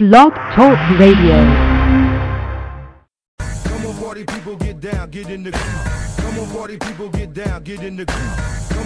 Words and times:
Blog 0.00 0.32
Talk 0.54 0.78
Radio. 0.98 1.36
Come 3.64 3.84
on, 3.84 3.94
party 4.00 4.24
people, 4.24 4.56
get 4.56 4.80
down, 4.80 5.10
get 5.10 5.28
in 5.28 5.42
the. 5.42 5.50
Come 5.50 6.38
on, 6.38 6.48
party 6.56 6.78
people, 6.78 7.10
get 7.10 7.34
down, 7.34 7.62
get 7.64 7.82
in 7.82 7.96
the 7.96 8.06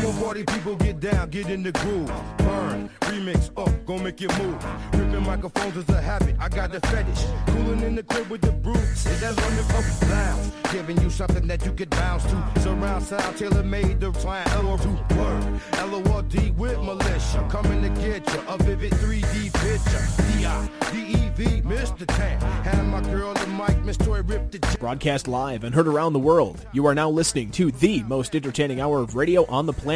groove. 0.05 0.25
Party 0.25 0.45
people, 0.45 0.77
get 0.77 1.01
down, 1.01 1.31
get 1.31 1.49
in 1.49 1.63
the 1.63 1.73
groove. 1.73 2.13
Burn, 2.39 2.91
remix, 3.01 3.51
up, 3.57 3.87
gon' 3.87 4.03
make 4.03 4.21
you 4.21 4.29
move. 4.39 4.65
Ripping 4.93 5.25
microphones 5.25 5.77
is 5.77 5.89
a 5.89 6.01
habit, 6.01 6.37
I 6.39 6.49
got 6.49 6.73
the 6.73 6.81
fetish. 6.81 7.25
Cooling 7.47 7.81
in 7.83 7.95
the 7.95 8.03
crib 8.03 8.29
with 8.31 8.41
the 8.41 8.53
brew, 8.53 8.75
is 8.75 9.21
that 9.21 9.31
on 9.31 9.57
the 9.57 9.65
up 9.77 10.11
lounge? 10.11 10.53
Giving 10.73 11.01
you 11.01 11.11
something 11.11 11.47
that 11.47 11.65
you 11.65 11.73
could 11.73 11.91
bounce 11.91 12.25
to. 12.25 12.61
Surround 12.61 13.05
sound, 13.05 13.37
tailor 13.37 13.63
made 13.63 14.01
the 14.01 14.13
plan. 14.13 14.47
L-O-2, 14.49 15.17
word, 15.17 15.61
L-O-R-D 15.75 16.51
with 16.53 16.79
militia. 16.81 17.47
Coming 17.49 17.83
to 17.83 17.89
get 18.01 18.27
you, 18.33 18.41
a 18.49 18.59
vivid 18.59 18.93
3D 18.93 19.53
picture. 19.53 20.07
D-I-D-E-V, 20.33 21.63
Mr. 21.63 22.07
Tan. 22.07 22.41
Had 22.65 22.85
my 22.87 23.01
girl 23.03 23.35
the 23.35 23.47
mic, 23.47 23.85
Miss 23.85 23.97
Toy 23.97 24.23
ripped 24.23 24.53
the 24.53 24.77
Broadcast 24.79 25.29
live 25.29 25.65
and 25.65 25.75
heard 25.75 25.87
around 25.87 26.13
the 26.13 26.19
world, 26.19 26.65
you 26.73 26.87
are 26.87 26.95
now 26.95 27.09
listening 27.09 27.51
to 27.53 27.71
the 27.71 28.03
most 28.03 28.35
entertaining 28.35 28.81
hour 28.81 28.99
of 29.01 29.15
radio 29.15 29.47
on 29.47 29.67
the 29.67 29.73
planet. 29.73 29.94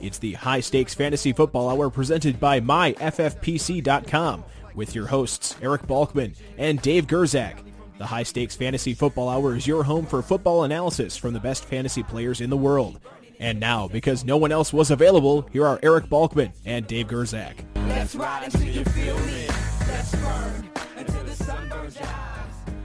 It's 0.00 0.18
the 0.18 0.34
High 0.34 0.60
Stakes 0.60 0.94
Fantasy 0.94 1.32
Football 1.32 1.68
Hour 1.68 1.90
presented 1.90 2.40
by 2.40 2.60
MyFFPC.com 2.60 4.44
with 4.74 4.94
your 4.94 5.06
hosts 5.06 5.56
Eric 5.62 5.82
Balkman 5.82 6.36
and 6.56 6.80
Dave 6.82 7.06
Gerczak. 7.06 7.58
The 7.98 8.06
High 8.06 8.22
Stakes 8.22 8.56
Fantasy 8.56 8.94
Football 8.94 9.28
Hour 9.28 9.56
is 9.56 9.66
your 9.66 9.84
home 9.84 10.06
for 10.06 10.22
football 10.22 10.64
analysis 10.64 11.16
from 11.16 11.34
the 11.34 11.40
best 11.40 11.64
fantasy 11.64 12.02
players 12.02 12.40
in 12.40 12.50
the 12.50 12.56
world. 12.56 13.00
And 13.40 13.60
now, 13.60 13.86
because 13.86 14.24
no 14.24 14.36
one 14.36 14.50
else 14.50 14.72
was 14.72 14.90
available, 14.90 15.42
here 15.52 15.66
are 15.66 15.78
Eric 15.82 16.06
Balkman 16.06 16.52
and 16.64 16.86
Dave 16.86 17.06
Gerczak. 17.06 17.64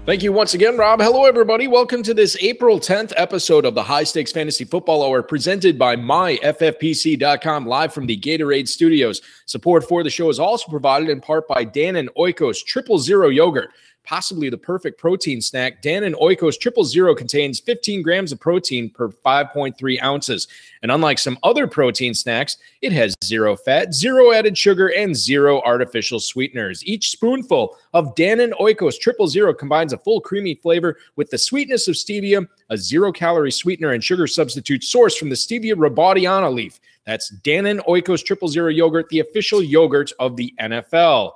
Thank 0.06 0.22
you 0.22 0.34
once 0.34 0.54
again, 0.54 0.76
Rob. 0.76 1.00
Hello, 1.00 1.24
everybody. 1.24 1.66
Welcome 1.70 2.04
to 2.04 2.14
this 2.14 2.36
April 2.42 2.78
10th 2.78 3.14
episode 3.16 3.64
of 3.64 3.74
the 3.74 3.84
High 3.84 4.04
Stakes 4.04 4.34
Fantasy 4.34 4.66
Football 4.66 5.02
Hour 5.02 5.24
presented 5.24 5.80
by 5.80 5.96
MyFFPC.com 5.96 7.66
live 7.66 7.94
from 7.94 8.06
the 8.06 8.20
Gatorade 8.20 8.68
Studios. 8.68 9.22
Support 9.46 9.88
for 9.88 10.04
the 10.04 10.10
show 10.10 10.30
is 10.30 10.40
also 10.40 10.70
provided 10.70 11.08
in 11.08 11.22
part 11.22 11.48
by 11.48 11.64
Dannon 11.64 12.10
Oikos 12.18 12.66
Triple 12.66 13.00
Zero 13.00 13.30
Yogurt. 13.30 13.70
Possibly 14.06 14.50
the 14.50 14.58
perfect 14.58 15.00
protein 15.00 15.42
snack. 15.42 15.82
Dannon 15.82 16.14
Oikos 16.16 16.60
Triple 16.60 16.84
Zero 16.84 17.16
contains 17.16 17.62
15 17.62 18.02
grams 18.02 18.34
of 18.34 18.40
protein 18.40 18.90
per 18.90 19.08
5.3 19.08 20.04
ounces. 20.04 20.50
And 20.82 20.92
unlike 20.92 21.18
some 21.18 21.40
other 21.42 21.68
protein 21.68 22.14
snacks, 22.14 22.58
it 22.82 22.92
has 22.92 23.16
zero 23.24 23.56
fat, 23.56 23.94
zero 23.94 24.34
added 24.34 24.58
sugar, 24.58 24.90
and 24.90 25.16
zero 25.16 25.62
artificial 25.62 26.20
sweeteners. 26.20 26.84
Each 26.86 27.12
spoonful 27.12 27.78
of 27.94 28.14
Dannon 28.16 28.52
Oikos 28.60 29.00
Triple 29.00 29.28
Zero 29.28 29.54
combines 29.54 29.94
a 29.94 29.98
full 29.98 30.20
creamy 30.20 30.56
flavor 30.56 30.98
with 31.16 31.30
the 31.30 31.38
sweetness 31.38 31.88
of 31.88 31.96
stevia, 31.96 32.46
a 32.70 32.78
zero 32.78 33.14
calorie 33.14 33.52
sweetener, 33.52 33.94
and 33.94 34.04
sugar 34.04 34.28
substitute 34.28 34.82
sourced 34.82 35.18
from 35.18 35.30
the 35.30 35.36
stevia 35.36 35.76
rebaudiana 35.76 36.54
leaf. 36.54 36.82
That's 37.06 37.34
Dannon 37.44 37.80
Oikos 37.86 38.26
Triple 38.26 38.50
Zero 38.50 38.70
yogurt, 38.70 39.08
the 39.10 39.20
official 39.20 39.64
yogurt 39.64 40.12
of 40.20 40.36
the 40.36 40.54
NFL. 40.60 41.34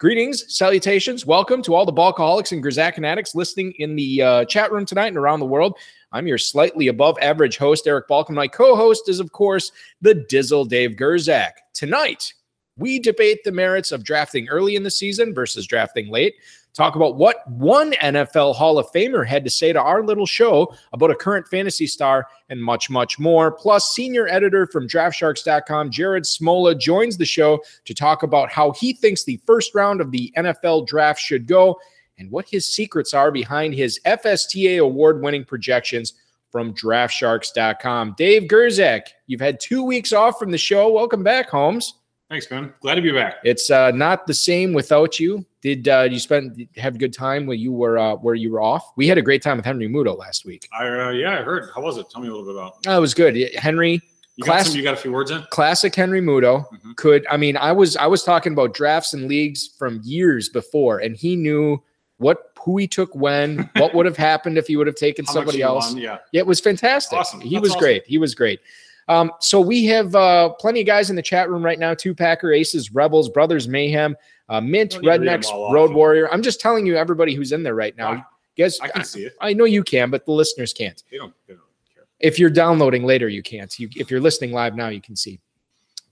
Greetings, 0.00 0.44
salutations, 0.56 1.26
welcome 1.26 1.60
to 1.60 1.74
all 1.74 1.84
the 1.84 1.92
Balkaholics 1.92 2.52
and 2.52 2.62
Gerczak 2.62 3.04
addicts 3.04 3.34
listening 3.34 3.72
in 3.80 3.96
the 3.96 4.22
uh, 4.22 4.44
chat 4.44 4.70
room 4.70 4.86
tonight 4.86 5.08
and 5.08 5.16
around 5.16 5.40
the 5.40 5.46
world. 5.46 5.76
I'm 6.12 6.28
your 6.28 6.38
slightly 6.38 6.86
above 6.86 7.18
average 7.20 7.56
host, 7.56 7.84
Eric 7.84 8.06
Balkman. 8.06 8.34
My 8.34 8.46
co 8.46 8.76
host 8.76 9.08
is, 9.08 9.18
of 9.18 9.32
course, 9.32 9.72
the 10.00 10.14
Dizzle 10.14 10.68
Dave 10.68 10.92
Gerczak. 10.92 11.50
Tonight, 11.74 12.32
we 12.76 13.00
debate 13.00 13.42
the 13.42 13.50
merits 13.50 13.90
of 13.90 14.04
drafting 14.04 14.48
early 14.48 14.76
in 14.76 14.84
the 14.84 14.90
season 14.92 15.34
versus 15.34 15.66
drafting 15.66 16.08
late. 16.12 16.36
Talk 16.78 16.94
about 16.94 17.16
what 17.16 17.38
one 17.50 17.90
NFL 17.94 18.54
Hall 18.54 18.78
of 18.78 18.86
Famer 18.92 19.26
had 19.26 19.42
to 19.42 19.50
say 19.50 19.72
to 19.72 19.82
our 19.82 20.00
little 20.00 20.26
show 20.26 20.72
about 20.92 21.10
a 21.10 21.14
current 21.16 21.48
fantasy 21.48 21.88
star 21.88 22.28
and 22.50 22.62
much, 22.62 22.88
much 22.88 23.18
more. 23.18 23.50
Plus, 23.50 23.92
senior 23.92 24.28
editor 24.28 24.64
from 24.64 24.86
DraftSharks.com, 24.86 25.90
Jared 25.90 26.22
Smola, 26.22 26.78
joins 26.78 27.16
the 27.16 27.24
show 27.24 27.58
to 27.84 27.94
talk 27.94 28.22
about 28.22 28.52
how 28.52 28.70
he 28.70 28.92
thinks 28.92 29.24
the 29.24 29.40
first 29.44 29.74
round 29.74 30.00
of 30.00 30.12
the 30.12 30.32
NFL 30.36 30.86
draft 30.86 31.18
should 31.18 31.48
go 31.48 31.80
and 32.16 32.30
what 32.30 32.48
his 32.48 32.72
secrets 32.72 33.12
are 33.12 33.32
behind 33.32 33.74
his 33.74 33.98
FSTA 34.06 34.78
award 34.78 35.20
winning 35.20 35.44
projections 35.44 36.14
from 36.52 36.72
DraftSharks.com. 36.74 38.14
Dave 38.16 38.44
Gerczak, 38.44 39.08
you've 39.26 39.40
had 39.40 39.58
two 39.58 39.82
weeks 39.82 40.12
off 40.12 40.38
from 40.38 40.52
the 40.52 40.58
show. 40.58 40.92
Welcome 40.92 41.24
back, 41.24 41.50
Holmes. 41.50 41.94
Thanks, 42.30 42.50
man. 42.50 42.74
Glad 42.80 42.96
to 42.96 43.00
be 43.02 43.10
back. 43.10 43.36
It's 43.42 43.70
uh, 43.70 43.90
not 43.92 44.26
the 44.26 44.34
same 44.34 44.74
without 44.74 45.18
you. 45.18 45.46
Did 45.62 45.88
uh, 45.88 46.06
you 46.10 46.18
spend 46.18 46.68
have 46.76 46.94
a 46.96 46.98
good 46.98 47.14
time 47.14 47.46
when 47.46 47.58
you 47.58 47.72
were 47.72 47.96
uh, 47.96 48.16
where 48.16 48.34
you 48.34 48.52
were 48.52 48.60
off? 48.60 48.92
We 48.96 49.08
had 49.08 49.16
a 49.16 49.22
great 49.22 49.42
time 49.42 49.56
with 49.56 49.64
Henry 49.64 49.88
Muto 49.88 50.16
last 50.16 50.44
week. 50.44 50.68
I 50.78 50.86
uh, 50.86 51.10
yeah, 51.10 51.38
I 51.38 51.42
heard. 51.42 51.70
How 51.74 51.80
was 51.80 51.96
it? 51.96 52.10
Tell 52.10 52.20
me 52.20 52.28
a 52.28 52.30
little 52.30 52.44
bit 52.46 52.54
about. 52.54 52.74
Oh, 52.86 52.98
it 52.98 53.00
was 53.00 53.14
good. 53.14 53.34
Henry, 53.56 54.02
You 54.36 54.44
Class- 54.44 54.64
got 54.64 54.66
some. 54.72 54.76
You 54.76 54.82
got 54.84 54.94
a 54.94 54.98
few 54.98 55.10
words 55.10 55.30
in. 55.30 55.42
classic 55.50 55.94
Henry 55.94 56.20
Muto 56.20 56.66
Mhm. 56.70 56.96
could. 56.96 57.26
I 57.30 57.38
mean, 57.38 57.56
I 57.56 57.72
was 57.72 57.96
I 57.96 58.06
was 58.06 58.22
talking 58.24 58.52
about 58.52 58.74
drafts 58.74 59.14
and 59.14 59.26
leagues 59.26 59.70
from 59.78 60.00
years 60.04 60.50
before, 60.50 60.98
and 60.98 61.16
he 61.16 61.34
knew 61.34 61.82
what 62.18 62.52
who 62.62 62.76
he 62.76 62.86
took 62.86 63.14
when, 63.14 63.70
what 63.76 63.94
would 63.94 64.04
have 64.04 64.16
happened 64.30 64.58
if 64.58 64.66
he 64.66 64.76
would 64.76 64.86
have 64.86 64.96
taken 64.96 65.24
somebody 65.24 65.62
else. 65.62 65.92
won, 65.94 66.02
Yeah. 66.02 66.18
Yeah, 66.32 66.40
it 66.40 66.46
was 66.46 66.60
fantastic. 66.60 67.18
Awesome. 67.18 67.40
He 67.40 67.54
That's 67.54 67.62
was 67.62 67.70
awesome. 67.70 67.80
great. 67.80 68.06
He 68.06 68.18
was 68.18 68.34
great. 68.34 68.60
Um, 69.08 69.32
so 69.40 69.60
we 69.60 69.86
have 69.86 70.14
uh, 70.14 70.50
plenty 70.50 70.80
of 70.80 70.86
guys 70.86 71.10
in 71.10 71.16
the 71.16 71.22
chat 71.22 71.48
room 71.50 71.64
right 71.64 71.78
now: 71.78 71.94
two 71.94 72.14
Packer 72.14 72.52
Aces, 72.52 72.92
Rebels, 72.92 73.28
Brothers 73.28 73.66
Mayhem, 73.66 74.16
uh, 74.48 74.60
Mint, 74.60 74.92
Don't 74.92 75.02
need 75.02 75.06
to 75.06 75.18
read 75.18 75.20
Rednecks, 75.20 75.46
off. 75.46 75.72
Road 75.72 75.92
Warrior. 75.92 76.32
I'm 76.32 76.42
just 76.42 76.60
telling 76.60 76.86
you, 76.86 76.96
everybody 76.96 77.34
who's 77.34 77.52
in 77.52 77.62
there 77.62 77.74
right 77.74 77.96
now. 77.96 78.12
Ah, 78.18 78.28
Guys, 78.58 78.80
I 78.80 78.88
can 78.88 79.04
see 79.04 79.22
it. 79.22 79.34
I 79.40 79.52
know 79.52 79.64
you 79.64 79.84
can, 79.84 80.10
but 80.10 80.26
the 80.26 80.32
listeners 80.32 80.72
can't. 80.72 81.02
They 81.10 81.16
don't. 81.16 81.32
They 81.46 81.54
don't 81.54 81.62
care. 81.94 82.04
If 82.18 82.38
you're 82.40 82.50
downloading 82.50 83.04
later, 83.04 83.28
you 83.28 83.42
can't. 83.42 83.78
You, 83.78 83.88
if 83.94 84.10
you're 84.10 84.20
listening 84.20 84.50
live 84.50 84.74
now, 84.74 84.88
you 84.88 85.00
can 85.00 85.14
see. 85.14 85.38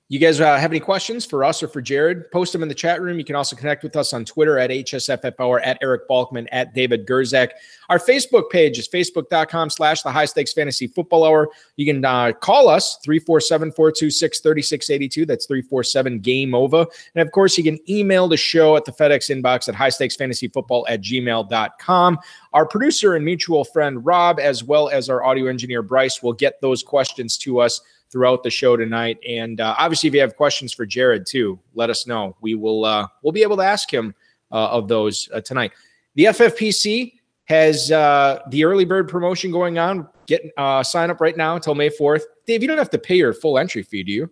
You 0.08 0.20
guys 0.20 0.40
uh, 0.40 0.56
have 0.56 0.70
any 0.70 0.78
questions 0.78 1.26
for 1.26 1.42
us 1.42 1.64
or 1.64 1.68
for 1.68 1.82
Jared? 1.82 2.30
Post 2.30 2.52
them 2.52 2.62
in 2.62 2.68
the 2.68 2.76
chat 2.76 3.02
room. 3.02 3.18
You 3.18 3.24
can 3.24 3.34
also 3.34 3.56
connect 3.56 3.82
with 3.82 3.96
us 3.96 4.12
on 4.12 4.24
Twitter 4.24 4.56
at 4.56 4.70
HSFF 4.70 5.34
or 5.40 5.58
at 5.62 5.78
Eric 5.82 6.08
Balkman 6.08 6.46
at 6.52 6.72
David 6.74 7.08
Gerczak. 7.08 7.50
Our 7.88 7.98
Facebook 7.98 8.48
page 8.50 8.78
is 8.78 8.86
facebook.com 8.86 9.68
slash 9.68 10.02
the 10.02 10.12
high 10.12 10.26
stakes 10.26 10.52
fantasy 10.52 10.86
football 10.86 11.24
hour. 11.24 11.48
You 11.74 11.92
can 11.92 12.04
uh, 12.04 12.30
call 12.34 12.68
us 12.68 12.98
347 13.02 13.72
426 13.72 14.38
3682. 14.38 15.26
That's 15.26 15.46
347 15.46 16.20
game 16.20 16.54
over. 16.54 16.86
And 17.16 17.26
of 17.26 17.32
course, 17.32 17.58
you 17.58 17.64
can 17.64 17.80
email 17.90 18.28
the 18.28 18.36
show 18.36 18.76
at 18.76 18.84
the 18.84 18.92
FedEx 18.92 19.36
inbox 19.36 19.68
at 19.68 19.74
high 19.74 19.88
stakes 19.88 20.14
fantasy 20.14 20.46
football 20.46 20.86
at 20.88 21.00
gmail.com. 21.00 22.18
Our 22.52 22.64
producer 22.64 23.16
and 23.16 23.24
mutual 23.24 23.64
friend 23.64 24.06
Rob, 24.06 24.38
as 24.38 24.62
well 24.62 24.88
as 24.88 25.10
our 25.10 25.24
audio 25.24 25.46
engineer 25.46 25.82
Bryce, 25.82 26.22
will 26.22 26.32
get 26.32 26.60
those 26.60 26.84
questions 26.84 27.36
to 27.38 27.58
us 27.58 27.80
throughout 28.10 28.42
the 28.42 28.50
show 28.50 28.76
tonight. 28.76 29.18
And 29.26 29.60
uh, 29.60 29.74
obviously, 29.78 30.08
if 30.08 30.14
you 30.14 30.20
have 30.20 30.36
questions 30.36 30.72
for 30.72 30.86
Jared 30.86 31.26
too, 31.26 31.58
let 31.74 31.90
us 31.90 32.06
know. 32.06 32.36
We 32.40 32.54
will 32.54 32.84
uh, 32.84 33.06
we'll 33.22 33.32
be 33.32 33.42
able 33.42 33.56
to 33.56 33.64
ask 33.64 33.92
him 33.92 34.14
uh, 34.52 34.68
of 34.68 34.88
those 34.88 35.28
uh, 35.32 35.40
tonight. 35.40 35.72
The 36.14 36.24
FFPC 36.24 37.12
has 37.44 37.90
uh, 37.90 38.40
the 38.50 38.64
early 38.64 38.84
bird 38.84 39.08
promotion 39.08 39.50
going 39.50 39.78
on. 39.78 40.08
Get 40.26 40.42
uh, 40.56 40.82
sign 40.82 41.10
up 41.10 41.20
right 41.20 41.36
now 41.36 41.54
until 41.54 41.74
May 41.74 41.88
fourth. 41.88 42.26
Dave, 42.46 42.62
you 42.62 42.68
don't 42.68 42.78
have 42.78 42.90
to 42.90 42.98
pay 42.98 43.16
your 43.16 43.32
full 43.32 43.58
entry 43.58 43.82
fee, 43.82 44.02
do 44.02 44.12
you? 44.12 44.30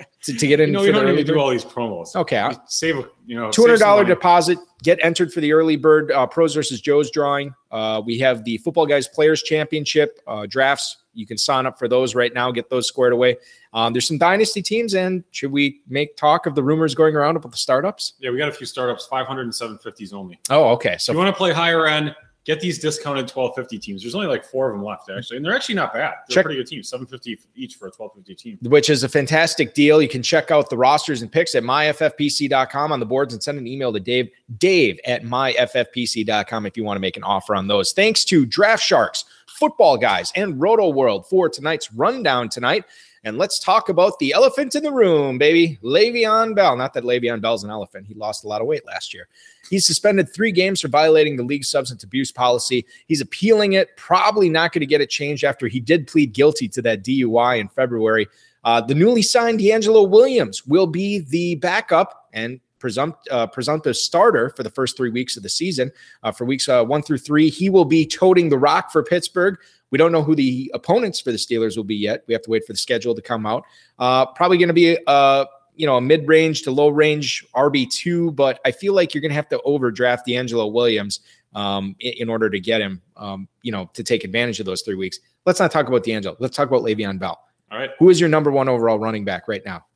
To, 0.24 0.34
to 0.34 0.46
get 0.46 0.60
in 0.60 0.70
You 0.74 0.82
you 0.82 0.92
don't 0.92 1.06
need 1.06 1.26
to 1.26 1.32
do 1.32 1.38
all 1.40 1.48
these 1.48 1.64
promos. 1.64 2.14
Okay, 2.14 2.46
You 2.50 2.56
save. 2.66 2.98
a- 2.98 3.08
You 3.26 3.36
know, 3.36 3.50
Two 3.50 3.62
hundred 3.62 3.78
dollar 3.78 4.04
deposit. 4.04 4.58
Get 4.82 4.98
entered 5.02 5.32
for 5.32 5.40
the 5.40 5.50
early 5.52 5.76
bird 5.76 6.12
uh, 6.12 6.26
pros 6.26 6.54
versus 6.54 6.80
Joe's 6.82 7.10
drawing. 7.10 7.54
Uh, 7.70 8.02
we 8.04 8.18
have 8.18 8.44
the 8.44 8.58
Football 8.58 8.84
Guys 8.84 9.08
Players 9.08 9.42
Championship 9.42 10.18
uh, 10.26 10.44
drafts. 10.46 10.98
You 11.14 11.26
can 11.26 11.38
sign 11.38 11.64
up 11.64 11.78
for 11.78 11.88
those 11.88 12.14
right 12.14 12.34
now. 12.34 12.50
Get 12.50 12.68
those 12.68 12.86
squared 12.86 13.14
away. 13.14 13.38
Um, 13.72 13.94
there's 13.94 14.06
some 14.06 14.18
dynasty 14.18 14.60
teams, 14.60 14.94
and 14.94 15.24
should 15.30 15.52
we 15.52 15.80
make 15.88 16.16
talk 16.18 16.44
of 16.44 16.54
the 16.54 16.62
rumors 16.62 16.94
going 16.94 17.16
around 17.16 17.36
about 17.36 17.50
the 17.52 17.58
startups? 17.58 18.12
Yeah, 18.20 18.30
we 18.30 18.36
got 18.36 18.48
a 18.50 18.52
few 18.52 18.66
startups. 18.66 19.06
500 19.06 19.42
and 19.42 19.52
750s 19.52 20.12
only. 20.12 20.38
Oh, 20.50 20.68
okay. 20.72 20.92
So 20.98 20.98
So 20.98 21.12
you 21.12 21.18
want 21.18 21.34
to 21.34 21.36
play 21.38 21.52
higher 21.52 21.86
end? 21.86 22.14
Get 22.50 22.58
these 22.60 22.80
discounted 22.80 23.30
1250 23.30 23.78
teams. 23.78 24.02
There's 24.02 24.16
only 24.16 24.26
like 24.26 24.44
four 24.44 24.68
of 24.68 24.74
them 24.76 24.84
left 24.84 25.08
actually, 25.08 25.36
and 25.36 25.46
they're 25.46 25.54
actually 25.54 25.76
not 25.76 25.92
bad. 25.92 26.14
They're 26.26 26.34
Check- 26.34 26.44
pretty 26.46 26.58
good 26.58 26.66
teams. 26.66 26.88
750 26.88 27.38
each 27.54 27.76
for 27.76 27.86
a 27.86 27.92
1250 27.96 28.34
team. 28.34 28.58
which 28.68 28.90
is 28.90 29.04
a 29.04 29.08
fantastic 29.08 29.72
deal. 29.72 30.02
You 30.02 30.08
can 30.08 30.20
check 30.20 30.50
out 30.50 30.68
the 30.68 30.76
rosters 30.76 31.22
and 31.22 31.30
picks 31.30 31.54
at 31.54 31.62
myffpc.com 31.62 32.90
on 32.90 32.98
the 32.98 33.06
boards 33.06 33.34
and 33.34 33.40
send 33.40 33.56
an 33.56 33.68
email 33.68 33.92
to 33.92 34.00
Dave, 34.00 34.30
Dave 34.58 34.98
at 35.06 35.22
myffpc.com 35.22 36.66
if 36.66 36.76
you 36.76 36.82
want 36.82 36.96
to 36.96 37.00
make 37.00 37.16
an 37.16 37.22
offer 37.22 37.54
on 37.54 37.68
those. 37.68 37.92
Thanks 37.92 38.24
to 38.24 38.44
Draft 38.44 38.82
Sharks, 38.82 39.26
Football 39.46 39.96
Guys, 39.98 40.32
and 40.34 40.60
Roto 40.60 40.88
World 40.88 41.28
for 41.28 41.48
tonight's 41.48 41.92
rundown 41.92 42.48
tonight. 42.48 42.84
And 43.22 43.36
let's 43.36 43.58
talk 43.58 43.90
about 43.90 44.18
the 44.18 44.32
elephant 44.32 44.74
in 44.74 44.82
the 44.82 44.92
room, 44.92 45.36
baby. 45.36 45.78
Le'Veon 45.82 46.54
Bell. 46.54 46.74
Not 46.74 46.94
that 46.94 47.04
Le'Veon 47.04 47.42
Bell's 47.42 47.64
an 47.64 47.70
elephant. 47.70 48.06
He 48.06 48.14
lost 48.14 48.44
a 48.44 48.48
lot 48.48 48.62
of 48.62 48.66
weight 48.66 48.86
last 48.86 49.12
year. 49.12 49.28
He's 49.68 49.86
suspended 49.86 50.32
three 50.32 50.52
games 50.52 50.80
for 50.80 50.88
violating 50.88 51.36
the 51.36 51.42
league's 51.42 51.70
substance 51.70 52.02
abuse 52.02 52.32
policy. 52.32 52.86
He's 53.08 53.20
appealing 53.20 53.74
it. 53.74 53.94
Probably 53.96 54.48
not 54.48 54.72
going 54.72 54.80
to 54.80 54.86
get 54.86 55.02
it 55.02 55.10
changed 55.10 55.44
after 55.44 55.68
he 55.68 55.80
did 55.80 56.06
plead 56.06 56.32
guilty 56.32 56.66
to 56.68 56.82
that 56.82 57.04
DUI 57.04 57.60
in 57.60 57.68
February. 57.68 58.26
Uh, 58.64 58.80
the 58.80 58.94
newly 58.94 59.22
signed 59.22 59.60
DeAngelo 59.60 60.08
Williams 60.08 60.66
will 60.66 60.86
be 60.86 61.20
the 61.20 61.56
backup 61.56 62.28
and 62.32 62.58
presumpt, 62.80 63.16
uh, 63.30 63.46
presumptive 63.46 63.96
starter 63.96 64.50
for 64.56 64.62
the 64.62 64.70
first 64.70 64.96
three 64.96 65.10
weeks 65.10 65.36
of 65.36 65.42
the 65.42 65.48
season. 65.48 65.92
Uh, 66.22 66.32
for 66.32 66.44
weeks 66.44 66.68
uh, 66.68 66.84
one 66.84 67.02
through 67.02 67.18
three, 67.18 67.48
he 67.48 67.70
will 67.70 67.84
be 67.84 68.06
toting 68.06 68.48
the 68.48 68.58
rock 68.58 68.90
for 68.90 69.02
Pittsburgh. 69.02 69.58
We 69.90 69.98
don't 69.98 70.12
know 70.12 70.22
who 70.22 70.34
the 70.34 70.70
opponents 70.74 71.20
for 71.20 71.32
the 71.32 71.38
Steelers 71.38 71.76
will 71.76 71.84
be 71.84 71.96
yet. 71.96 72.22
We 72.26 72.34
have 72.34 72.42
to 72.42 72.50
wait 72.50 72.64
for 72.66 72.72
the 72.72 72.78
schedule 72.78 73.14
to 73.14 73.22
come 73.22 73.46
out. 73.46 73.64
Uh, 73.98 74.26
probably 74.26 74.58
going 74.58 74.68
to 74.68 74.74
be 74.74 74.98
uh, 75.06 75.44
you 75.74 75.86
know 75.86 75.96
a 75.96 76.00
mid 76.00 76.26
range 76.28 76.62
to 76.62 76.70
low 76.70 76.88
range 76.88 77.44
RB 77.54 77.90
two, 77.90 78.32
but 78.32 78.60
I 78.64 78.70
feel 78.70 78.94
like 78.94 79.14
you're 79.14 79.22
going 79.22 79.30
to 79.30 79.36
have 79.36 79.48
to 79.48 79.60
overdraft 79.62 80.26
DeAngelo 80.26 80.72
Williams 80.72 81.20
um, 81.54 81.96
in, 82.00 82.12
in 82.18 82.28
order 82.28 82.48
to 82.50 82.60
get 82.60 82.80
him, 82.80 83.02
um, 83.16 83.48
you 83.62 83.72
know, 83.72 83.90
to 83.94 84.02
take 84.04 84.24
advantage 84.24 84.60
of 84.60 84.66
those 84.66 84.82
three 84.82 84.94
weeks. 84.94 85.18
Let's 85.46 85.58
not 85.58 85.70
talk 85.70 85.88
about 85.88 86.04
DeAngelo. 86.04 86.36
Let's 86.38 86.56
talk 86.56 86.68
about 86.68 86.82
Le'Veon 86.82 87.18
Bell. 87.18 87.40
All 87.72 87.78
right. 87.78 87.90
Who 87.98 88.10
is 88.10 88.20
your 88.20 88.28
number 88.28 88.50
one 88.50 88.68
overall 88.68 88.98
running 88.98 89.24
back 89.24 89.48
right 89.48 89.62
now? 89.64 89.86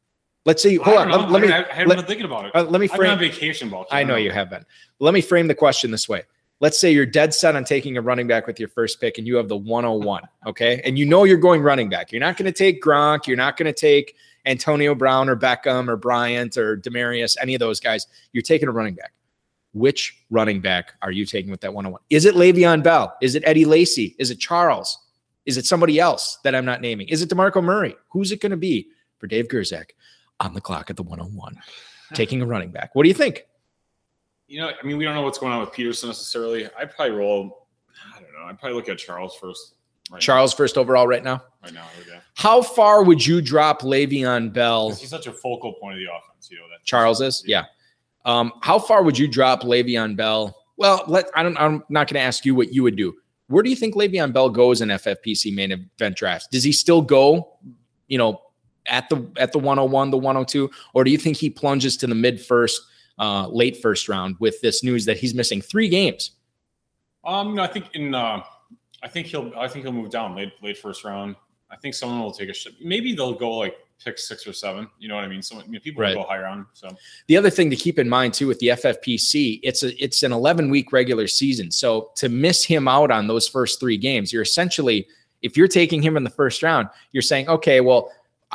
Let's 0.46 0.62
see. 0.62 0.76
Hold 0.76 0.99
on. 0.99 1.11
Let, 1.11 1.31
let 1.31 1.43
me. 1.43 1.50
I, 1.50 1.62
I 1.62 1.73
haven't 1.73 1.88
let- 1.88 1.96
been 1.96 2.06
thinking 2.06 2.26
about 2.26 2.46
it. 2.46 2.55
uh, 2.55 2.64
let 2.64 2.81
me 2.81 2.87
frame. 2.87 3.11
I've 3.11 3.19
been 3.19 3.29
on 3.29 3.32
vacation, 3.32 3.70
ball. 3.70 3.87
I 3.91 4.05
know 4.05 4.17
you 4.17 4.31
have 4.31 4.50
been. 4.50 4.64
Let 4.99 5.14
me 5.14 5.20
frame 5.20 5.46
the 5.49 5.55
question 5.55 5.91
this 5.91 6.08
way. 6.08 6.23
Let's 6.61 6.79
say 6.79 6.93
you're 6.93 7.05
dead 7.05 7.35
set 7.35 7.56
on 7.56 7.65
taking 7.65 7.97
a 7.97 8.01
running 8.01 8.27
back 8.27 8.47
with 8.47 8.59
your 8.59 8.69
first 8.69 9.01
pick 9.01 9.19
and 9.19 9.27
you 9.27 9.37
have 9.37 9.49
the 9.49 9.56
101. 9.56 10.23
Okay. 10.47 10.81
And 10.85 10.99
you 10.99 11.05
know 11.05 11.25
you're 11.25 11.37
going 11.37 11.62
running 11.62 11.89
back. 11.89 12.12
You're 12.12 12.21
not 12.21 12.37
going 12.37 12.51
to 12.51 12.56
take 12.56 12.83
Gronk. 12.83 13.27
You're 13.27 13.37
not 13.37 13.56
going 13.56 13.67
to 13.67 13.79
take 13.79 14.17
Antonio 14.47 14.95
Brown 14.95 15.29
or 15.29 15.37
Beckham 15.37 15.89
or 15.89 15.97
Bryant 15.97 16.56
or 16.56 16.77
Demaryius, 16.77 17.37
any 17.41 17.55
of 17.55 17.59
those 17.59 17.81
guys. 17.81 18.06
You're 18.33 18.43
taking 18.43 18.69
a 18.69 18.73
running 18.73 18.95
back. 18.95 19.12
Which 19.73 20.25
running 20.31 20.61
back 20.61 20.93
are 21.03 21.11
you 21.11 21.27
taking 21.27 21.51
with 21.51 21.61
that 21.62 21.75
101? 21.75 22.01
Is 22.09 22.25
it 22.25 22.37
Le'Veon 22.37 22.83
Bell? 22.83 23.17
Is 23.21 23.35
it 23.35 23.43
Eddie 23.45 23.65
Lacy? 23.65 24.15
Is 24.21 24.31
it 24.31 24.39
Charles? 24.39 24.97
Is 25.47 25.56
it 25.56 25.67
somebody 25.67 25.99
else 25.99 26.39
that 26.45 26.55
I'm 26.55 26.65
not 26.65 26.81
naming? 26.81 27.09
Is 27.09 27.23
it 27.23 27.29
DeMarco 27.29 27.62
Murray? 27.62 27.97
Who's 28.11 28.31
it 28.31 28.41
going 28.41 28.53
to 28.53 28.56
be 28.56 28.89
for 29.19 29.27
Dave 29.27 29.49
Gerczak 29.49 29.91
on 30.39 30.55
the 30.55 30.61
clock 30.61 30.91
at 30.91 30.97
the 30.97 31.03
101? 31.03 31.56
Taking 32.12 32.41
a 32.41 32.47
running 32.47 32.71
back. 32.71 32.95
What 32.95 33.03
do 33.03 33.09
you 33.09 33.15
think? 33.15 33.47
You 34.46 34.61
know, 34.61 34.70
I 34.81 34.87
mean, 34.87 34.99
we 34.99 35.05
don't 35.05 35.14
know 35.14 35.23
what's 35.23 35.38
going 35.38 35.52
on 35.52 35.61
with 35.61 35.73
Peterson 35.73 36.08
necessarily. 36.08 36.69
I'd 36.79 36.94
probably 36.94 37.17
roll. 37.17 37.67
I 38.14 38.20
don't 38.20 38.32
know. 38.32 38.46
I'd 38.46 38.58
probably 38.58 38.76
look 38.76 38.88
at 38.88 38.99
Charles 38.99 39.35
first. 39.37 39.75
Right 40.11 40.20
Charles 40.20 40.52
first 40.52 40.76
overall 40.76 41.06
right 41.06 41.25
now. 41.25 41.37
Now, 41.37 41.43
right 41.64 41.75
now, 41.75 41.87
yeah. 42.06 42.20
How 42.35 42.61
far 42.61 43.02
would 43.02 43.25
you 43.25 43.41
drop 43.41 43.81
Le'Veon 43.81 44.52
Bell? 44.52 44.91
'Cause 44.91 45.00
He's 45.00 45.08
such 45.08 45.26
a 45.26 45.32
focal 45.32 45.73
point 45.75 45.94
of 45.94 46.00
the 46.00 46.06
offense. 46.12 46.49
You 46.50 46.58
know 46.58 46.64
that 46.69 46.85
Charles 46.85 47.23
is, 47.23 47.43
yeah. 47.46 47.64
Um, 48.26 48.52
how 48.61 48.79
far 48.79 49.02
would 49.02 49.17
you 49.19 49.26
drop 49.29 49.62
Le'Veon 49.62 50.14
Bell? 50.14 50.55
Well, 50.76 51.05
let 51.06 51.31
I 51.35 51.43
don't. 51.43 51.56
I'm 51.56 51.82
not 51.88 52.08
going 52.08 52.20
to 52.20 52.26
ask 52.26 52.44
you 52.44 52.55
what 52.55 52.73
you 52.73 52.82
would 52.82 52.96
do. 52.96 53.14
Where 53.49 53.62
do 53.62 53.70
you 53.70 53.76
think 53.76 53.94
Le'Veon 53.94 54.32
Bell 54.32 54.50
goes 54.50 54.82
in 54.82 54.88
FFPC 54.91 55.55
main 55.55 55.73
event 55.73 56.17
drafts? 56.17 56.49
Does 56.49 56.64
he 56.64 56.73
still 56.73 57.00
go? 57.00 57.56
You 58.08 58.19
know, 58.19 58.43
at 58.87 59.08
the 59.08 59.26
at 59.38 59.52
the 59.52 59.58
101, 59.58 60.11
the 60.11 60.19
102, 60.19 60.70
or 60.93 61.05
do 61.05 61.11
you 61.11 61.19
think 61.19 61.38
he 61.38 61.49
plunges 61.49 61.96
to 61.99 62.06
the 62.06 62.14
mid 62.14 62.41
first, 62.44 62.81
uh, 63.19 63.49
late 63.49 63.77
first 63.81 64.09
round 64.09 64.37
with 64.41 64.61
this 64.61 64.83
news 64.83 65.05
that 65.05 65.19
he's 65.19 65.35
missing 65.35 65.61
three 65.61 65.89
games? 65.89 66.33
Um, 67.25 67.55
no, 67.55 67.63
I 67.63 67.67
think 67.67 67.87
in. 67.95 68.15
Uh, 68.15 68.43
I 69.03 69.09
think 69.09 69.27
he'll. 69.27 69.53
I 69.57 69.69
think 69.69 69.85
he'll 69.85 69.93
move 69.93 70.11
down 70.11 70.35
late, 70.35 70.53
late 70.63 70.79
first 70.79 71.05
round. 71.05 71.37
I 71.71 71.77
think 71.77 71.95
someone 71.95 72.21
will 72.21 72.33
take 72.33 72.49
a 72.49 72.55
shot. 72.55 72.73
Maybe 72.83 73.15
they'll 73.15 73.35
go 73.35 73.51
like 73.57 73.77
pick 74.03 74.19
six 74.19 74.47
or 74.47 74.53
seven. 74.53 74.89
You 74.99 75.09
know 75.09 75.15
what 75.15 75.25
I 75.25 75.29
mean? 75.29 75.43
So 75.43 75.59
I 75.59 75.67
mean, 75.67 75.81
people 75.81 76.03
Right. 76.03 76.15
will 76.15 76.23
go 76.25 76.29
higher 76.29 76.47
on. 76.47 76.59
him. 76.59 76.67
So 76.75 76.89
The 77.27 77.37
other 77.37 77.51
thing 77.51 77.71
to 77.71 77.77
keep 77.77 77.99
in 77.99 78.09
mind 78.09 78.35
too 78.35 78.47
with 78.47 78.59
the 78.59 78.69
FFPC, 78.69 79.61
it's 79.63 79.83
a 79.83 80.03
it's 80.03 80.23
an 80.23 80.33
11 80.33 80.71
week 80.71 80.93
regular 80.93 81.27
season. 81.27 81.71
So 81.71 82.11
to 82.17 82.29
miss 82.29 82.65
him 82.65 82.87
out 82.87 83.11
on 83.11 83.27
those 83.27 83.49
first 83.49 83.81
three 83.81 83.97
games, 83.97 84.33
you're 84.33 84.43
essentially 84.43 85.07
if 85.43 85.57
you're 85.57 85.69
taking 85.69 86.03
him 86.03 86.17
in 86.17 86.25
the 86.25 86.31
first 86.31 86.63
round, 86.63 86.89
you're 87.13 87.23
saying, 87.23 87.49
okay, 87.49 87.81
well, 87.81 88.11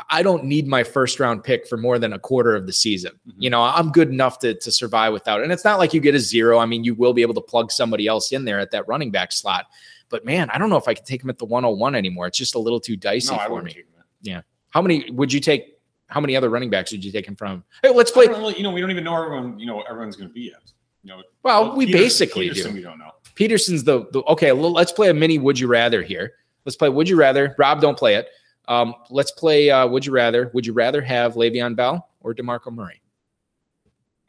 I 0.10 0.24
don't 0.24 0.44
need 0.46 0.68
my 0.68 0.84
first 0.84 1.20
round 1.20 1.44
pick 1.44 1.68
for 1.68 1.78
more 1.78 2.00
than 2.00 2.14
a 2.14 2.20
quarter 2.20 2.56
of 2.56 2.66
the 2.68 2.74
season. 2.74 3.12
Mhm. 3.28 3.34
You 3.38 3.50
know, 3.50 3.62
I'm 3.62 3.92
good 3.92 4.10
enough 4.10 4.40
to 4.40 4.54
to 4.54 4.72
survive 4.72 5.14
without. 5.14 5.40
it. 5.40 5.44
And 5.44 5.52
it's 5.52 5.66
not 5.66 5.80
like 5.80 5.94
you 5.94 6.00
get 6.00 6.16
a 6.16 6.20
zero. 6.20 6.60
I 6.60 6.66
mean, 6.66 6.84
you 6.84 6.94
will 6.96 7.14
be 7.14 7.22
able 7.22 7.34
to 7.36 7.42
plug 7.42 7.72
somebody 7.72 8.08
else 8.08 8.32
in 8.32 8.46
there 8.46 8.60
at 8.60 8.72
that 8.72 8.88
running 8.88 9.12
back 9.12 9.32
slot. 9.32 9.66
But 10.10 10.26
man, 10.26 10.50
I 10.52 10.58
don't 10.58 10.70
know 10.70 10.78
if 10.78 10.88
I 10.88 10.94
can 10.94 11.06
take 11.06 11.24
him 11.24 11.30
at 11.30 11.38
the 11.38 11.46
101 11.46 11.94
anymore. 11.96 12.28
It's 12.28 12.38
just 12.38 12.56
a 12.56 12.60
little 12.60 12.80
too 12.80 12.96
dicey 12.98 13.36
no, 13.36 13.46
for 13.48 13.62
me. 13.62 13.76
Yeah. 14.22 14.42
How 14.72 14.82
many 14.82 15.10
would 15.12 15.32
you 15.32 15.40
take? 15.40 15.78
How 16.08 16.20
many 16.20 16.36
other 16.36 16.50
running 16.50 16.70
backs 16.72 16.92
would 16.92 17.06
you 17.06 17.12
take 17.12 17.28
him 17.28 17.36
from? 17.36 17.64
Hey, 17.84 17.90
let's 17.92 18.10
play. 18.10 18.28
really, 18.28 18.58
you 18.58 18.64
know, 18.64 18.72
we 18.72 18.82
don't 18.82 18.90
even 18.92 19.04
know 19.04 19.16
everyone. 19.24 19.60
You 19.60 19.68
know, 19.68 19.82
everyone's 19.82 20.16
going 20.16 20.28
to 20.30 20.34
be 20.34 20.42
yet. 20.42 20.72
You 21.04 21.10
know, 21.16 21.24
Well, 21.44 21.76
we 21.76 21.86
Peterson- 21.86 22.04
basically 22.06 22.50
Peterson, 22.50 22.72
do. 22.72 22.78
We 22.78 22.84
don't 22.84 22.98
know. 23.00 23.12
Peterson's 23.36 23.84
the, 23.84 24.08
the 24.12 24.22
okay. 24.24 24.52
Well, 24.52 24.72
let's 24.74 24.92
play 24.92 25.10
a 25.10 25.14
mini 25.14 25.38
Would 25.38 25.60
You 25.60 25.68
Rather 25.68 26.02
here. 26.02 26.34
Let's 26.66 26.76
play 26.76 26.90
Would 26.90 27.08
You 27.08 27.16
Rather. 27.16 27.56
Rob, 27.60 27.80
don't 27.80 27.98
play 27.98 28.16
it. 28.16 28.28
Um, 28.70 28.96
let's 29.10 29.32
play 29.32 29.70
uh, 29.70 29.88
Would 29.88 30.06
You 30.06 30.14
Rather. 30.14 30.52
Would 30.54 30.66
you 30.66 30.74
rather 30.74 31.02
have 31.02 31.34
Le'Veon 31.34 31.76
Bell 31.76 32.08
or 32.22 32.34
Demarco 32.34 32.72
Murray? 32.72 33.02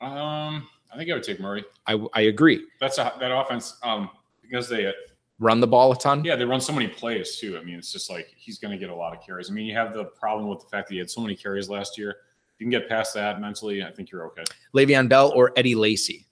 Um, 0.00 0.66
I 0.92 0.96
think 0.96 1.10
I 1.10 1.14
would 1.14 1.22
take 1.22 1.38
Murray. 1.38 1.64
I, 1.86 2.04
I 2.14 2.22
agree. 2.22 2.66
That's 2.80 2.98
a, 2.98 3.12
that 3.20 3.30
offense. 3.30 3.76
Um, 3.82 4.10
because 4.42 4.68
they, 4.68 4.92
Run 5.40 5.58
the 5.58 5.66
ball 5.66 5.90
a 5.92 5.96
ton. 5.96 6.22
yeah, 6.22 6.36
they 6.36 6.44
run 6.44 6.60
so 6.60 6.72
many 6.72 6.86
plays 6.86 7.36
too. 7.36 7.56
I 7.56 7.64
mean, 7.64 7.78
it's 7.78 7.90
just 7.90 8.10
like 8.10 8.28
he's 8.36 8.58
going 8.58 8.72
to 8.72 8.78
get 8.78 8.90
a 8.90 8.94
lot 8.94 9.16
of 9.16 9.24
carries. 9.24 9.50
I 9.50 9.54
mean, 9.54 9.64
you 9.64 9.74
have 9.74 9.94
the 9.94 10.04
problem 10.04 10.48
with 10.48 10.60
the 10.60 10.66
fact 10.66 10.88
that 10.88 10.94
he 10.94 10.98
had 10.98 11.08
so 11.08 11.22
many 11.22 11.34
carries 11.34 11.70
last 11.70 11.96
year. 11.96 12.10
If 12.10 12.60
you 12.60 12.66
can 12.66 12.70
get 12.70 12.90
past 12.90 13.14
that 13.14 13.40
mentally, 13.40 13.82
I 13.82 13.90
think 13.90 14.10
you're 14.10 14.26
okay. 14.26 14.44
Le'Veon 14.74 15.08
Bell 15.08 15.32
or 15.34 15.52
Eddie 15.56 15.74
Lacy. 15.74 16.26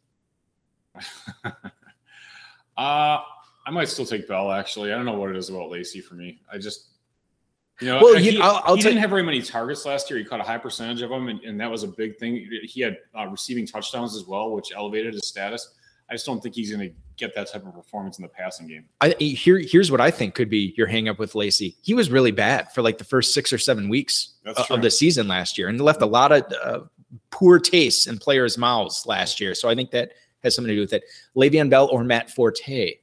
uh, 1.44 1.58
I 2.76 3.70
might 3.70 3.88
still 3.88 4.04
take 4.04 4.28
Bell. 4.28 4.52
Actually, 4.52 4.92
I 4.92 4.96
don't 4.96 5.06
know 5.06 5.18
what 5.18 5.30
it 5.30 5.36
is 5.36 5.48
about 5.48 5.70
Lacy 5.70 6.02
for 6.02 6.14
me. 6.14 6.42
I 6.52 6.58
just, 6.58 6.88
you 7.80 7.88
know, 7.88 8.00
Well, 8.02 8.16
he, 8.16 8.30
you- 8.36 8.42
I'll- 8.42 8.62
I'll 8.64 8.76
he 8.76 8.82
didn't 8.82 8.98
have 8.98 9.10
very 9.10 9.22
many 9.22 9.40
targets 9.42 9.84
last 9.86 10.10
year. 10.10 10.18
He 10.18 10.24
caught 10.24 10.40
a 10.40 10.44
high 10.44 10.58
percentage 10.58 11.02
of 11.02 11.10
them, 11.10 11.28
and, 11.28 11.40
and 11.42 11.60
that 11.60 11.70
was 11.70 11.82
a 11.84 11.88
big 11.88 12.16
thing. 12.18 12.48
He 12.64 12.80
had 12.80 12.98
uh, 13.18 13.26
receiving 13.28 13.66
touchdowns 13.66 14.16
as 14.16 14.24
well, 14.26 14.50
which 14.52 14.72
elevated 14.74 15.14
his 15.14 15.26
status. 15.28 15.74
I 16.10 16.14
just 16.14 16.24
don't 16.24 16.42
think 16.42 16.54
he's 16.54 16.70
going 16.74 16.88
to 16.88 16.94
get 17.18 17.34
that 17.34 17.50
type 17.52 17.66
of 17.66 17.74
performance 17.74 18.18
in 18.18 18.22
the 18.22 18.28
passing 18.28 18.66
game. 18.66 18.86
I 19.02 19.10
here 19.20 19.58
here's 19.58 19.90
what 19.90 20.00
I 20.00 20.10
think 20.10 20.34
could 20.34 20.48
be 20.48 20.72
your 20.76 20.86
hang 20.86 21.06
up 21.08 21.18
with 21.18 21.34
Lacy. 21.34 21.76
He 21.82 21.92
was 21.92 22.10
really 22.10 22.30
bad 22.30 22.72
for 22.72 22.80
like 22.80 22.96
the 22.96 23.04
first 23.04 23.34
six 23.34 23.52
or 23.52 23.58
seven 23.58 23.88
weeks 23.90 24.34
of 24.70 24.80
the 24.82 24.90
season 24.90 25.28
last 25.28 25.58
year, 25.58 25.68
and 25.68 25.78
left 25.80 26.00
a 26.00 26.06
lot 26.06 26.32
of 26.32 26.44
uh, 26.64 26.80
poor 27.30 27.58
tastes 27.58 28.06
in 28.06 28.16
players' 28.18 28.56
mouths 28.56 29.04
last 29.06 29.38
year. 29.38 29.54
So 29.54 29.68
I 29.68 29.74
think 29.74 29.90
that 29.90 30.12
has 30.42 30.54
something 30.54 30.68
to 30.70 30.74
do 30.76 30.80
with 30.80 30.94
it. 30.94 31.04
Le'Veon 31.36 31.68
Bell 31.68 31.88
or 31.92 32.02
Matt 32.04 32.30
Forte. 32.30 32.94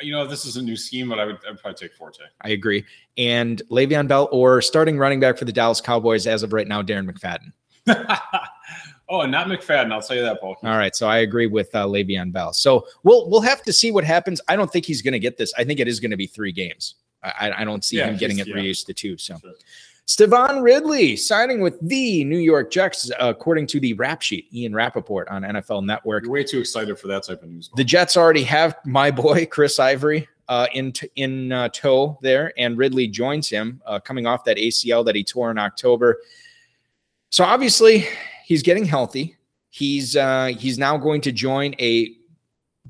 You 0.00 0.12
know, 0.12 0.26
this 0.26 0.44
is 0.44 0.56
a 0.56 0.62
new 0.62 0.76
scheme, 0.76 1.08
but 1.08 1.18
I 1.18 1.24
would 1.26 1.38
I'd 1.48 1.58
probably 1.58 1.74
take 1.74 1.94
Forte. 1.94 2.20
I 2.42 2.50
agree. 2.50 2.84
And 3.18 3.60
Le'Veon 3.70 4.08
Bell 4.08 4.28
or 4.32 4.62
starting 4.62 4.98
running 4.98 5.20
back 5.20 5.36
for 5.38 5.44
the 5.44 5.52
Dallas 5.52 5.80
Cowboys 5.80 6.26
as 6.26 6.42
of 6.42 6.52
right 6.52 6.66
now, 6.66 6.82
Darren 6.82 7.10
McFadden. 7.10 7.52
oh, 9.08 9.20
and 9.22 9.32
not 9.32 9.46
McFadden. 9.46 9.92
I'll 9.92 10.02
tell 10.02 10.16
you 10.16 10.22
that, 10.22 10.40
Paul. 10.40 10.56
All 10.62 10.76
right, 10.76 10.94
so 10.94 11.08
I 11.08 11.18
agree 11.18 11.46
with 11.46 11.74
uh, 11.74 11.86
Le'Veon 11.86 12.32
Bell. 12.32 12.52
So 12.52 12.86
we'll 13.02 13.28
we'll 13.28 13.40
have 13.40 13.62
to 13.62 13.72
see 13.72 13.90
what 13.90 14.04
happens. 14.04 14.40
I 14.48 14.56
don't 14.56 14.70
think 14.72 14.86
he's 14.86 15.02
going 15.02 15.12
to 15.12 15.18
get 15.18 15.36
this. 15.36 15.52
I 15.58 15.64
think 15.64 15.80
it 15.80 15.88
is 15.88 16.00
going 16.00 16.10
to 16.12 16.16
be 16.16 16.26
three 16.26 16.52
games. 16.52 16.94
I, 17.22 17.52
I 17.58 17.64
don't 17.64 17.84
see 17.84 17.98
Yeah, 17.98 18.06
him 18.06 18.16
getting 18.16 18.38
it 18.38 18.46
yeah. 18.46 18.54
reduced 18.54 18.86
to 18.86 18.94
two. 18.94 19.18
So 19.18 19.36
Sure. 19.38 19.52
Stevan 20.10 20.60
Ridley 20.60 21.14
signing 21.14 21.60
with 21.60 21.78
the 21.88 22.24
New 22.24 22.40
York 22.40 22.72
Jets, 22.72 23.12
according 23.20 23.68
to 23.68 23.78
the 23.78 23.92
rap 23.92 24.22
sheet, 24.22 24.52
Ian 24.52 24.74
Rapoport 24.74 25.28
on 25.28 25.42
NFL 25.42 25.84
Network. 25.84 26.24
You're 26.24 26.32
way 26.32 26.42
too 26.42 26.58
excited 26.58 26.98
for 26.98 27.06
that 27.06 27.22
type 27.22 27.44
of 27.44 27.48
news. 27.48 27.70
The 27.76 27.84
Jets 27.84 28.16
already 28.16 28.42
have 28.42 28.74
my 28.84 29.12
boy 29.12 29.46
Chris 29.46 29.78
Ivory 29.78 30.28
uh, 30.48 30.66
in 30.74 30.90
t- 30.90 31.08
in 31.14 31.52
uh, 31.52 31.68
tow 31.68 32.18
there, 32.22 32.52
and 32.58 32.76
Ridley 32.76 33.06
joins 33.06 33.48
him 33.48 33.80
uh, 33.86 34.00
coming 34.00 34.26
off 34.26 34.42
that 34.46 34.56
ACL 34.56 35.04
that 35.04 35.14
he 35.14 35.22
tore 35.22 35.52
in 35.52 35.58
October. 35.58 36.18
So 37.28 37.44
obviously, 37.44 38.08
he's 38.44 38.64
getting 38.64 38.86
healthy. 38.86 39.36
He's 39.68 40.16
uh, 40.16 40.46
he's 40.58 40.76
now 40.76 40.96
going 40.96 41.20
to 41.20 41.30
join 41.30 41.76
a 41.78 42.16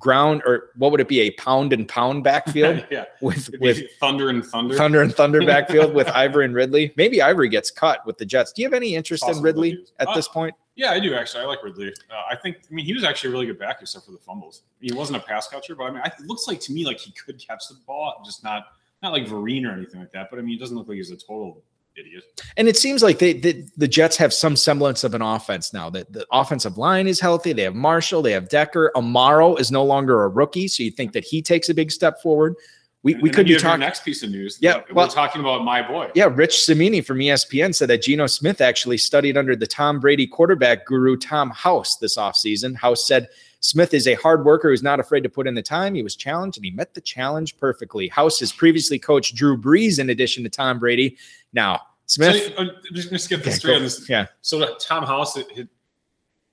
ground 0.01 0.43
or 0.45 0.71
what 0.77 0.91
would 0.91 1.01
it 1.01 1.07
be 1.07 1.21
a 1.21 1.31
pound 1.33 1.73
and 1.73 1.87
pound 1.89 2.25
backfield 2.25 2.85
yeah, 2.91 3.05
with 3.21 3.49
It'd 3.49 3.61
with 3.61 3.83
Thunder 4.01 4.31
and 4.31 4.45
Thunder. 4.45 4.75
Thunder 4.75 5.03
and 5.03 5.15
Thunder 5.15 5.41
backfield 5.47 5.95
with 5.95 6.09
Ivory 6.09 6.47
and 6.47 6.55
Ridley. 6.55 6.93
Maybe 6.97 7.23
Ivory 7.23 7.49
gets 7.49 7.71
cut 7.71 8.05
with 8.07 8.19
the 8.19 8.25
Jets. 8.27 8.53
Do 8.53 8.63
you 8.63 8.67
have 8.67 8.75
any 8.75 8.97
interest 8.97 9.29
in 9.29 9.41
Ridley 9.41 9.85
at 10.01 10.09
Uh, 10.09 10.15
this 10.15 10.27
point? 10.27 10.55
Yeah, 10.75 10.91
I 10.91 10.99
do 10.99 11.15
actually. 11.15 11.45
I 11.45 11.47
like 11.47 11.63
Ridley. 11.63 11.93
Uh, 12.11 12.23
I 12.31 12.35
think. 12.35 12.57
I 12.71 12.75
mean, 12.75 12.87
he 12.87 12.95
was 12.95 13.05
actually 13.05 13.29
a 13.29 13.33
really 13.33 13.47
good 13.47 13.59
back, 13.59 13.79
except 13.83 14.07
for 14.07 14.13
the 14.13 14.19
fumbles. 14.19 14.63
He 14.81 14.93
wasn't 14.93 15.23
a 15.23 15.27
pass 15.27 15.47
catcher, 15.47 15.75
but 15.77 15.85
I 15.85 15.91
mean, 15.91 16.01
I, 16.03 16.09
it 16.09 16.27
looks 16.27 16.49
like 16.49 16.59
to 16.61 16.73
me 16.73 16.87
like 16.87 16.99
he 16.99 17.13
could 17.13 17.39
catch 17.39 17.69
the 17.69 17.77
ball, 17.87 18.15
just 18.25 18.43
not 18.43 18.65
not 19.03 19.13
like 19.13 19.27
Vereen 19.27 19.69
or 19.69 19.73
anything 19.73 20.01
like 20.01 20.13
that. 20.13 20.29
But 20.31 20.39
I 20.39 20.43
mean, 20.43 20.57
it 20.57 20.61
doesn't 20.61 20.77
look 20.77 20.89
like 20.89 20.97
he's 20.97 21.11
a 21.11 21.17
total 21.17 21.63
idiot. 21.97 22.25
And 22.57 22.69
it 22.69 22.77
seems 22.77 23.03
like 23.03 23.19
they, 23.19 23.33
the 23.35 23.67
the 23.77 23.89
Jets 23.89 24.17
have 24.17 24.33
some 24.33 24.57
semblance 24.57 25.05
of 25.05 25.15
an 25.15 25.23
offense 25.23 25.73
now. 25.73 25.91
That 25.91 26.13
the 26.13 26.27
offensive 26.33 26.79
line 26.79 27.07
is 27.07 27.21
healthy. 27.21 27.53
They 27.53 27.63
have 27.63 27.75
Marshall. 27.75 28.23
They 28.23 28.33
have 28.33 28.49
Decker. 28.49 28.91
Amaro 28.97 29.59
is 29.59 29.71
no 29.71 29.85
longer 29.85 30.23
a 30.25 30.29
rookie, 30.29 30.69
so 30.69 30.83
you 30.83 30.91
think 30.91 31.13
that 31.13 31.25
he 31.25 31.43
takes 31.43 31.69
a 31.69 31.75
big 31.75 31.91
step 31.91 32.21
forward. 32.23 32.55
We 33.03 33.15
And- 33.15 33.23
we 33.23 33.29
and 33.31 33.37
could 33.37 33.47
be 33.47 33.57
talking. 33.57 33.81
next 33.81 34.05
piece 34.05 34.23
of 34.23 34.31
news. 34.31 34.59
Yeah, 34.61 34.83
well- 34.93 35.07
we're 35.07 35.13
talking 35.13 35.41
about 35.41 35.65
my 35.65 35.81
boy. 35.87 36.11
Yeah, 36.15 36.29
Rich 36.31 36.67
Cimini 36.67 37.01
from 37.01 37.19
ESPN 37.19 37.75
said 37.75 37.89
that 37.89 38.03
Geno 38.03 38.27
Smith 38.27 38.61
actually 38.61 38.99
studied 38.99 39.37
under 39.39 39.57
the 39.57 39.67
Tom 39.67 40.01
Brady 40.01 40.27
quarterback 40.27 40.85
guru 40.85 41.17
Tom 41.17 41.51
House 41.51 41.97
this 41.97 42.17
offseason. 42.19 42.77
House 42.77 43.07
said 43.07 43.29
Smith 43.61 43.93
is 43.93 44.09
a 44.09 44.15
hard 44.15 44.45
worker 44.45 44.71
who's 44.71 44.83
not 44.83 44.99
afraid 45.01 45.23
to 45.23 45.29
put 45.29 45.47
in 45.47 45.55
the 45.55 45.63
time. 45.63 45.95
He 45.95 46.03
was 46.03 46.17
challenged 46.17 46.57
and 46.59 46.65
he 46.65 46.71
met 46.71 46.95
the 46.95 47.01
challenge 47.01 47.57
perfectly. 47.59 48.09
House 48.09 48.41
has 48.41 48.53
previously 48.53 48.99
coached 48.99 49.35
Drew 49.35 49.57
Brees 49.57 49.99
in 49.99 50.11
addition 50.11 50.43
to 50.45 50.49
Tom 50.49 50.79
Brady. 50.79 51.17
Now, 51.53 51.81
So, 52.07 52.23
Smith. 52.33 52.55
uh, 52.57 52.65
just, 52.95 53.11
just 53.11 53.29
get 53.29 53.41
Yeah, 53.41 53.45
this 53.45 53.57
straight 53.57 53.77
on 53.77 53.83
this. 53.83 54.09
yeah. 54.09 54.27
So 54.41 54.59
that 54.61 54.81
Tom 54.81 55.05
House, 55.05 55.37
it, 55.37 55.47
it, 55.55 55.69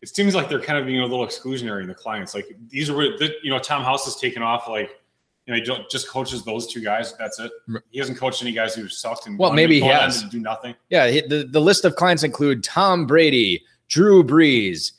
it 0.02 0.10
seems 0.10 0.36
like 0.36 0.50
they're 0.50 0.60
kind 0.62 0.78
of 0.78 0.86
being 0.86 1.00
a 1.00 1.06
little 1.06 1.26
exclusionary 1.26 1.82
in 1.82 1.88
the 1.88 1.96
clients. 1.96 2.36
Like 2.36 2.48
these 2.70 2.90
are, 2.90 3.02
you 3.02 3.50
know, 3.52 3.58
Tom 3.60 3.84
House 3.84 4.04
has 4.06 4.18
taken 4.18 4.44
off. 4.44 4.68
Like, 4.68 4.90
you 5.46 5.54
know, 5.54 5.60
he 5.60 5.66
don't, 5.66 5.90
just 5.90 6.10
coaches 6.10 6.44
those 6.44 6.68
two 6.68 6.82
guys. 6.82 7.16
That's 7.18 7.40
it. 7.40 7.52
He 7.90 8.00
hasn't 8.00 8.18
coached 8.18 8.42
any 8.42 8.52
guys 8.52 8.76
who 8.76 8.90
sucked 8.90 9.28
and 9.28 9.40
Well, 9.40 9.54
maybe 9.54 9.80
he 9.80 9.88
has. 9.88 10.22
to 10.24 10.28
do 10.30 10.42
nothing. 10.42 10.76
Yeah, 10.90 11.08
the, 11.08 11.48
the 11.50 11.62
list 11.62 11.86
of 11.86 11.96
clients 11.96 12.24
include 12.24 12.66
Tom 12.66 13.08
Brady, 13.08 13.64
Drew 13.88 14.26
Brees, 14.26 14.92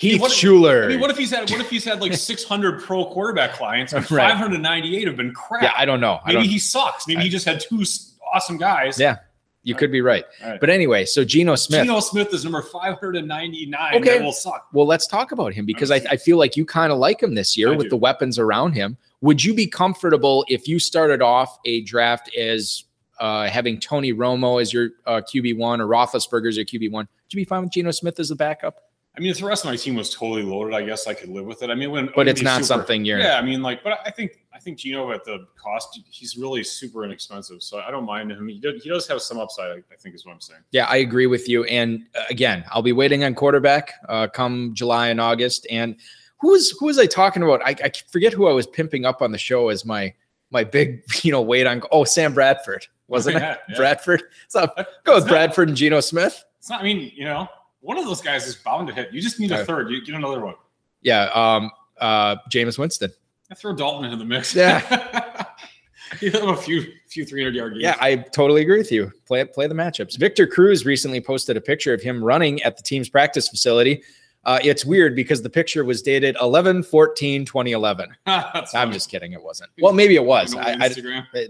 Heath 0.00 0.20
what- 0.20 0.32
Shuler. 0.32 0.84
I 0.86 0.88
mean, 0.88 1.00
what 1.00 1.10
if 1.10 1.18
he's 1.18 1.30
had 1.30 1.50
what 1.50 1.60
if 1.60 1.68
he's 1.68 1.84
had 1.84 2.00
like 2.00 2.12
600 2.30 2.82
pro 2.82 3.04
quarterback 3.04 3.52
clients 3.52 3.92
and 3.92 4.02
Right. 4.10 4.30
598 4.32 5.06
have 5.06 5.16
been 5.16 5.34
crap? 5.34 5.62
yeah, 5.62 5.72
I 5.76 5.84
don't 5.84 6.00
know. 6.00 6.20
Maybe 6.24 6.34
don't, 6.34 6.44
he 6.44 6.58
sucks. 6.58 7.06
Maybe 7.06 7.20
I- 7.20 7.24
he 7.24 7.28
just 7.28 7.44
had 7.44 7.60
two 7.60 7.84
awesome 8.32 8.56
guys. 8.56 8.98
Yeah. 8.98 9.18
you 9.62 9.74
could 9.74 9.92
be 9.92 10.00
right. 10.00 10.24
Right. 10.42 10.58
But 10.58 10.70
anyway, 10.70 11.04
so 11.04 11.22
Geno 11.24 11.54
Smith. 11.54 11.82
Geno 11.82 12.00
Smith 12.00 12.32
is 12.32 12.44
number 12.44 12.62
599. 12.62 13.94
Okay. 13.96 14.18
That 14.18 14.24
will 14.24 14.32
suck. 14.32 14.68
Well, 14.72 14.86
let's 14.86 15.06
talk 15.06 15.32
about 15.32 15.52
him 15.52 15.66
because 15.66 15.90
I, 15.90 15.96
I 16.10 16.16
feel 16.16 16.38
like 16.38 16.56
you 16.56 16.64
kind 16.64 16.92
of 16.92 16.98
like 16.98 17.22
him 17.22 17.34
this 17.34 17.56
year 17.56 17.72
I 17.72 17.76
with 17.76 17.84
do. 17.86 17.90
the 17.90 17.96
weapons 17.98 18.38
around 18.38 18.72
him. 18.72 18.96
Would 19.20 19.44
you 19.44 19.52
be 19.52 19.66
comfortable 19.66 20.46
if 20.48 20.66
you 20.66 20.78
started 20.78 21.20
off 21.20 21.58
a 21.66 21.82
draft 21.82 22.34
as 22.36 22.84
uh, 23.18 23.48
having 23.48 23.78
Tony 23.78 24.14
Romo 24.14 24.62
as 24.62 24.72
your 24.72 24.90
uh, 25.06 25.20
QB 25.20 25.58
one 25.58 25.78
or 25.82 25.86
Roethlisberger 25.86 26.48
as 26.48 26.56
your 26.56 26.64
QB 26.64 26.90
one? 26.90 27.06
Would 27.26 27.34
you 27.34 27.36
be 27.36 27.44
fine 27.44 27.60
with 27.62 27.70
Geno 27.72 27.90
Smith 27.90 28.18
as 28.18 28.30
the 28.30 28.34
backup? 28.36 28.80
I 29.20 29.22
mean, 29.22 29.32
if 29.32 29.38
the 29.40 29.44
rest 29.44 29.64
of 29.66 29.70
my 29.70 29.76
team 29.76 29.96
was 29.96 30.14
totally 30.14 30.42
loaded, 30.42 30.72
I 30.74 30.80
guess 30.82 31.06
I 31.06 31.12
could 31.12 31.28
live 31.28 31.44
with 31.44 31.62
it. 31.62 31.68
I 31.68 31.74
mean, 31.74 31.90
when 31.90 32.08
But 32.16 32.26
it's 32.26 32.40
not 32.40 32.64
something 32.64 33.04
you're- 33.04 33.20
Yeah, 33.22 33.38
I 33.38 33.42
mean, 33.42 33.60
like, 33.60 33.84
but 33.84 34.00
I 34.06 34.10
think 34.10 34.32
I 34.54 34.58
think 34.58 34.78
Geno 34.78 35.12
at 35.12 35.24
the 35.24 35.46
cost, 35.56 36.00
he's 36.10 36.38
really 36.38 36.64
super 36.64 37.04
inexpensive, 37.04 37.62
so 37.62 37.80
I 37.80 37.90
don't 37.90 38.06
mind 38.06 38.30
him. 38.32 38.48
He 38.48 38.58
does, 38.58 38.82
he 38.82 38.88
does 38.88 39.06
have 39.08 39.20
some 39.20 39.38
upside. 39.38 39.70
I, 39.72 39.74
I 39.92 39.96
think 39.98 40.14
is 40.14 40.24
what 40.24 40.32
I'm 40.32 40.40
saying. 40.40 40.60
Yeah, 40.70 40.86
I 40.86 40.96
agree 40.96 41.26
with 41.26 41.50
you. 41.50 41.64
And 41.64 42.06
uh, 42.18 42.22
again, 42.30 42.64
I'll 42.70 42.80
be 42.82 42.92
waiting 42.92 43.22
on 43.24 43.34
quarterback 43.34 43.92
uh, 44.08 44.26
come 44.28 44.72
July 44.72 45.08
and 45.08 45.20
August. 45.20 45.66
And 45.70 45.96
who 46.40 46.52
was 46.52 46.70
who 46.78 46.86
was 46.86 46.98
I 46.98 47.04
talking 47.04 47.42
about? 47.42 47.60
I, 47.62 47.76
I 47.84 47.92
forget 48.10 48.32
who 48.32 48.48
I 48.48 48.52
was 48.54 48.66
pimping 48.66 49.04
up 49.04 49.20
on 49.20 49.32
the 49.32 49.38
show 49.38 49.68
as 49.68 49.84
my 49.84 50.14
my 50.50 50.64
big 50.64 51.02
you 51.22 51.30
know 51.32 51.42
wait 51.42 51.66
on. 51.66 51.82
Oh, 51.92 52.04
Sam 52.04 52.32
Bradford 52.32 52.86
wasn't 53.06 53.36
Yeah, 53.40 53.52
it? 53.52 53.58
yeah. 53.68 53.76
Bradford. 53.76 54.22
So 54.48 54.66
go 55.04 55.16
with 55.16 55.28
Bradford 55.28 55.68
and 55.68 55.76
Geno 55.76 56.00
Smith. 56.00 56.42
It's 56.58 56.70
not. 56.70 56.80
I 56.80 56.84
mean, 56.84 57.12
you 57.14 57.24
know, 57.24 57.48
one 57.80 57.98
of 57.98 58.04
those 58.04 58.20
guys 58.20 58.46
is 58.46 58.56
bound 58.56 58.88
to 58.88 58.94
hit. 58.94 59.12
You 59.12 59.20
just 59.20 59.40
need 59.40 59.52
a 59.52 59.64
third. 59.64 59.90
You 59.90 60.04
get 60.04 60.14
another 60.14 60.40
one. 60.40 60.54
Yeah, 61.02 61.24
um, 61.34 61.70
uh, 62.00 62.36
Jameis 62.50 62.78
Winston. 62.78 63.10
I 63.50 63.54
throw 63.54 63.74
Dalton 63.74 64.04
into 64.04 64.16
the 64.16 64.24
mix. 64.24 64.54
Yeah. 64.54 65.44
you 66.20 66.30
have 66.30 66.48
a 66.48 66.56
few 66.56 66.92
few 67.08 67.24
300 67.24 67.54
yard 67.54 67.72
games. 67.72 67.82
Yeah, 67.82 67.96
I 68.00 68.16
totally 68.16 68.62
agree 68.62 68.78
with 68.78 68.92
you. 68.92 69.10
Play 69.26 69.44
play 69.44 69.66
the 69.66 69.74
matchups. 69.74 70.18
Victor 70.18 70.46
Cruz 70.46 70.84
recently 70.84 71.20
posted 71.20 71.56
a 71.56 71.60
picture 71.60 71.92
of 71.92 72.00
him 72.00 72.22
running 72.22 72.62
at 72.62 72.76
the 72.76 72.82
team's 72.82 73.08
practice 73.08 73.48
facility. 73.48 74.02
Uh, 74.44 74.58
it's 74.62 74.86
weird 74.86 75.14
because 75.14 75.42
the 75.42 75.50
picture 75.50 75.84
was 75.84 76.00
dated 76.00 76.34
11 76.40 76.82
14 76.82 77.44
2011. 77.44 78.08
I'm 78.26 78.66
funny. 78.66 78.92
just 78.92 79.10
kidding. 79.10 79.32
It 79.32 79.42
wasn't. 79.42 79.70
Well, 79.80 79.92
maybe 79.92 80.16
it 80.16 80.24
was. 80.24 80.54
I, 80.54 80.76
I, 80.80 80.88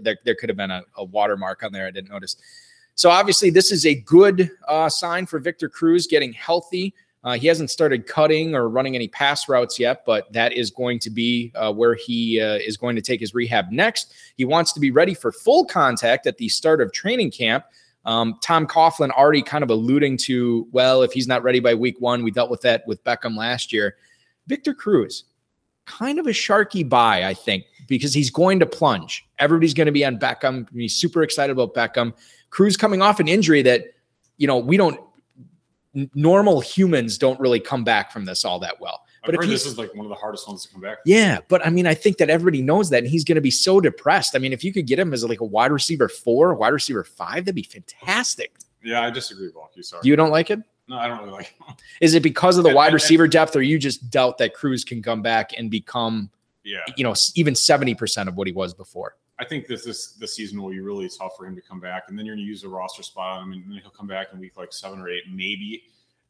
there, 0.01 0.17
there 0.25 0.35
could 0.35 0.49
have 0.49 0.57
been 0.57 0.71
a, 0.71 0.83
a 0.97 1.03
watermark 1.05 1.63
on 1.63 1.71
there. 1.71 1.87
I 1.87 1.91
didn't 1.91 2.09
notice. 2.09 2.35
So 3.01 3.09
obviously, 3.09 3.49
this 3.49 3.71
is 3.71 3.87
a 3.87 3.95
good 3.95 4.51
uh, 4.67 4.87
sign 4.87 5.25
for 5.25 5.39
Victor 5.39 5.67
Cruz 5.67 6.05
getting 6.05 6.33
healthy. 6.33 6.93
Uh, 7.23 7.33
he 7.33 7.47
hasn't 7.47 7.71
started 7.71 8.05
cutting 8.05 8.53
or 8.53 8.69
running 8.69 8.93
any 8.93 9.07
pass 9.07 9.49
routes 9.49 9.79
yet, 9.79 10.05
but 10.05 10.31
that 10.33 10.53
is 10.53 10.69
going 10.69 10.99
to 10.99 11.09
be 11.09 11.51
uh, 11.55 11.73
where 11.73 11.95
he 11.95 12.39
uh, 12.39 12.57
is 12.57 12.77
going 12.77 12.95
to 12.95 13.01
take 13.01 13.19
his 13.19 13.33
rehab 13.33 13.71
next. 13.71 14.13
He 14.37 14.45
wants 14.45 14.71
to 14.73 14.79
be 14.79 14.91
ready 14.91 15.15
for 15.15 15.31
full 15.31 15.65
contact 15.65 16.27
at 16.27 16.37
the 16.37 16.47
start 16.47 16.79
of 16.79 16.93
training 16.93 17.31
camp. 17.31 17.65
Um, 18.05 18.37
Tom 18.39 18.67
Coughlin 18.67 19.09
already 19.09 19.41
kind 19.41 19.63
of 19.63 19.71
alluding 19.71 20.17
to, 20.17 20.67
well, 20.71 21.01
if 21.01 21.11
he's 21.11 21.27
not 21.27 21.41
ready 21.41 21.59
by 21.59 21.73
week 21.73 21.99
one, 21.99 22.23
we 22.23 22.29
dealt 22.29 22.51
with 22.51 22.61
that 22.61 22.85
with 22.85 23.03
Beckham 23.03 23.35
last 23.35 23.73
year. 23.73 23.95
Victor 24.45 24.75
Cruz, 24.75 25.23
kind 25.87 26.19
of 26.19 26.27
a 26.27 26.31
sharky 26.33 26.87
buy, 26.87 27.23
I 27.23 27.33
think, 27.33 27.65
because 27.87 28.13
he's 28.13 28.29
going 28.29 28.59
to 28.59 28.67
plunge. 28.67 29.27
Everybody's 29.39 29.73
going 29.73 29.87
to 29.87 29.91
be 29.91 30.05
on 30.05 30.19
Beckham. 30.19 30.67
He's 30.71 30.95
super 30.95 31.23
excited 31.23 31.51
about 31.51 31.73
Beckham. 31.73 32.13
Cruz 32.51 32.77
coming 32.77 33.01
off 33.01 33.19
an 33.19 33.27
injury 33.27 33.61
that, 33.63 33.85
you 34.37 34.45
know, 34.45 34.57
we 34.59 34.77
don't, 34.77 34.99
normal 36.15 36.61
humans 36.61 37.17
don't 37.17 37.39
really 37.39 37.59
come 37.59 37.83
back 37.83 38.11
from 38.11 38.25
this 38.25 38.45
all 38.45 38.59
that 38.59 38.79
well. 38.79 39.01
But 39.25 39.43
he- 39.43 39.49
this 39.51 39.65
is 39.65 39.77
like 39.77 39.93
one 39.93 40.05
of 40.05 40.09
the 40.09 40.15
hardest 40.15 40.47
ones 40.47 40.65
to 40.65 40.71
come 40.71 40.81
back. 40.81 40.97
Yeah, 41.05 41.39
but 41.47 41.63
I 41.65 41.69
mean, 41.69 41.85
I 41.85 41.93
think 41.93 42.17
that 42.17 42.29
everybody 42.29 42.61
knows 42.63 42.89
that, 42.89 42.99
and 42.99 43.07
he's 43.07 43.23
going 43.23 43.35
to 43.35 43.41
be 43.41 43.51
so 43.51 43.79
depressed. 43.79 44.35
I 44.35 44.39
mean, 44.39 44.51
if 44.53 44.63
you 44.63 44.73
could 44.73 44.87
get 44.87 44.97
him 44.97 45.13
as 45.13 45.23
like 45.23 45.41
a 45.41 45.45
wide 45.45 45.71
receiver 45.71 46.07
four, 46.09 46.55
wide 46.55 46.69
receiver 46.73 47.03
five, 47.03 47.45
that'd 47.45 47.53
be 47.55 47.61
fantastic. 47.63 48.53
Yeah, 48.83 49.01
I 49.03 49.11
disagree 49.11 49.47
with 49.47 49.55
you. 49.75 49.83
Sorry. 49.83 50.01
You 50.05 50.15
don't 50.15 50.31
like 50.31 50.49
it? 50.49 50.59
no, 50.87 50.97
I 50.97 51.07
don't 51.07 51.19
really 51.19 51.31
like. 51.31 51.45
him. 51.67 51.75
Is 52.01 52.15
it 52.15 52.23
because 52.23 52.57
of 52.57 52.63
the 52.63 52.71
I- 52.71 52.73
wide 52.73 52.91
I- 52.91 52.93
receiver 52.95 53.27
depth, 53.27 53.55
or 53.55 53.61
you 53.61 53.77
just 53.77 54.09
doubt 54.09 54.39
that 54.39 54.55
Cruz 54.55 54.83
can 54.83 55.03
come 55.03 55.21
back 55.21 55.51
and 55.55 55.69
become, 55.69 56.31
Yeah, 56.63 56.79
you 56.97 57.03
know, 57.03 57.13
even 57.35 57.53
seventy 57.53 57.93
percent 57.93 58.27
of 58.27 58.35
what 58.37 58.47
he 58.47 58.53
was 58.53 58.73
before? 58.73 59.15
I 59.41 59.45
think 59.45 59.65
this 59.67 59.83
this 59.83 60.13
this 60.13 60.35
season 60.35 60.61
will 60.61 60.69
be 60.69 60.79
really 60.79 61.09
tough 61.09 61.33
for 61.35 61.45
him 61.47 61.55
to 61.55 61.61
come 61.61 61.79
back, 61.79 62.03
and 62.07 62.17
then 62.17 62.25
you're 62.25 62.35
gonna 62.35 62.45
use 62.45 62.63
a 62.63 62.69
roster 62.69 63.01
spot 63.01 63.39
on 63.39 63.47
him, 63.47 63.53
and 63.63 63.71
then 63.71 63.79
he'll 63.81 63.89
come 63.91 64.07
back 64.07 64.27
in 64.31 64.39
week 64.39 64.55
like 64.55 64.71
seven 64.71 64.99
or 64.99 65.09
eight, 65.09 65.23
maybe. 65.29 65.83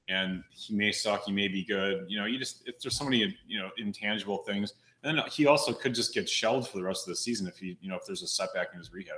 And 0.07 0.43
he 0.51 0.73
may 0.75 0.91
suck, 0.91 1.25
he 1.25 1.31
may 1.31 1.47
be 1.47 1.63
good. 1.63 2.05
You 2.07 2.19
know, 2.19 2.25
you 2.25 2.39
just 2.39 2.67
if 2.67 2.79
there's 2.81 2.95
so 2.97 3.03
many 3.03 3.37
you 3.47 3.59
know 3.59 3.69
intangible 3.77 4.39
things. 4.39 4.73
And 5.03 5.17
then 5.17 5.25
he 5.29 5.45
also 5.47 5.73
could 5.73 5.93
just 5.95 6.13
get 6.13 6.29
shelled 6.29 6.69
for 6.69 6.77
the 6.77 6.83
rest 6.83 7.07
of 7.07 7.11
the 7.11 7.15
season 7.15 7.47
if 7.47 7.57
he, 7.57 7.75
you 7.81 7.89
know, 7.89 7.95
if 7.95 8.05
there's 8.05 8.21
a 8.21 8.27
setback 8.27 8.67
in 8.71 8.77
his 8.77 8.93
rehab. 8.93 9.17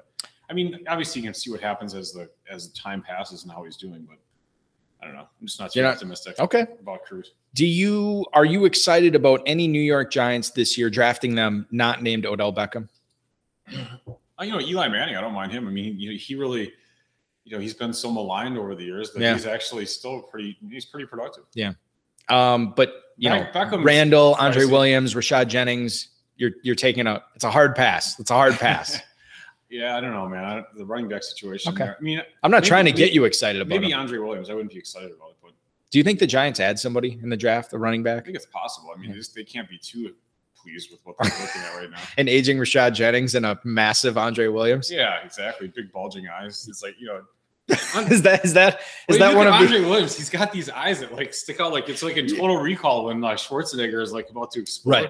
I 0.49 0.53
mean, 0.53 0.79
obviously 0.87 1.21
you 1.21 1.27
can 1.27 1.33
see 1.33 1.51
what 1.51 1.59
happens 1.61 1.93
as 1.93 2.13
the 2.13 2.29
as 2.49 2.69
the 2.69 2.75
time 2.77 3.01
passes 3.01 3.43
and 3.43 3.51
how 3.51 3.63
he's 3.63 3.75
doing, 3.77 4.07
but 4.09 4.17
I 5.01 5.05
don't 5.07 5.15
know. 5.15 5.27
I'm 5.41 5.45
just 5.47 5.59
not 5.59 5.71
too 5.71 5.79
You're 5.79 5.87
not- 5.89 5.95
optimistic 5.95 6.39
Okay. 6.39 6.65
about 6.79 7.03
Cruz. 7.03 7.33
Do 7.53 7.65
you 7.67 8.25
are 8.33 8.45
you 8.45 8.65
excited 8.65 9.13
about 9.13 9.41
any 9.45 9.67
New 9.67 9.81
York 9.81 10.09
Giants 10.09 10.49
this 10.51 10.77
year 10.77 10.89
drafting 10.89 11.35
them 11.35 11.67
not 11.71 12.01
named 12.01 12.25
Odell 12.25 12.53
Beckham? 12.53 12.87
Uh, 13.67 14.43
you 14.43 14.51
know, 14.51 14.59
Eli 14.59 14.87
Manning, 14.87 15.15
I 15.15 15.21
don't 15.21 15.33
mind 15.33 15.51
him. 15.51 15.67
I 15.67 15.71
mean, 15.71 15.95
he, 15.97 16.17
he 16.17 16.35
really, 16.35 16.73
you 17.45 17.51
know, 17.55 17.59
he's 17.59 17.73
been 17.73 17.93
so 17.93 18.11
maligned 18.11 18.57
over 18.57 18.75
the 18.75 18.83
years 18.83 19.11
that 19.13 19.21
Yeah. 19.21 19.33
he's 19.33 19.45
actually 19.45 19.85
still 19.85 20.21
pretty, 20.23 20.57
he's 20.69 20.85
pretty 20.85 21.05
productive. 21.05 21.43
Yeah. 21.53 21.73
Um, 22.29 22.73
but 22.75 22.93
you 23.17 23.29
Beck- 23.29 23.71
know, 23.71 23.81
Randall, 23.83 24.35
Andre. 24.39 24.65
Williams, 24.65 25.13
Rashad 25.13 25.47
Jennings, 25.47 26.09
you're 26.35 26.51
you're 26.63 26.73
taking 26.75 27.05
a 27.05 27.21
it's 27.35 27.43
a 27.43 27.51
hard 27.51 27.75
pass. 27.75 28.19
It's 28.19 28.31
a 28.31 28.35
hard 28.35 28.53
pass. 28.53 28.99
Yeah, 29.69 29.97
I 29.97 30.01
don't 30.01 30.11
know, 30.13 30.29
man. 30.29 30.43
I, 30.43 30.63
the 30.77 30.85
running 30.85 31.09
back 31.09 31.23
situation. 31.23 31.73
Okay. 31.73 31.85
there. 31.85 31.95
I 31.99 32.03
mean, 32.03 32.21
I'm 32.43 32.51
not 32.51 32.57
Maybe- 32.61 32.67
trying 32.67 32.85
to 32.85 32.91
get 32.91 33.11
you 33.11 33.25
excited 33.25 33.59
about 33.59 33.69
maybe 33.69 33.91
him. 33.91 33.99
Andre 33.99 34.19
Williams. 34.19 34.51
I 34.51 34.53
wouldn't 34.53 34.71
be 34.71 34.77
excited 34.77 35.11
about 35.11 35.29
it, 35.31 35.37
but 35.41 35.51
Do 35.89 35.97
you 35.97 36.03
think 36.03 36.19
the 36.19 36.27
Giants 36.27 36.59
add 36.59 36.77
somebody 36.77 37.17
in 37.23 37.27
the 37.29 37.35
draft, 37.37 37.73
a 37.73 37.79
running 37.79 38.03
back? 38.03 38.21
I 38.21 38.25
think 38.25 38.35
it's 38.35 38.45
possible. 38.45 38.91
I 38.95 38.99
mean, 38.99 39.09
they, 39.09 39.17
just, 39.17 39.33
they 39.33 39.43
can't 39.43 39.67
be 39.67 39.79
too 39.79 40.13
pleased 40.63 40.91
with 40.91 40.99
what 41.03 41.15
they're 41.19 41.31
looking 41.39 41.61
at 41.61 41.75
right 41.75 41.89
now. 41.91 41.97
An 42.17 42.27
aging 42.27 42.57
Rashad 42.57 42.93
Jennings 42.93 43.35
and 43.35 43.45
a 43.45 43.59
massive 43.63 44.17
Andre 44.17 44.47
Williams? 44.47 44.91
Yeah, 44.91 45.19
exactly. 45.23 45.67
Big 45.67 45.91
bulging 45.91 46.27
eyes. 46.27 46.67
It's 46.69 46.81
like 46.81 46.95
you 46.99 47.07
know. 47.07 47.21
is 48.09 48.21
that 48.23 48.43
is 48.43 48.53
that 48.53 48.81
is 49.07 49.17
Well, 49.17 49.19
that 49.19 49.37
one 49.37 49.47
of 49.47 49.53
at 49.53 49.59
the 49.59 49.65
Andre 49.65 49.89
Williams? 49.89 50.17
He's 50.17 50.29
got 50.29 50.51
these 50.51 50.69
eyes 50.69 50.99
that 50.99 51.13
like 51.13 51.33
stick 51.33 51.59
out 51.61 51.71
like 51.71 51.87
it's 51.87 52.03
like 52.03 52.17
in 52.17 52.27
Total 52.27 52.57
Recall 52.57 53.05
when 53.05 53.23
uh, 53.23 53.31
Schwarzenegger 53.31 54.01
is 54.01 54.11
like 54.11 54.29
about 54.29 54.51
to 54.51 54.59
explode. 54.59 54.91
Right. 54.91 55.09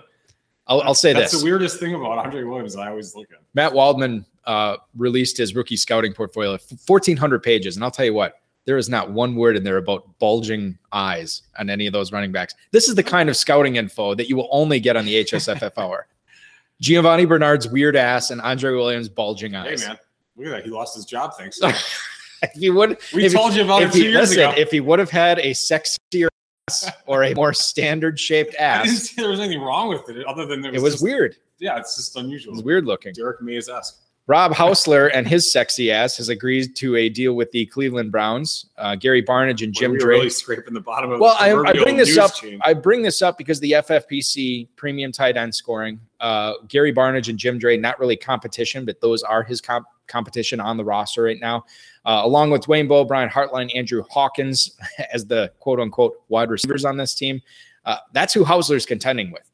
I'll, 0.67 0.81
I'll 0.81 0.95
say 0.95 1.13
That's 1.13 1.31
this. 1.31 1.41
the 1.41 1.45
weirdest 1.45 1.79
thing 1.79 1.93
about 1.93 2.19
Andre 2.19 2.43
Williams. 2.43 2.75
I 2.75 2.89
always 2.89 3.15
look 3.15 3.27
at. 3.31 3.39
Matt 3.53 3.73
Waldman 3.73 4.25
uh, 4.45 4.77
released 4.95 5.37
his 5.37 5.55
rookie 5.55 5.75
scouting 5.75 6.13
portfolio, 6.13 6.51
1,400 6.51 7.43
pages. 7.43 7.75
And 7.75 7.83
I'll 7.83 7.91
tell 7.91 8.05
you 8.05 8.13
what, 8.13 8.35
there 8.65 8.77
is 8.77 8.89
not 8.89 9.11
one 9.11 9.35
word 9.35 9.55
in 9.57 9.63
there 9.63 9.77
about 9.77 10.17
bulging 10.19 10.77
eyes 10.91 11.43
on 11.59 11.69
any 11.69 11.85
of 11.87 11.93
those 11.93 12.11
running 12.11 12.31
backs. 12.31 12.53
This 12.71 12.87
is 12.87 12.95
the 12.95 13.03
kind 13.03 13.29
of 13.29 13.35
scouting 13.35 13.75
info 13.75 14.15
that 14.15 14.29
you 14.29 14.35
will 14.35 14.49
only 14.51 14.79
get 14.79 14.95
on 14.95 15.05
the 15.05 15.23
HSFF 15.23 15.71
hour. 15.77 16.07
Giovani 16.81 17.25
Bernard's 17.25 17.67
weird 17.67 17.95
ass 17.95 18.31
and 18.31 18.41
Andre 18.41 18.73
Williams' 18.73 19.09
bulging 19.09 19.55
eyes. 19.55 19.81
Hey 19.83 19.89
man, 19.89 19.97
look 20.35 20.47
at 20.47 20.51
that. 20.51 20.63
He 20.65 20.69
lost 20.71 20.95
his 20.95 21.05
job. 21.05 21.33
Thanks. 21.37 21.57
So. 21.57 21.67
if 22.43 22.51
he 22.53 22.69
would, 22.69 22.97
We 23.13 23.25
if, 23.25 23.33
told 23.33 23.53
you 23.53 23.63
about 23.63 23.83
it 23.83 23.91
two 23.91 23.99
he, 23.99 24.03
years 24.09 24.29
listen, 24.29 24.39
ago. 24.39 24.53
if 24.57 24.71
he 24.71 24.79
would 24.79 24.99
have 24.99 25.09
had 25.09 25.39
a 25.39 25.51
sexier 25.51 26.27
ass 26.69 26.89
or 27.05 27.23
a 27.23 27.33
more 27.35 27.53
standard 27.53 28.19
shaped 28.19 28.55
ass, 28.59 29.11
there 29.11 29.29
was 29.29 29.39
anything 29.39 29.61
wrong 29.61 29.89
with 29.89 30.09
it, 30.09 30.25
other 30.25 30.45
than 30.45 30.61
there 30.61 30.73
it 30.73 30.81
was 30.81 30.95
just- 30.95 31.03
weird. 31.03 31.35
Yeah, 31.59 31.77
it's 31.77 31.95
just 31.95 32.17
unusual. 32.17 32.53
It's 32.55 32.63
weird 32.63 32.85
looking. 32.85 33.13
Derek 33.13 33.41
Mays 33.41 33.69
esque. 33.69 34.01
Rob 34.25 34.53
Housler 34.53 35.11
and 35.13 35.27
his 35.27 35.51
sexy 35.51 35.91
ass 35.91 36.15
has 36.15 36.29
agreed 36.29 36.77
to 36.77 36.95
a 36.95 37.09
deal 37.09 37.33
with 37.33 37.51
the 37.51 37.65
Cleveland 37.65 38.09
Browns. 38.09 38.67
Uh, 38.77 38.95
Gary 38.95 39.21
Barnidge 39.21 39.63
and 39.63 39.73
Jim 39.73 39.91
we 39.91 39.97
Drake. 39.97 40.17
really 40.19 40.29
scraping 40.29 40.73
the 40.73 40.79
bottom 40.79 41.11
of 41.11 41.19
Well, 41.19 41.33
the 41.35 41.41
I, 41.43 41.69
I 41.71 41.73
bring 41.73 41.97
this 41.97 42.17
up. 42.17 42.33
chain. 42.33 42.57
I 42.63 42.73
bring 42.73 43.01
this 43.01 43.21
up 43.21 43.37
because 43.37 43.59
the 43.59 43.73
FFPC 43.73 44.69
premium 44.77 45.11
tight 45.11 45.35
end 45.35 45.53
scoring. 45.53 45.99
Uh, 46.21 46.53
Gary 46.69 46.93
Barnidge 46.93 47.27
and 47.27 47.37
Jim 47.37 47.57
Dray, 47.59 47.75
not 47.75 47.99
really 47.99 48.15
competition, 48.15 48.85
but 48.85 49.01
those 49.01 49.23
are 49.23 49.43
his 49.43 49.59
comp- 49.59 49.87
competition 50.07 50.61
on 50.61 50.77
the 50.77 50.85
roster 50.85 51.23
right 51.23 51.39
now, 51.41 51.65
uh, 52.05 52.21
along 52.23 52.49
with 52.49 52.61
Dwayne 52.61 52.87
Bowe, 52.87 53.03
Brian 53.03 53.29
Hartline, 53.29 53.75
Andrew 53.75 54.03
Hawkins 54.09 54.77
as 55.13 55.25
the 55.25 55.51
quote 55.59 55.81
unquote 55.81 56.21
wide 56.29 56.49
receivers 56.49 56.85
on 56.85 56.95
this 56.95 57.13
team. 57.13 57.41
Uh, 57.85 57.97
that's 58.13 58.33
who 58.33 58.45
Housler's 58.45 58.85
contending 58.85 59.31
with. 59.33 59.49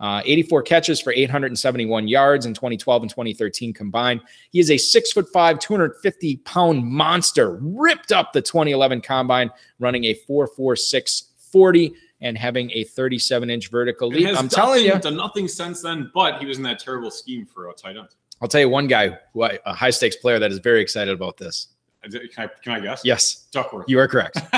Uh, 0.00 0.20
84 0.24 0.62
catches 0.62 1.00
for 1.00 1.12
871 1.12 2.08
yards 2.08 2.46
in 2.46 2.52
2012 2.54 3.02
and 3.02 3.10
2013 3.10 3.72
combined. 3.72 4.20
He 4.50 4.58
is 4.60 4.70
a 4.70 4.76
six 4.76 5.12
foot 5.12 5.28
five, 5.32 5.58
250 5.60 6.36
pound 6.38 6.84
monster, 6.84 7.58
ripped 7.62 8.10
up 8.12 8.32
the 8.32 8.42
2011 8.42 9.00
combine, 9.02 9.50
running 9.78 10.04
a 10.04 10.14
4.46 10.28 11.22
40 11.52 11.94
and 12.20 12.36
having 12.36 12.70
a 12.72 12.84
37 12.84 13.50
inch 13.50 13.70
vertical 13.70 14.08
leap. 14.08 14.36
I'm 14.36 14.48
telling 14.48 14.84
you, 14.84 14.98
done 14.98 15.16
nothing 15.16 15.46
since 15.46 15.80
then. 15.82 16.10
But 16.12 16.38
he 16.40 16.46
was 16.46 16.56
in 16.58 16.64
that 16.64 16.78
terrible 16.80 17.10
scheme 17.10 17.46
for 17.46 17.68
a 17.70 17.72
tight 17.74 17.96
end. 17.96 18.08
I'll 18.42 18.48
tell 18.48 18.60
you 18.60 18.68
one 18.68 18.88
guy, 18.88 19.16
who 19.32 19.44
I- 19.44 19.58
a 19.64 19.72
high 19.72 19.90
stakes 19.90 20.16
player 20.16 20.38
that 20.40 20.50
is 20.50 20.58
very 20.58 20.80
excited 20.82 21.14
about 21.14 21.36
this. 21.36 21.68
Can 22.02 22.20
I, 22.36 22.48
can 22.62 22.72
I 22.72 22.80
guess? 22.80 23.02
Yes, 23.04 23.46
Duckworth. 23.52 23.86
you 23.88 23.98
are 24.00 24.08
correct. 24.08 24.36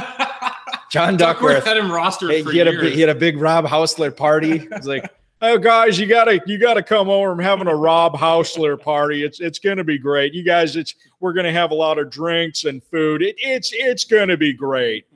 John 0.90 1.16
Duckworth 1.16 1.56
Duckworth. 1.56 1.64
had 1.64 1.76
him 1.76 1.86
rostered 1.86 2.30
Hey, 2.30 2.42
for 2.42 2.50
he 2.50 2.58
had 2.58 2.68
a 2.68 2.72
years. 2.72 2.82
big, 2.82 2.92
he 2.94 3.00
had 3.00 3.10
a 3.10 3.14
big 3.14 3.38
Rob 3.38 3.66
Housler 3.66 4.16
party. 4.16 4.58
He's 4.76 4.86
like, 4.86 5.08
"Oh 5.42 5.58
guys, 5.58 5.98
you 5.98 6.06
gotta 6.06 6.40
you 6.46 6.58
gotta 6.58 6.82
come 6.82 7.08
over. 7.08 7.32
I'm 7.32 7.38
having 7.38 7.68
a 7.68 7.74
Rob 7.74 8.14
Housler 8.14 8.80
party. 8.80 9.24
It's 9.24 9.40
it's 9.40 9.58
gonna 9.58 9.84
be 9.84 9.98
great. 9.98 10.34
You 10.34 10.42
guys, 10.42 10.76
it's 10.76 10.94
we're 11.20 11.32
gonna 11.32 11.52
have 11.52 11.70
a 11.70 11.74
lot 11.74 11.98
of 11.98 12.10
drinks 12.10 12.64
and 12.64 12.82
food. 12.84 13.22
It, 13.22 13.36
it's 13.38 13.72
it's 13.72 14.04
gonna 14.04 14.36
be 14.36 14.52
great." 14.52 15.06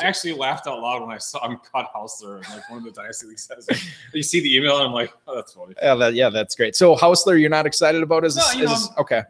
I 0.00 0.06
actually 0.06 0.32
laughed 0.32 0.66
out 0.66 0.80
loud 0.80 1.02
when 1.02 1.12
I 1.12 1.18
saw 1.18 1.48
him 1.48 1.60
cut 1.72 1.88
Housler 1.94 2.44
in 2.44 2.52
like 2.52 2.68
one 2.68 2.78
of 2.78 2.84
the 2.84 2.90
Dynasty 2.90 3.28
League 3.28 3.38
says. 3.38 3.68
You 4.12 4.24
see 4.24 4.40
the 4.40 4.56
email 4.56 4.76
and 4.78 4.86
I'm 4.86 4.92
like, 4.92 5.12
oh, 5.28 5.36
that's 5.36 5.52
funny. 5.52 5.74
Yeah, 5.80 5.94
that, 5.94 6.14
yeah, 6.14 6.30
that's 6.30 6.56
great. 6.56 6.74
So 6.74 6.96
Housler, 6.96 7.40
you're 7.40 7.50
not 7.50 7.64
excited 7.64 8.02
about 8.02 8.24
as, 8.24 8.36
No, 8.36 8.42
you 8.58 8.66
know, 8.66 8.72
as 8.72 8.90
okay. 8.98 9.22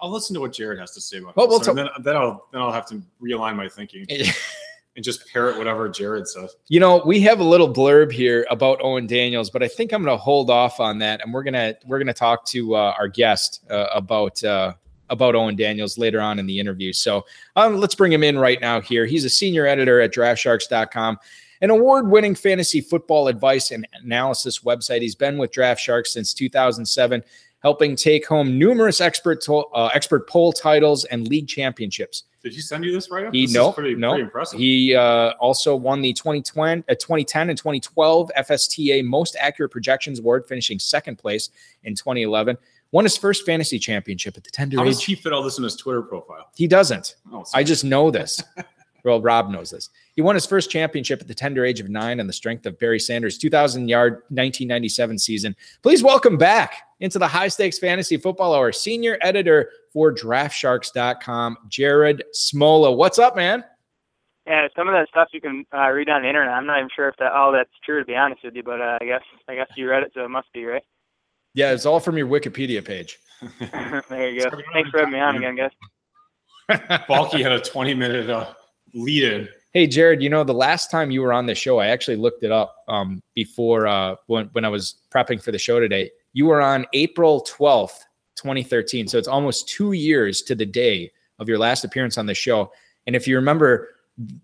I'll 0.00 0.10
listen 0.10 0.34
to 0.34 0.40
what 0.40 0.52
Jared 0.52 0.78
has 0.78 0.92
to 0.92 1.00
say 1.00 1.18
about 1.18 1.36
Well, 1.36 1.48
we'll 1.48 1.58
Housler, 1.58 1.74
then, 1.74 1.88
then 2.02 2.16
I'll 2.16 2.46
then 2.52 2.62
I'll 2.62 2.70
have 2.70 2.86
to 2.90 3.02
realign 3.20 3.56
my 3.56 3.68
thinking 3.68 4.06
and 4.98 5.04
just 5.04 5.32
parrot 5.32 5.56
whatever 5.56 5.88
Jared 5.88 6.26
says. 6.26 6.56
You 6.66 6.80
know, 6.80 7.00
we 7.06 7.20
have 7.20 7.38
a 7.38 7.44
little 7.44 7.72
blurb 7.72 8.10
here 8.10 8.44
about 8.50 8.80
Owen 8.82 9.06
Daniels, 9.06 9.48
but 9.48 9.62
I 9.62 9.68
think 9.68 9.92
I'm 9.92 10.02
going 10.02 10.12
to 10.12 10.20
hold 10.20 10.50
off 10.50 10.80
on 10.80 10.98
that, 10.98 11.20
and 11.22 11.32
we're 11.32 11.44
gonna 11.44 11.76
we're 11.86 12.00
gonna 12.00 12.12
talk 12.12 12.44
to 12.46 12.74
uh, 12.74 12.94
our 12.98 13.06
guest 13.06 13.64
uh, 13.70 13.86
about 13.94 14.42
uh, 14.42 14.74
about 15.08 15.36
Owen 15.36 15.54
Daniels 15.54 15.98
later 15.98 16.20
on 16.20 16.40
in 16.40 16.46
the 16.46 16.58
interview. 16.58 16.92
So 16.92 17.24
um, 17.54 17.76
let's 17.76 17.94
bring 17.94 18.12
him 18.12 18.24
in 18.24 18.36
right 18.40 18.60
now. 18.60 18.80
Here, 18.80 19.06
he's 19.06 19.24
a 19.24 19.30
senior 19.30 19.66
editor 19.68 20.00
at 20.00 20.12
DraftSharks.com, 20.12 21.18
an 21.60 21.70
award-winning 21.70 22.34
fantasy 22.34 22.80
football 22.80 23.28
advice 23.28 23.70
and 23.70 23.86
analysis 24.02 24.64
website. 24.64 25.00
He's 25.00 25.14
been 25.14 25.38
with 25.38 25.52
Draft 25.52 25.80
Sharks 25.80 26.12
since 26.12 26.34
2007, 26.34 27.22
helping 27.62 27.96
take 27.96 28.26
home 28.26 28.58
numerous 28.58 29.00
expert 29.00 29.40
to- 29.42 29.66
uh, 29.74 29.90
expert 29.94 30.28
poll 30.28 30.52
titles 30.52 31.04
and 31.06 31.26
league 31.28 31.48
championships. 31.48 32.24
Did 32.42 32.52
he 32.52 32.60
send 32.60 32.84
you 32.84 32.92
this 32.92 33.10
right? 33.10 33.28
He 33.34 33.46
this 33.46 33.54
no, 33.54 33.72
pretty, 33.72 33.96
no. 33.96 34.10
pretty 34.10 34.24
impressive. 34.24 34.58
He 34.60 34.94
uh, 34.94 35.30
also 35.40 35.74
won 35.74 36.00
the 36.00 36.12
2020, 36.12 36.84
uh, 36.88 36.94
2010 36.94 37.50
and 37.50 37.58
2012 37.58 38.30
FSTA 38.38 39.04
Most 39.04 39.36
Accurate 39.40 39.72
Projections 39.72 40.20
Award, 40.20 40.46
finishing 40.46 40.78
second 40.78 41.16
place 41.18 41.50
in 41.82 41.94
2011. 41.96 42.56
Won 42.92 43.04
his 43.04 43.16
first 43.18 43.44
fantasy 43.44 43.78
championship 43.78 44.36
at 44.36 44.44
the 44.44 44.50
tender 44.50 44.78
How 44.78 44.84
age. 44.84 44.94
does 44.94 45.02
he 45.02 45.14
fit 45.14 45.32
all 45.32 45.42
this 45.42 45.58
in 45.58 45.64
his 45.64 45.76
Twitter 45.76 46.00
profile? 46.00 46.48
he 46.56 46.66
doesn't. 46.66 47.16
Oh, 47.32 47.44
I 47.52 47.62
just 47.64 47.84
know 47.84 48.10
this. 48.10 48.42
well, 49.04 49.20
Rob 49.20 49.50
knows 49.50 49.70
this. 49.70 49.90
He 50.14 50.22
won 50.22 50.34
his 50.34 50.46
first 50.46 50.70
championship 50.70 51.20
at 51.20 51.28
the 51.28 51.34
tender 51.34 51.64
age 51.64 51.80
of 51.80 51.88
nine 51.88 52.20
on 52.20 52.26
the 52.26 52.32
strength 52.32 52.66
of 52.66 52.78
Barry 52.78 52.98
Sanders' 52.98 53.38
2,000 53.38 53.88
yard 53.88 54.14
1997 54.28 55.18
season. 55.18 55.56
Please 55.82 56.02
welcome 56.02 56.36
back 56.36 56.82
into 57.00 57.18
the 57.18 57.28
high 57.28 57.48
stakes 57.48 57.78
fantasy 57.78 58.16
football 58.16 58.54
hour, 58.54 58.72
senior 58.72 59.18
editor 59.22 59.70
for 59.92 60.12
DraftSharks.com, 60.12 61.56
Jared 61.68 62.24
Smola. 62.34 62.96
What's 62.96 63.18
up, 63.18 63.36
man? 63.36 63.64
Yeah, 64.46 64.66
some 64.74 64.88
of 64.88 64.94
that 64.94 65.08
stuff 65.08 65.28
you 65.32 65.42
can 65.42 65.66
uh, 65.74 65.90
read 65.90 66.08
on 66.08 66.22
the 66.22 66.28
internet. 66.28 66.54
I'm 66.54 66.66
not 66.66 66.78
even 66.78 66.88
sure 66.96 67.08
if 67.08 67.16
that 67.18 67.32
all 67.32 67.52
that's 67.52 67.70
true 67.84 68.00
to 68.00 68.06
be 68.06 68.16
honest 68.16 68.42
with 68.42 68.54
you, 68.56 68.62
but 68.62 68.80
uh, 68.80 68.96
I 69.00 69.04
guess 69.04 69.22
I 69.46 69.54
guess 69.54 69.68
you 69.76 69.90
read 69.90 70.02
it, 70.02 70.12
so 70.14 70.24
it 70.24 70.30
must 70.30 70.50
be 70.54 70.64
right. 70.64 70.82
Yeah, 71.52 71.72
it's 71.72 71.84
all 71.84 72.00
from 72.00 72.16
your 72.16 72.26
Wikipedia 72.26 72.82
page. 72.82 73.18
there 74.08 74.30
you 74.30 74.40
go. 74.40 74.50
Thanks 74.72 74.90
for 74.90 75.00
having 75.00 75.12
me 75.12 75.20
on 75.20 75.36
again, 75.36 75.56
guys. 75.56 75.70
Balky 77.08 77.42
had 77.42 77.52
a 77.52 77.60
20 77.60 77.94
minute 77.94 78.30
uh, 78.30 78.54
lead 78.98 79.24
in. 79.24 79.48
Hey, 79.72 79.86
Jared, 79.86 80.22
you 80.22 80.30
know, 80.30 80.44
the 80.44 80.54
last 80.54 80.90
time 80.90 81.10
you 81.10 81.20
were 81.20 81.32
on 81.32 81.46
the 81.46 81.54
show, 81.54 81.78
I 81.78 81.88
actually 81.88 82.16
looked 82.16 82.42
it 82.42 82.50
up 82.50 82.76
um, 82.88 83.22
before 83.34 83.86
uh, 83.86 84.16
when, 84.26 84.46
when 84.52 84.64
I 84.64 84.68
was 84.68 84.96
prepping 85.10 85.42
for 85.42 85.52
the 85.52 85.58
show 85.58 85.78
today. 85.78 86.10
You 86.32 86.46
were 86.46 86.60
on 86.60 86.86
April 86.94 87.46
12th, 87.48 88.00
2013. 88.36 89.08
So 89.08 89.18
it's 89.18 89.28
almost 89.28 89.68
two 89.68 89.92
years 89.92 90.42
to 90.42 90.54
the 90.54 90.66
day 90.66 91.12
of 91.38 91.48
your 91.48 91.58
last 91.58 91.84
appearance 91.84 92.16
on 92.16 92.26
the 92.26 92.34
show. 92.34 92.72
And 93.06 93.14
if 93.14 93.28
you 93.28 93.36
remember, 93.36 93.88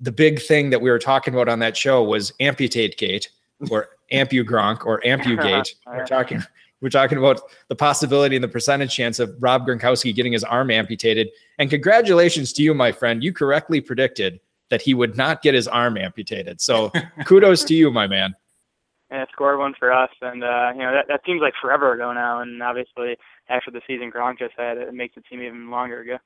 the 0.00 0.12
big 0.12 0.40
thing 0.40 0.70
that 0.70 0.80
we 0.80 0.90
were 0.90 0.98
talking 0.98 1.34
about 1.34 1.48
on 1.48 1.58
that 1.60 1.76
show 1.76 2.02
was 2.02 2.32
amputate 2.40 2.96
gate 2.96 3.30
or 3.70 3.88
ampu 4.12 4.44
gronk 4.44 4.84
or 4.84 5.00
ampu 5.00 5.42
gate. 5.42 5.74
We're 5.86 6.06
talking. 6.06 6.42
We're 6.80 6.90
talking 6.90 7.16
about 7.16 7.40
the 7.68 7.76
possibility 7.76 8.36
and 8.36 8.44
the 8.44 8.48
percentage 8.48 8.94
chance 8.94 9.18
of 9.18 9.34
Rob 9.40 9.66
Gronkowski 9.66 10.14
getting 10.14 10.34
his 10.34 10.44
arm 10.44 10.70
amputated. 10.70 11.30
And 11.58 11.70
congratulations 11.70 12.52
to 12.54 12.62
you, 12.62 12.74
my 12.74 12.92
friend. 12.92 13.24
You 13.24 13.32
correctly 13.32 13.80
predicted 13.80 14.38
that 14.70 14.82
he 14.82 14.94
would 14.94 15.16
not 15.16 15.42
get 15.42 15.54
his 15.54 15.68
arm 15.68 15.96
amputated. 15.96 16.60
So 16.60 16.90
kudos 17.24 17.64
to 17.64 17.74
you, 17.74 17.90
my 17.90 18.06
man. 18.06 18.34
And 19.10 19.22
it 19.22 19.28
scored 19.32 19.58
one 19.58 19.74
for 19.78 19.92
us, 19.92 20.10
and 20.22 20.42
uh, 20.42 20.72
you 20.74 20.80
know 20.82 20.92
that 20.92 21.06
that 21.08 21.20
seems 21.24 21.40
like 21.40 21.52
forever 21.60 21.92
ago 21.92 22.12
now. 22.12 22.40
And 22.40 22.60
obviously, 22.62 23.16
after 23.48 23.70
the 23.70 23.82
season 23.86 24.10
Gronk 24.10 24.38
just 24.38 24.54
had, 24.56 24.76
it 24.78 24.92
makes 24.92 25.16
it 25.16 25.24
seem 25.30 25.42
even 25.42 25.70
longer 25.70 26.00
ago. 26.00 26.16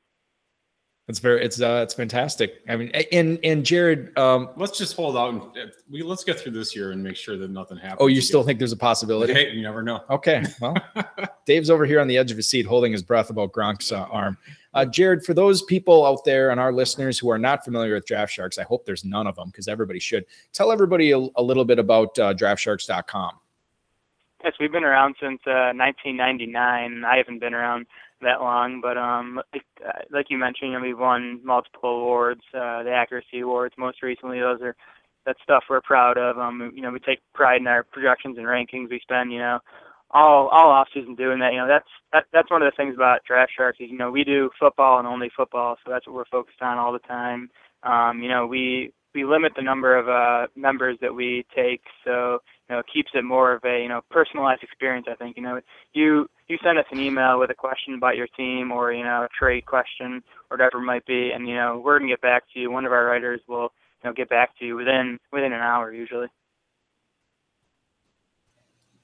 It's 1.08 1.20
very 1.20 1.42
it's 1.42 1.60
uh 1.60 1.80
it's 1.82 1.94
fantastic. 1.94 2.62
I 2.68 2.76
mean 2.76 2.90
and 3.12 3.38
and 3.42 3.64
Jared, 3.64 4.16
um 4.18 4.50
Let's 4.56 4.76
just 4.76 4.94
hold 4.94 5.16
out 5.16 5.30
and 5.30 5.42
uh, 5.42 5.70
we 5.90 6.02
let's 6.02 6.22
get 6.22 6.38
through 6.38 6.52
this 6.52 6.76
year 6.76 6.92
and 6.92 7.02
make 7.02 7.16
sure 7.16 7.38
that 7.38 7.50
nothing 7.50 7.78
happens. 7.78 7.98
oh 8.00 8.08
you 8.08 8.16
again. 8.16 8.22
still 8.22 8.42
think 8.42 8.58
there's 8.58 8.72
a 8.72 8.76
possibility? 8.76 9.32
Hey, 9.32 9.50
you 9.50 9.62
never 9.62 9.82
know. 9.82 10.04
Okay. 10.10 10.44
Well, 10.60 10.76
Dave's 11.46 11.70
over 11.70 11.86
here 11.86 11.98
on 12.00 12.08
the 12.08 12.18
edge 12.18 12.30
of 12.30 12.36
his 12.36 12.48
seat 12.48 12.66
holding 12.66 12.92
his 12.92 13.02
breath 13.02 13.30
about 13.30 13.52
Gronk's 13.52 13.90
uh, 13.90 14.02
arm. 14.10 14.36
Uh, 14.74 14.84
Jared, 14.84 15.24
for 15.24 15.32
those 15.32 15.62
people 15.62 16.04
out 16.04 16.24
there 16.24 16.50
and 16.50 16.60
our 16.60 16.72
listeners 16.72 17.18
who 17.18 17.30
are 17.30 17.38
not 17.38 17.64
familiar 17.64 17.94
with 17.94 18.04
Draft 18.06 18.30
Sharks, 18.30 18.58
I 18.58 18.64
hope 18.64 18.84
there's 18.84 19.04
none 19.04 19.26
of 19.26 19.34
them 19.34 19.48
because 19.48 19.66
everybody 19.66 19.98
should. 19.98 20.26
Tell 20.52 20.70
everybody 20.70 21.12
a, 21.12 21.18
a 21.36 21.42
little 21.42 21.64
bit 21.64 21.78
about 21.78 22.18
uh, 22.18 22.34
DraftSharks.com. 22.34 23.32
Yes, 24.44 24.52
we've 24.60 24.70
been 24.70 24.84
around 24.84 25.16
since 25.20 25.40
uh, 25.46 25.72
1999. 25.74 27.04
I 27.04 27.16
haven't 27.16 27.40
been 27.40 27.54
around 27.54 27.86
that 28.22 28.40
long, 28.40 28.80
but 28.80 28.96
um, 28.96 29.40
like, 29.52 29.64
uh, 29.86 30.00
like 30.10 30.26
you 30.30 30.38
mentioned, 30.38 30.72
you 30.72 30.78
know, 30.78 30.84
we've 30.84 30.98
won 30.98 31.40
multiple 31.44 32.00
awards, 32.00 32.42
uh, 32.54 32.82
the 32.82 32.90
accuracy 32.90 33.40
awards. 33.40 33.74
Most 33.78 34.02
recently, 34.02 34.40
those 34.40 34.60
are 34.62 34.74
that's 35.26 35.42
stuff 35.42 35.64
we're 35.68 35.80
proud 35.80 36.16
of. 36.16 36.38
Um, 36.38 36.72
you 36.74 36.82
know, 36.82 36.90
we 36.90 37.00
take 37.00 37.20
pride 37.34 37.60
in 37.60 37.66
our 37.66 37.82
projections 37.82 38.38
and 38.38 38.46
rankings. 38.46 38.90
We 38.90 39.00
spend, 39.00 39.32
you 39.32 39.38
know, 39.38 39.58
all 40.10 40.48
all 40.48 40.70
off 40.70 40.88
season 40.92 41.14
doing 41.14 41.38
that. 41.40 41.52
You 41.52 41.58
know, 41.58 41.68
that's 41.68 41.88
that, 42.12 42.24
that's 42.32 42.50
one 42.50 42.62
of 42.62 42.70
the 42.70 42.76
things 42.76 42.94
about 42.94 43.24
Draft 43.26 43.52
Sharks 43.56 43.78
is 43.80 43.90
you 43.90 43.98
know 43.98 44.10
we 44.10 44.24
do 44.24 44.50
football 44.58 44.98
and 44.98 45.06
only 45.06 45.30
football, 45.36 45.76
so 45.84 45.90
that's 45.90 46.06
what 46.06 46.16
we're 46.16 46.24
focused 46.26 46.62
on 46.62 46.78
all 46.78 46.92
the 46.92 46.98
time. 47.00 47.50
Um, 47.82 48.20
you 48.22 48.28
know, 48.28 48.46
we 48.46 48.92
we 49.14 49.24
limit 49.24 49.52
the 49.56 49.62
number 49.62 49.96
of 49.96 50.08
uh, 50.08 50.48
members 50.56 50.96
that 51.00 51.14
we 51.14 51.44
take, 51.54 51.82
so 52.04 52.40
you 52.68 52.76
know, 52.76 52.82
keeps 52.92 53.10
it 53.14 53.24
more 53.24 53.54
of 53.54 53.64
a 53.64 53.82
you 53.82 53.88
know 53.88 54.00
personalized 54.10 54.62
experience. 54.62 55.06
I 55.10 55.14
think 55.14 55.36
you 55.36 55.42
know 55.42 55.60
you 55.92 56.28
you 56.48 56.58
send 56.62 56.78
us 56.78 56.84
an 56.90 57.00
email 57.00 57.38
with 57.38 57.50
a 57.50 57.54
question 57.54 57.94
about 57.94 58.16
your 58.16 58.26
team 58.36 58.70
or 58.70 58.92
you 58.92 59.04
know 59.04 59.24
a 59.24 59.28
trade 59.38 59.66
question 59.66 60.22
or 60.50 60.56
whatever 60.56 60.78
it 60.78 60.86
might 60.86 61.06
be, 61.06 61.30
and 61.34 61.48
you 61.48 61.54
know 61.54 61.80
we're 61.84 61.98
gonna 61.98 62.10
get 62.10 62.20
back 62.20 62.44
to 62.52 62.60
you. 62.60 62.70
One 62.70 62.84
of 62.84 62.92
our 62.92 63.04
writers 63.04 63.40
will 63.48 63.72
you 64.02 64.10
know 64.10 64.12
get 64.12 64.28
back 64.28 64.58
to 64.58 64.64
you 64.64 64.76
within 64.76 65.18
within 65.32 65.52
an 65.52 65.60
hour 65.60 65.92
usually. 65.92 66.28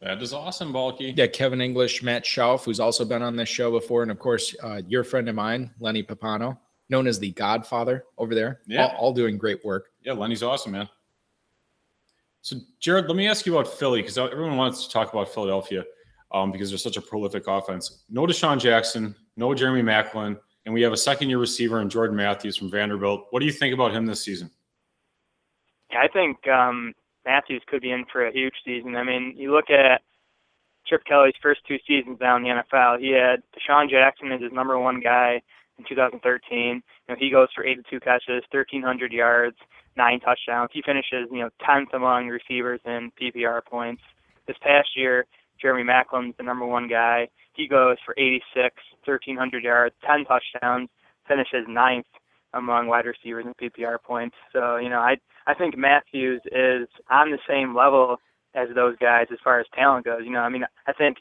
That 0.00 0.20
is 0.20 0.34
awesome, 0.34 0.70
Balky. 0.70 1.14
Yeah, 1.16 1.28
Kevin 1.28 1.62
English, 1.62 2.02
Matt 2.02 2.24
Schauf, 2.24 2.64
who's 2.64 2.78
also 2.78 3.06
been 3.06 3.22
on 3.22 3.36
this 3.36 3.48
show 3.48 3.70
before, 3.70 4.02
and 4.02 4.10
of 4.10 4.18
course, 4.18 4.54
uh, 4.62 4.82
your 4.86 5.02
friend 5.02 5.30
of 5.30 5.34
mine, 5.34 5.70
Lenny 5.80 6.02
Pappano, 6.02 6.58
known 6.90 7.06
as 7.06 7.18
the 7.18 7.30
Godfather 7.30 8.04
over 8.18 8.34
there. 8.34 8.60
Yeah. 8.66 8.88
all, 8.88 8.96
all 8.96 9.12
doing 9.14 9.38
great 9.38 9.64
work. 9.64 9.86
Yeah, 10.02 10.12
Lenny's 10.12 10.42
awesome, 10.42 10.72
man. 10.72 10.90
So, 12.44 12.56
Jared, 12.78 13.06
let 13.06 13.16
me 13.16 13.26
ask 13.26 13.46
you 13.46 13.56
about 13.56 13.72
Philly 13.72 14.02
because 14.02 14.18
everyone 14.18 14.58
wants 14.58 14.86
to 14.86 14.92
talk 14.92 15.10
about 15.10 15.30
Philadelphia 15.30 15.82
um, 16.30 16.52
because 16.52 16.68
they're 16.68 16.76
such 16.76 16.98
a 16.98 17.00
prolific 17.00 17.44
offense. 17.46 18.04
No 18.10 18.26
DeSean 18.26 18.60
Jackson, 18.60 19.14
no 19.38 19.54
Jeremy 19.54 19.80
Maclin, 19.80 20.38
and 20.66 20.74
we 20.74 20.82
have 20.82 20.92
a 20.92 20.96
second 20.96 21.30
year 21.30 21.38
receiver 21.38 21.80
in 21.80 21.88
Jordan 21.88 22.14
Matthews 22.14 22.58
from 22.58 22.70
Vanderbilt. 22.70 23.28
What 23.30 23.40
do 23.40 23.46
you 23.46 23.52
think 23.52 23.72
about 23.72 23.92
him 23.94 24.04
this 24.04 24.22
season? 24.22 24.50
Yeah, 25.90 26.00
I 26.00 26.08
think 26.08 26.46
um, 26.46 26.92
Matthews 27.24 27.62
could 27.66 27.80
be 27.80 27.92
in 27.92 28.04
for 28.12 28.26
a 28.26 28.30
huge 28.30 28.56
season. 28.62 28.94
I 28.94 29.04
mean, 29.04 29.32
you 29.38 29.50
look 29.50 29.70
at 29.70 30.02
Chip 30.84 31.02
Kelly's 31.06 31.32
first 31.40 31.62
two 31.66 31.78
seasons 31.88 32.18
down 32.18 32.44
in 32.44 32.58
the 32.58 32.62
NFL. 32.62 33.00
He 33.00 33.12
had 33.12 33.42
DeSean 33.56 33.88
Jackson 33.88 34.30
as 34.32 34.42
his 34.42 34.52
number 34.52 34.78
one 34.78 35.00
guy 35.00 35.40
in 35.78 35.84
2013. 35.88 36.50
You 36.52 36.82
know, 37.08 37.16
he 37.18 37.30
goes 37.30 37.48
for 37.54 37.64
82 37.64 38.00
catches, 38.00 38.44
1,300 38.52 39.14
yards, 39.14 39.56
nine 39.96 40.20
touchdowns. 40.20 40.70
He 40.72 40.82
finishes, 40.82 41.28
you 41.30 41.40
know, 41.40 41.50
10th 41.66 41.92
among 41.94 42.28
receivers 42.28 42.80
in 42.84 43.10
PPR 43.20 43.64
points. 43.64 44.02
This 44.46 44.56
past 44.60 44.88
year, 44.96 45.26
Jeremy 45.60 45.84
Maclin's 45.84 46.36
the 46.36 46.42
number 46.42 46.66
one 46.66 46.88
guy. 46.88 47.28
He 47.54 47.68
goes 47.68 47.96
for 48.04 48.14
86, 48.18 48.74
1,300 49.04 49.64
yards, 49.64 49.94
10 50.06 50.24
touchdowns, 50.24 50.88
finishes 51.26 51.66
ninth 51.68 52.06
among 52.52 52.86
wide 52.86 53.06
receivers 53.06 53.46
in 53.46 53.54
PPR 53.54 54.02
points. 54.02 54.36
So, 54.52 54.76
you 54.76 54.88
know, 54.88 54.98
I 55.00 55.16
I 55.46 55.54
think 55.54 55.76
Matthews 55.76 56.40
is 56.46 56.88
on 57.10 57.30
the 57.30 57.38
same 57.48 57.74
level 57.74 58.18
as 58.54 58.68
those 58.74 58.96
guys 58.98 59.26
as 59.32 59.38
far 59.42 59.60
as 59.60 59.66
talent 59.74 60.06
goes. 60.06 60.22
You 60.24 60.32
know, 60.32 60.40
I 60.40 60.48
mean, 60.48 60.64
I 60.86 60.92
think 60.92 61.18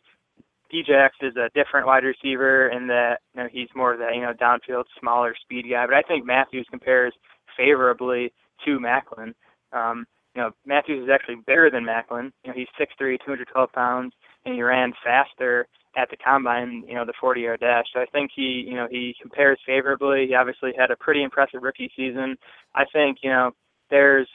Djax 0.73 1.09
is 1.21 1.35
a 1.35 1.49
different 1.53 1.87
wide 1.87 2.03
receiver 2.03 2.69
in 2.69 2.87
that 2.87 3.19
you 3.35 3.41
know 3.41 3.49
he's 3.51 3.69
more 3.75 3.93
of 3.93 3.99
that 3.99 4.15
you 4.15 4.21
know 4.21 4.33
downfield 4.33 4.85
smaller 4.99 5.35
speed 5.41 5.65
guy. 5.69 5.85
But 5.85 5.95
I 5.95 6.01
think 6.01 6.25
Matthews 6.25 6.67
compares 6.69 7.13
favorably 7.57 8.33
to 8.65 8.79
Maclin. 8.79 9.33
Um, 9.71 10.05
you 10.35 10.41
know, 10.41 10.51
Matthews 10.65 11.03
is 11.03 11.09
actually 11.13 11.35
bigger 11.45 11.69
than 11.71 11.85
Maclin. 11.85 12.31
You 12.43 12.51
know, 12.51 12.53
he's 12.55 12.67
6'3", 12.79 13.17
212 13.19 13.71
pounds, 13.71 14.13
and 14.45 14.55
he 14.55 14.61
ran 14.61 14.93
faster 15.03 15.67
at 15.95 16.09
the 16.09 16.17
combine, 16.17 16.83
you 16.87 16.95
know, 16.95 17.05
the 17.05 17.13
40 17.19 17.41
yard 17.41 17.59
dash. 17.59 17.85
So 17.93 17.99
I 17.99 18.05
think 18.05 18.31
he, 18.35 18.65
you 18.67 18.75
know, 18.75 18.87
he 18.89 19.15
compares 19.21 19.59
favorably. 19.65 20.25
He 20.27 20.35
obviously 20.35 20.71
had 20.77 20.89
a 20.89 20.95
pretty 20.95 21.21
impressive 21.21 21.61
rookie 21.61 21.91
season. 21.95 22.35
I 22.73 22.85
think, 22.91 23.19
you 23.21 23.29
know, 23.29 23.51
there's 23.91 24.27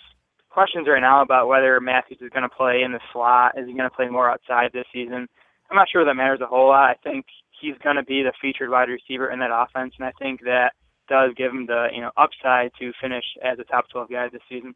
questions 0.51 0.87
right 0.89 1.01
now 1.01 1.23
about 1.23 1.49
whether 1.49 1.81
Matthews 1.81 2.21
is 2.23 2.31
going 2.31 2.49
to 2.49 2.57
play 2.57 2.83
in 2.85 2.93
the 2.93 3.01
slot. 3.13 3.59
Is 3.59 3.67
he 3.67 3.75
going 3.75 3.91
to 3.91 3.95
play 3.95 4.09
more 4.09 4.31
outside 4.31 4.71
this 4.73 4.87
season? 4.93 5.27
I'm 5.71 5.77
not 5.77 5.89
sure 5.91 6.05
that 6.05 6.15
matters 6.15 6.41
a 6.41 6.47
whole 6.47 6.69
lot. 6.69 6.91
I 6.91 6.95
think 7.03 7.27
he's 7.61 7.77
going 7.83 7.97
to 7.97 8.05
be 8.05 8.23
the 8.23 8.33
featured 8.41 8.71
wide 8.71 8.89
receiver 8.89 9.31
in 9.31 9.41
that 9.41 9.51
offense, 9.53 9.95
and 9.99 10.07
I 10.07 10.13
think 10.19 10.41
that 10.43 10.73
does 11.09 11.33
give 11.37 11.53
him 11.53 11.67
the 11.67 11.89
you 11.93 12.01
know 12.01 12.11
upside 12.17 12.73
to 12.79 12.93
finish 13.01 13.25
as 13.43 13.59
a 13.59 13.65
top 13.65 13.89
12 13.91 14.11
guy 14.11 14.29
this 14.29 14.43
season. 14.49 14.75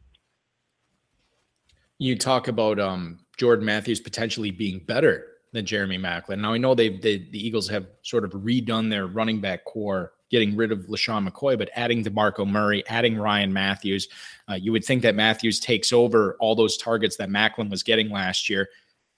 You 1.99 2.17
talk 2.17 2.47
about 2.47 2.79
um, 2.79 3.19
Jordan 3.37 3.65
Matthews 3.65 3.99
potentially 3.99 4.51
being 4.51 4.79
better 4.79 5.27
than 5.53 5.65
Jeremy 5.65 5.97
Maclin. 5.97 6.39
Now 6.39 6.53
I 6.53 6.57
know 6.57 6.75
they, 6.75 6.89
the 6.89 7.27
Eagles 7.31 7.69
have 7.69 7.85
sort 8.01 8.25
of 8.25 8.31
redone 8.31 8.89
their 8.89 9.07
running 9.07 9.39
back 9.39 9.63
core, 9.65 10.13
getting 10.29 10.55
rid 10.55 10.71
of 10.71 10.79
LeSean 10.87 11.27
McCoy, 11.27 11.57
but 11.57 11.69
adding 11.75 12.03
DeMarco 12.03 12.45
Murray, 12.45 12.83
adding 12.87 13.15
Ryan 13.17 13.53
Mathews. 13.53 14.07
Uh, 14.49 14.55
you 14.55 14.71
would 14.71 14.83
think 14.83 15.03
that 15.03 15.15
Matthews 15.15 15.59
takes 15.59 15.93
over 15.93 16.35
all 16.39 16.55
those 16.55 16.75
targets 16.75 17.17
that 17.17 17.29
Maclin 17.29 17.69
was 17.69 17.83
getting 17.83 18.09
last 18.09 18.49
year. 18.49 18.67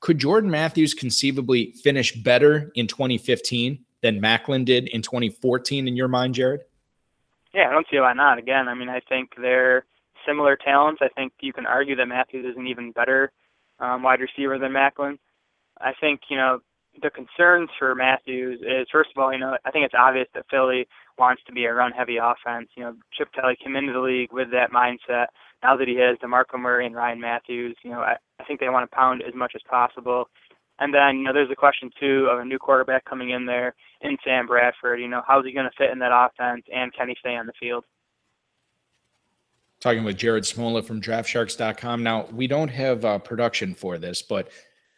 Could 0.01 0.19
Jordan 0.19 0.51
Matthews 0.51 0.93
conceivably 0.93 1.71
finish 1.71 2.13
better 2.13 2.71
in 2.75 2.85
2015 2.85 3.83
than 4.01 4.21
Maclin 4.21 4.65
did 4.65 4.89
in 4.89 5.01
2014 5.01 5.87
in 5.87 5.95
your 5.95 6.09
mind, 6.09 6.35
Jared? 6.35 6.61
Yeah, 7.55 7.69
I 7.69 7.71
don't 7.71 7.87
see 7.89 7.99
why 7.99 8.11
not. 8.11 8.37
Again, 8.37 8.67
I 8.67 8.73
mean, 8.73 8.89
I 8.89 8.99
think 9.07 9.29
they're 9.41 9.85
similar 10.27 10.57
talents. 10.57 11.01
I 11.01 11.07
think 11.15 11.31
you 11.39 11.53
can 11.53 11.65
argue 11.65 11.95
that 11.95 12.05
Matthews 12.05 12.45
is 12.45 12.57
an 12.57 12.67
even 12.67 12.91
better 12.91 13.31
um, 13.79 14.03
wide 14.03 14.19
receiver 14.19 14.59
than 14.59 14.73
Maclin. 14.73 15.17
I 15.79 15.93
think, 15.99 16.19
you 16.29 16.35
know, 16.35 16.59
the 17.01 17.09
concerns 17.09 17.69
for 17.79 17.95
Matthews 17.95 18.59
is 18.61 18.87
first 18.91 19.09
of 19.15 19.23
all, 19.23 19.31
you 19.31 19.39
know, 19.39 19.57
I 19.65 19.71
think 19.71 19.85
it's 19.85 19.93
obvious 19.97 20.27
that 20.33 20.45
Philly 20.51 20.85
wants 21.17 21.43
to 21.47 21.53
be 21.53 21.63
a 21.63 21.73
run 21.73 21.91
heavy 21.91 22.17
offense. 22.17 22.69
You 22.75 22.83
know, 22.83 22.95
Chip 23.13 23.29
Kelly 23.33 23.57
came 23.61 23.77
into 23.77 23.93
the 23.93 23.99
league 23.99 24.33
with 24.33 24.51
that 24.51 24.71
mindset. 24.71 25.27
Now 25.63 25.77
that 25.77 25.87
he 25.87 25.95
has 25.95 26.17
DeMarco 26.19 26.59
Murray 26.59 26.85
and 26.85 26.95
Ryan 26.95 27.21
Mathews, 27.21 27.77
you 27.83 27.91
know, 27.91 27.99
I, 27.99 28.15
I 28.39 28.43
think 28.43 28.59
they 28.59 28.69
want 28.69 28.89
to 28.89 28.95
pound 28.95 29.23
as 29.25 29.33
much 29.33 29.53
as 29.55 29.61
possible. 29.69 30.25
And 30.79 30.93
then, 30.93 31.17
you 31.17 31.23
know, 31.23 31.33
there's 31.33 31.51
a 31.51 31.55
question 31.55 31.89
too 31.99 32.27
of 32.29 32.39
a 32.39 32.45
new 32.45 32.59
quarterback 32.59 33.05
coming 33.05 33.29
in 33.29 33.45
there 33.45 33.75
in 34.01 34.17
Sam 34.25 34.45
Bradford. 34.45 34.99
You 34.99 35.07
know, 35.07 35.21
how's 35.25 35.45
he 35.45 35.53
going 35.53 35.69
to 35.69 35.75
fit 35.77 35.91
in 35.91 35.99
that 35.99 36.11
offense 36.13 36.65
and 36.73 36.93
can 36.93 37.07
he 37.07 37.15
stay 37.19 37.35
on 37.35 37.45
the 37.45 37.53
field? 37.59 37.85
Talking 39.79 40.03
with 40.03 40.17
Jared 40.17 40.43
Smola 40.43 40.83
from 40.83 41.01
DraftSharks.com. 41.01 42.03
Now, 42.03 42.25
we 42.31 42.47
don't 42.47 42.69
have 42.69 43.05
uh, 43.05 43.19
production 43.19 43.75
for 43.75 43.97
this, 43.97 44.21
but 44.21 44.49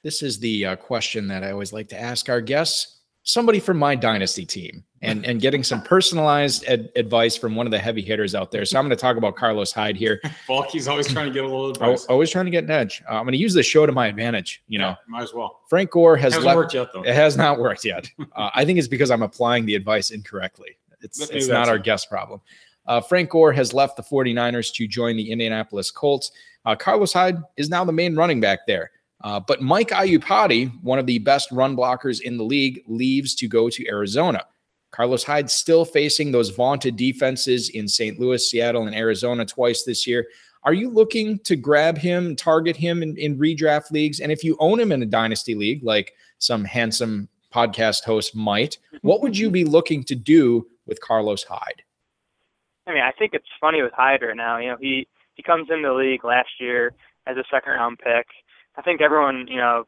this 0.04 0.22
is 0.22 0.40
the 0.40 0.66
uh, 0.66 0.76
question 0.76 1.28
that 1.28 1.44
I 1.44 1.52
always 1.52 1.74
like 1.74 1.90
to 1.90 2.00
ask 2.00 2.30
our 2.30 2.42
guests. 2.42 3.00
Somebody 3.24 3.60
from 3.60 3.78
my 3.78 3.96
dynasty 3.96 4.46
team, 4.46 4.86
and 5.02 5.26
and 5.26 5.40
getting 5.40 5.64
some 5.64 5.82
personalized 5.82 6.66
ad- 6.66 6.90
advice 6.96 7.38
from 7.38 7.56
one 7.56 7.68
of 7.68 7.72
the 7.72 7.78
heavy 7.78 8.02
hitters 8.02 8.34
out 8.34 8.52
there. 8.52 8.66
So 8.66 8.80
I'm 8.80 8.86
going 8.86 8.96
to 8.96 9.02
talk 9.02 9.18
about 9.18 9.36
Carlos 9.36 9.72
Hyde 9.72 9.96
here. 9.96 10.20
Balky's 10.48 10.88
always 10.88 11.08
trying 11.08 11.28
to 11.28 11.34
get 11.34 11.44
a 11.44 11.48
little 11.48 11.70
advice. 11.70 12.06
Always 12.06 12.32
trying 12.32 12.46
to 12.46 12.52
get 12.52 12.64
an 12.64 12.72
edge. 12.72 13.04
Uh, 13.10 13.14
I'm 13.16 13.24
going 13.24 13.34
to 13.34 13.38
use 13.38 13.54
the 13.54 13.64
show 13.64 13.86
to 13.86 13.92
my 13.92 14.08
advantage. 14.08 14.64
You 14.68 14.80
know, 14.80 14.90
Yeah, 14.90 14.96
might 15.08 15.24
as 15.24 15.34
well. 15.34 15.62
Frank 15.70 15.92
Gore 15.92 16.18
has 16.18 16.36
left. 16.38 16.56
worked 16.56 16.74
yet 16.74 16.88
though. 16.94 17.04
It 17.04 17.14
has 17.14 17.38
not 17.38 17.60
worked 17.60 17.86
yet. 17.86 18.10
Uh, 18.36 18.50
I 18.54 18.66
think 18.66 18.78
it's 18.78 18.88
because 18.88 19.10
I'm 19.10 19.24
applying 19.24 19.66
the 19.66 19.74
advice 19.76 20.12
incorrectly. 20.12 20.78
It's, 21.02 21.20
it's 21.30 21.48
not 21.48 21.70
our 21.70 21.78
it. 21.78 21.84
guest 21.84 22.10
problem. 22.10 22.42
Uh, 22.86 23.02
Frank 23.02 23.30
Gore 23.32 23.52
has 23.52 23.74
left 23.74 23.98
the 23.98 24.04
49ers 24.04 24.74
to 24.76 24.88
join 24.88 25.18
the 25.18 25.32
Indianapolis 25.32 25.90
Colts. 25.92 26.32
Uh, 26.66 26.76
Carlos 26.76 27.14
Hyde 27.14 27.42
is 27.56 27.70
now 27.70 27.84
the 27.84 27.92
main 27.92 28.16
running 28.16 28.40
back 28.40 28.60
there. 28.68 28.92
Uh, 29.22 29.40
but 29.40 29.62
Mike 29.62 29.90
Iupati, 29.90 30.72
one 30.84 31.00
of 31.00 31.06
the 31.08 31.18
best 31.20 31.52
run 31.52 31.76
blockers 31.76 32.22
in 32.22 32.38
the 32.38 32.44
league, 32.44 32.84
leaves 32.88 33.34
to 33.36 33.48
go 33.48 33.70
to 33.70 33.88
Arizona. 33.88 34.46
Carlos 34.92 35.24
Hyde 35.24 35.50
still 35.50 35.86
facing 35.86 36.32
those 36.32 36.50
vaunted 36.50 36.96
defenses 36.96 37.70
in 37.70 37.88
St. 37.88 38.20
Louis, 38.20 38.50
Seattle, 38.50 38.88
and 38.88 38.96
Arizona 38.96 39.46
twice 39.46 39.84
this 39.84 40.08
year. 40.08 40.28
Are 40.64 40.74
you 40.74 40.90
looking 40.90 41.40
to 41.40 41.56
grab 41.56 41.98
him, 41.98 42.36
target 42.36 42.76
him 42.76 43.04
in, 43.04 43.16
in 43.18 43.38
redraft 43.38 43.92
leagues? 43.92 44.20
And 44.20 44.32
if 44.32 44.44
you 44.44 44.58
own 44.60 44.80
him 44.80 44.92
in 44.92 45.02
a 45.02 45.06
dynasty 45.06 45.56
league, 45.56 45.84
like 45.84 46.14
some 46.40 46.64
handsome 46.64 47.30
podcast 47.54 48.04
host 48.04 48.36
might, 48.36 48.78
what 49.02 49.22
would 49.22 49.38
you 49.38 49.50
be 49.50 49.64
looking 49.64 50.04
to 50.06 50.16
do 50.16 50.68
with 50.86 51.02
Carlos 51.02 51.44
Hyde? 51.44 51.84
I 52.88 52.94
mean, 52.94 53.04
I 53.04 53.12
think 53.12 53.34
it's 53.34 53.48
funny 53.60 53.82
with 53.82 53.94
Hyde 53.94 54.22
right 54.22 54.36
now. 54.36 54.58
You 54.58 54.70
know, 54.70 54.78
he 54.80 55.08
he 55.36 55.44
comes 55.44 55.70
into 55.70 55.88
the 55.88 55.94
league 55.94 56.24
last 56.24 56.50
year 56.60 56.94
as 57.28 57.38
a 57.38 57.44
second 57.52 57.74
round 57.74 58.00
pick. 58.00 58.28
I 58.78 58.82
think 58.82 59.02
everyone, 59.02 59.48
you 59.48 59.58
know, 59.58 59.86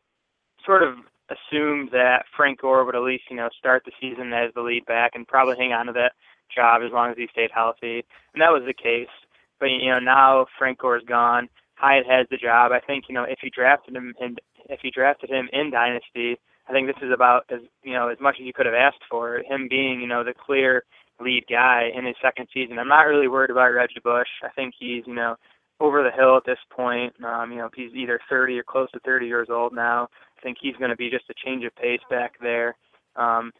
sort 0.66 0.84
of 0.84 0.96
assumed 1.30 1.89
that 1.92 2.26
Frank 2.36 2.62
Gore 2.62 2.86
would 2.86 2.96
at 2.96 3.02
least, 3.02 3.24
you 3.30 3.38
know, 3.38 3.50
start 3.58 3.84
the 3.86 3.92
season 4.02 4.34
as 4.34 4.54
the 4.54 4.62
lead 4.62 4.86
back 4.86 5.12
and 5.13 5.28
probably 5.28 5.56
hang 5.58 5.74
on 5.74 5.86
to 5.88 5.94
that 5.94 6.13
job 6.54 6.82
as 6.84 6.92
long 6.92 7.12
as 7.12 7.18
he 7.18 7.28
stayed 7.32 7.52
healthy. 7.54 8.04
And 8.34 8.42
that 8.42 8.52
was 8.52 8.63
the 8.65 8.74
case. 8.74 9.13
But 9.60 9.68
you 9.68 9.92
know, 9.92 10.00
now 10.00 10.48
Frank 10.58 10.80
Gore's 10.80 11.04
gone. 11.08 11.50
Hyde 11.76 12.04
has 12.10 12.28
the 12.30 12.38
job. 12.38 12.72
I 12.72 12.80
think, 12.80 13.06
you 13.08 13.15
know, 13.15 13.24
if 13.24 13.39
you 13.44 13.50
drafted 13.50 13.96
him 13.96 14.13
in 14.20 14.36
if 14.70 14.82
you 14.84 14.92
drafted 14.92 15.30
him 15.30 15.50
in 15.52 15.72
Dynasty, 15.72 16.38
I 16.68 16.74
think 16.74 16.88
this 16.88 17.02
is 17.02 17.12
about 17.13 17.46
as 17.50 17.62
you 17.84 17.94
know, 17.94 18.10
as 18.10 18.18
much 18.20 18.36
as 18.39 18.46
you 18.46 18.54
could 18.54 18.65
have 18.65 18.76
asked 18.76 19.04
for. 19.10 19.42
Him 19.48 19.68
being, 19.70 20.02
you 20.02 20.08
know, 20.08 20.24
the 20.24 20.34
clear 20.34 20.84
lead 21.20 21.46
guy 21.50 21.89
in 21.94 22.06
his 22.06 22.15
second 22.22 22.48
season. 22.54 22.80
I'm 22.80 22.88
not 22.88 23.02
really 23.02 23.28
worried 23.28 23.50
about 23.50 23.74
Reggie 23.74 24.00
Bush. 24.04 24.30
I 24.44 24.50
think 24.50 24.74
he's, 24.78 25.04
you 25.06 25.15
know, 25.15 25.36
over 25.80 26.04
the 26.04 26.12
hill 26.12 26.36
at 26.38 26.46
this 26.46 26.60
point. 26.70 27.13
Um, 27.24 27.52
you 27.52 27.58
know, 27.58 27.70
he's 27.76 27.94
either 27.94 28.20
30 28.30 28.60
or 28.60 28.63
close 28.63 28.92
to 28.92 29.00
30 29.00 29.28
years 29.28 29.48
old 29.50 29.74
now. 29.74 30.08
I 30.38 30.42
think 30.42 30.58
he's 30.62 30.76
going 30.76 30.89
to 30.92 30.98
be 30.98 31.10
just 31.10 31.30
a 31.30 31.34
change 31.46 31.63
of 31.65 31.76
pace 31.76 32.02
back 32.10 32.34
there. 32.42 32.76
Um, 33.15 33.52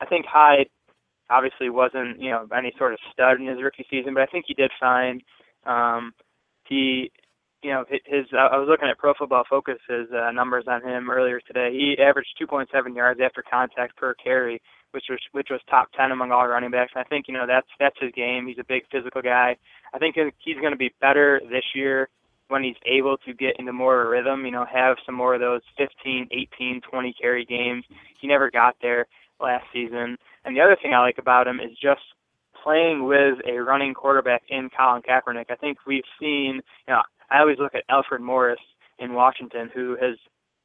I 0.00 0.06
think 0.06 0.26
Hyde 0.26 0.68
obviously 1.28 1.70
wasn't, 1.70 2.20
you 2.20 2.30
know, 2.30 2.46
any 2.56 2.72
sort 2.78 2.92
of 2.92 2.98
stud 3.12 3.40
in 3.40 3.46
his 3.46 3.62
rookie 3.62 3.86
season, 3.90 4.14
but 4.14 4.22
I 4.22 4.26
think 4.26 4.46
he 4.48 4.54
did 4.54 4.70
fine. 4.80 5.20
Um, 5.64 6.12
he, 6.64 7.12
you 7.62 7.70
know, 7.70 7.84
his, 7.88 8.26
I 8.32 8.56
was 8.56 8.66
looking 8.68 8.88
at 8.88 8.98
Pro 8.98 9.12
Football 9.14 9.44
Focus's 9.48 10.08
uh, 10.12 10.32
numbers 10.32 10.64
on 10.66 10.82
him 10.82 11.10
earlier 11.10 11.40
today. 11.40 11.70
He 11.72 12.02
averaged 12.02 12.34
2.7 12.40 12.96
yards 12.96 13.20
after 13.22 13.44
contact 13.48 13.96
per 13.96 14.14
carry, 14.14 14.60
which 14.92 15.04
was 15.08 15.20
which 15.32 15.48
was 15.50 15.60
top 15.68 15.88
10 15.96 16.10
among 16.12 16.32
all 16.32 16.46
running 16.46 16.70
backs. 16.70 16.92
And 16.94 17.04
I 17.04 17.08
think 17.08 17.26
you 17.28 17.34
know 17.34 17.46
that's 17.46 17.68
that's 17.78 17.96
his 18.00 18.12
game. 18.12 18.46
He's 18.46 18.58
a 18.58 18.64
big 18.64 18.82
physical 18.90 19.22
guy. 19.22 19.56
I 19.94 19.98
think 19.98 20.16
he's 20.38 20.56
going 20.56 20.72
to 20.72 20.78
be 20.78 20.92
better 21.00 21.40
this 21.50 21.64
year 21.74 22.08
when 22.48 22.64
he's 22.64 22.76
able 22.86 23.16
to 23.18 23.32
get 23.32 23.58
into 23.58 23.72
more 23.72 24.00
of 24.00 24.06
a 24.06 24.10
rhythm. 24.10 24.44
You 24.44 24.52
know, 24.52 24.66
have 24.72 24.96
some 25.06 25.14
more 25.14 25.34
of 25.34 25.40
those 25.40 25.62
15, 25.78 26.28
18, 26.30 26.80
20 26.88 27.14
carry 27.20 27.44
games. 27.44 27.84
He 28.20 28.26
never 28.26 28.50
got 28.50 28.76
there 28.82 29.06
last 29.40 29.64
season. 29.72 30.16
And 30.44 30.56
the 30.56 30.60
other 30.60 30.76
thing 30.80 30.94
I 30.94 31.00
like 31.00 31.18
about 31.18 31.46
him 31.46 31.60
is 31.60 31.76
just 31.80 32.02
playing 32.62 33.04
with 33.04 33.38
a 33.46 33.58
running 33.58 33.94
quarterback 33.94 34.42
in 34.48 34.68
Colin 34.76 35.02
Kaepernick. 35.02 35.46
I 35.50 35.56
think 35.56 35.78
we've 35.86 36.04
seen, 36.20 36.60
you 36.86 36.94
know, 36.94 37.02
I 37.30 37.40
always 37.40 37.58
look 37.58 37.74
at 37.74 37.84
Alfred 37.88 38.20
Morris 38.20 38.60
in 38.98 39.14
Washington, 39.14 39.70
who 39.74 39.96
has 40.00 40.16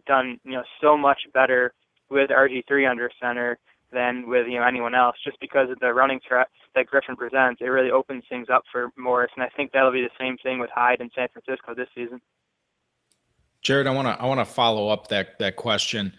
done, 0.05 0.39
you 0.43 0.53
know, 0.53 0.63
so 0.81 0.97
much 0.97 1.19
better 1.33 1.73
with 2.09 2.29
RG3 2.29 2.89
under 2.89 3.09
center 3.21 3.57
than 3.91 4.27
with 4.27 4.47
you 4.47 4.59
know 4.59 4.65
anyone 4.65 4.95
else, 4.95 5.15
just 5.23 5.39
because 5.39 5.69
of 5.69 5.79
the 5.79 5.93
running 5.93 6.19
threat 6.27 6.47
that 6.75 6.87
Griffin 6.87 7.15
presents. 7.15 7.61
It 7.61 7.65
really 7.65 7.91
opens 7.91 8.23
things 8.29 8.47
up 8.51 8.63
for 8.71 8.89
Morris, 8.97 9.31
and 9.35 9.43
I 9.43 9.49
think 9.55 9.71
that'll 9.71 9.91
be 9.91 10.01
the 10.01 10.09
same 10.19 10.37
thing 10.37 10.59
with 10.59 10.69
Hyde 10.73 11.01
in 11.01 11.09
San 11.15 11.27
Francisco 11.29 11.73
this 11.73 11.87
season. 11.95 12.21
Jared, 13.61 13.87
I 13.87 13.91
want 13.91 14.07
to 14.07 14.21
I 14.21 14.25
want 14.25 14.39
to 14.39 14.45
follow 14.45 14.89
up 14.89 15.07
that 15.07 15.39
that 15.39 15.55
question 15.55 16.13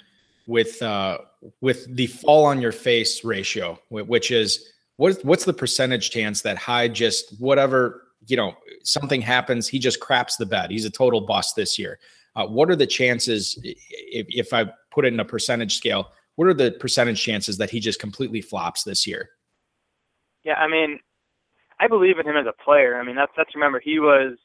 with 0.47 0.81
uh, 0.83 1.19
with 1.61 1.95
the 1.95 2.07
fall 2.07 2.45
on 2.45 2.61
your 2.61 2.73
face 2.73 3.25
ratio, 3.25 3.79
which 3.91 4.31
is 4.31 4.73
what 4.97 5.25
what's 5.25 5.45
the 5.45 5.53
percentage 5.53 6.11
chance 6.11 6.43
that 6.43 6.57
Hyde 6.57 6.95
just 6.95 7.39
whatever 7.41 8.03
you 8.27 8.37
know 8.37 8.55
something 8.83 9.21
happens, 9.21 9.69
he 9.69 9.79
just 9.79 10.01
craps 10.01 10.37
the 10.37 10.47
bed. 10.47 10.71
He's 10.71 10.85
a 10.85 10.91
total 10.91 11.21
bust 11.21 11.57
this 11.57 11.79
year. 11.79 11.99
Uh, 12.35 12.47
what 12.47 12.71
are 12.71 12.77
the 12.77 12.87
chances 12.87 13.59
if, 13.63 14.27
if 14.29 14.53
I 14.53 14.67
put 14.91 15.05
it 15.05 15.13
in 15.13 15.21
a 15.21 15.25
percentage 15.25 15.77
scale? 15.77 16.11
What 16.37 16.49
are 16.49 16.55
the 16.55 16.73
percentage 16.73 17.23
chances 17.23 17.59
that 17.59 17.71
he 17.71 17.81
just 17.81 17.99
completely 17.99 18.41
flops 18.41 18.85
this 18.85 19.07
year? 19.07 19.31
Yeah, 20.45 20.55
I 20.55 20.69
mean, 20.69 21.01
I 21.81 21.89
believe 21.89 22.19
in 22.19 22.27
him 22.27 22.37
as 22.37 22.47
a 22.47 22.65
player. 22.65 22.99
I 22.99 23.05
mean, 23.05 23.17
that's 23.17 23.33
that's 23.37 23.55
remember 23.55 23.81
he 23.81 23.99
was, 23.99 24.39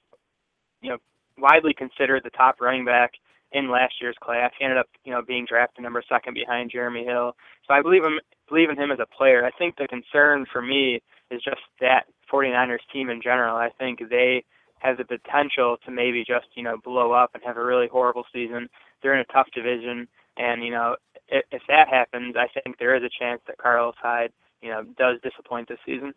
you 0.81 0.89
know, 0.89 0.97
widely 1.37 1.73
considered 1.73 2.23
the 2.23 2.29
top 2.31 2.59
running 2.59 2.85
back 2.85 3.11
in 3.51 3.69
last 3.69 3.95
year's 4.01 4.15
class. 4.21 4.51
He 4.57 4.63
ended 4.63 4.79
up, 4.79 4.87
you 5.03 5.11
know, 5.11 5.21
being 5.21 5.45
drafted 5.45 5.83
number 5.83 6.01
second 6.07 6.33
behind 6.33 6.71
Jeremy 6.71 7.03
Hill. 7.03 7.35
So 7.67 7.73
I 7.73 7.81
believe 7.81 8.03
him 8.03 8.19
believe 8.49 8.69
in 8.69 8.77
him 8.77 8.91
as 8.91 8.99
a 8.99 9.05
player. 9.05 9.45
I 9.45 9.51
think 9.51 9.75
the 9.75 9.87
concern 9.87 10.45
for 10.51 10.61
me 10.61 11.01
is 11.29 11.41
just 11.43 11.61
that 11.79 12.05
49ers 12.31 12.79
team 12.91 13.09
in 13.09 13.21
general. 13.21 13.55
I 13.55 13.69
think 13.77 13.99
they 14.09 14.43
have 14.79 14.97
the 14.97 15.05
potential 15.05 15.77
to 15.85 15.91
maybe 15.91 16.23
just, 16.25 16.47
you 16.55 16.63
know, 16.63 16.77
blow 16.83 17.11
up 17.11 17.31
and 17.33 17.43
have 17.45 17.57
a 17.57 17.63
really 17.63 17.87
horrible 17.87 18.25
season. 18.33 18.67
They're 19.01 19.13
in 19.13 19.21
a 19.21 19.33
tough 19.33 19.47
division 19.53 20.07
and, 20.41 20.63
you 20.63 20.71
know, 20.71 20.95
if, 21.27 21.43
if 21.51 21.61
that 21.67 21.87
happens, 21.87 22.35
I 22.35 22.47
think 22.47 22.77
there 22.79 22.95
is 22.95 23.03
a 23.03 23.09
chance 23.19 23.41
that 23.47 23.57
Carlos 23.57 23.95
Hyde, 24.01 24.31
you 24.61 24.69
know, 24.69 24.83
does 24.97 25.17
disappoint 25.23 25.67
this 25.67 25.79
season. 25.85 26.13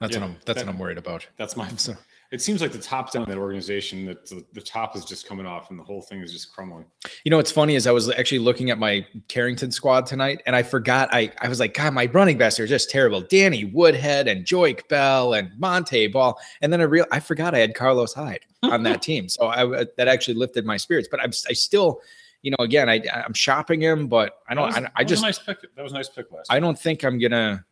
That's 0.00 0.12
Yeah, 0.14 0.20
what 0.20 0.26
I'm 0.26 0.32
that's 0.44 0.58
that- 0.60 0.66
what 0.66 0.72
I'm 0.74 0.78
worried 0.78 0.98
about. 0.98 1.26
That's 1.38 1.56
my. 1.56 1.68
So- 1.76 1.96
it 2.32 2.42
seems 2.42 2.60
like 2.60 2.72
the 2.72 2.78
top 2.78 3.12
down 3.12 3.22
of 3.22 3.28
that 3.28 3.38
organization 3.38 4.04
that 4.06 4.26
the, 4.26 4.44
the 4.52 4.60
top 4.60 4.96
is 4.96 5.04
just 5.04 5.28
coming 5.28 5.46
off 5.46 5.70
and 5.70 5.78
the 5.78 5.84
whole 5.84 6.02
thing 6.02 6.20
is 6.22 6.32
just 6.32 6.52
crumbling. 6.52 6.84
You 7.24 7.30
know 7.30 7.36
what's 7.36 7.52
funny 7.52 7.76
is 7.76 7.86
I 7.86 7.92
was 7.92 8.10
actually 8.10 8.40
looking 8.40 8.70
at 8.70 8.80
my 8.80 9.06
Carrington 9.28 9.70
squad 9.70 10.06
tonight, 10.06 10.42
and 10.44 10.56
I 10.56 10.64
forgot. 10.64 11.08
I 11.12 11.32
I 11.40 11.48
was 11.48 11.60
like, 11.60 11.72
God, 11.72 11.94
my 11.94 12.06
running 12.06 12.36
backs 12.36 12.58
are 12.58 12.66
just 12.66 12.90
terrible. 12.90 13.20
Danny 13.20 13.64
Woodhead 13.64 14.26
and 14.26 14.44
Joique 14.44 14.86
Bell 14.88 15.34
and 15.34 15.52
Montee 15.56 16.08
Ball, 16.08 16.36
and 16.62 16.72
then 16.72 16.80
I 16.80 16.84
real 16.84 17.06
I 17.12 17.20
forgot 17.20 17.54
I 17.54 17.58
had 17.58 17.74
Carlos 17.76 18.12
Hyde 18.12 18.44
on 18.64 18.82
that 18.82 19.02
team, 19.02 19.28
so 19.28 19.46
I 19.46 19.84
that 19.96 20.08
actually 20.08 20.34
lifted 20.34 20.66
my 20.66 20.76
spirits. 20.76 21.06
But 21.08 21.20
I'm 21.20 21.30
I 21.48 21.52
still, 21.52 22.00
you 22.42 22.50
know, 22.50 22.56
again, 22.64 22.88
I 22.88 23.02
I'm 23.12 23.34
shopping 23.34 23.80
him, 23.80 24.08
but 24.08 24.38
I 24.48 24.54
don't. 24.54 24.66
was- 24.66 24.76
I, 24.76 24.88
I 24.96 25.04
just 25.04 25.22
nice 25.22 25.38
pick. 25.38 25.58
That 25.74 25.82
was 25.82 25.92
a 25.92 25.96
nice 25.96 26.08
pick 26.08 26.30
last. 26.32 26.50
I 26.52 26.60
don't 26.60 26.78
think 26.78 27.04
I'm 27.04 27.18
gonna, 27.18 27.64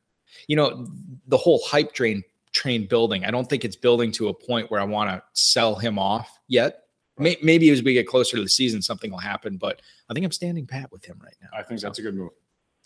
you 0.49 0.57
know, 0.57 0.87
the 1.29 1.37
whole 1.37 1.61
hype 1.65 1.93
train 1.93 2.23
train 2.53 2.87
building. 2.87 3.25
I 3.25 3.31
don't 3.31 3.49
think 3.49 3.65
it's 3.65 3.77
building 3.77 4.13
to 4.13 4.29
a 4.29 4.35
point 4.35 4.71
where 4.71 4.81
I 4.81 4.85
want 4.85 5.11
to 5.11 5.23
sell 5.33 5.75
him 5.75 5.99
off 5.99 6.39
yet. 6.49 6.81
May, 7.19 7.37
maybe 7.43 7.71
as 7.71 7.83
we 7.83 7.95
get 7.95 8.07
closer 8.09 8.37
to 8.37 8.43
the 8.43 8.49
season, 8.49 8.83
something 8.83 9.11
will 9.11 9.19
happen. 9.19 9.57
But 9.57 9.81
I 10.11 10.15
think 10.15 10.25
I'm 10.25 10.33
standing 10.33 10.67
pat 10.67 10.91
with 10.91 11.05
him 11.05 11.19
right 11.23 11.35
now. 11.43 11.49
I 11.57 11.63
think 11.63 11.81
that's 11.81 11.99
a 11.99 12.03
good 12.03 12.15
move. 12.17 12.31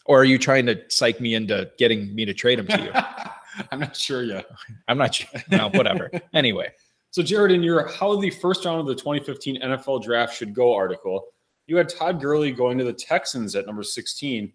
Or 0.04 0.20
are 0.20 0.24
you 0.24 0.38
trying 0.38 0.64
to 0.66 0.80
psych 0.88 1.20
me 1.20 1.34
into 1.34 1.70
getting 1.78 2.14
me 2.14 2.24
to 2.24 2.32
trade 2.34 2.58
him 2.58 2.66
to 2.68 2.82
you? 2.82 2.90
I'm 3.72 3.80
not 3.80 3.94
sure 3.96 4.22
yet. 4.22 4.46
I'm 4.86 4.96
not 4.98 5.14
sure. 5.14 5.28
No, 5.50 5.68
whatever. 5.70 6.10
Anyway, 6.34 6.70
So, 7.10 7.22
Jared, 7.22 7.52
in 7.52 7.62
your 7.62 7.88
How 7.88 8.18
the 8.20 8.30
First 8.30 8.64
Round 8.64 8.80
of 8.80 8.86
the 8.86 8.94
2015 8.94 9.60
NFL 9.60 10.02
Draft 10.02 10.34
Should 10.36 10.54
Go 10.54 10.74
article, 10.74 11.26
you 11.68 11.76
had 11.76 11.88
Todd 11.88 12.20
Gurley 12.20 12.50
going 12.50 12.78
to 12.78 12.84
the 12.84 12.92
Texans 12.92 13.54
at 13.54 13.66
number 13.66 13.82
16. 13.82 14.52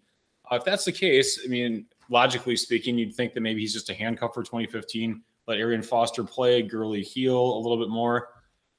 Uh, 0.50 0.56
if 0.56 0.64
that's 0.64 0.84
the 0.84 0.92
case, 0.92 1.40
I 1.44 1.48
mean, 1.48 1.86
logically 2.10 2.56
speaking, 2.56 2.98
you'd 2.98 3.14
think 3.14 3.32
that 3.32 3.40
maybe 3.40 3.60
he's 3.60 3.72
just 3.72 3.88
a 3.88 3.94
handcuff 3.94 4.34
for 4.34 4.42
2015, 4.42 5.22
let 5.46 5.58
Arian 5.58 5.82
Foster 5.82 6.24
play, 6.24 6.60
Gurley 6.60 7.02
heal 7.02 7.38
a 7.38 7.60
little 7.60 7.78
bit 7.78 7.88
more. 7.88 8.28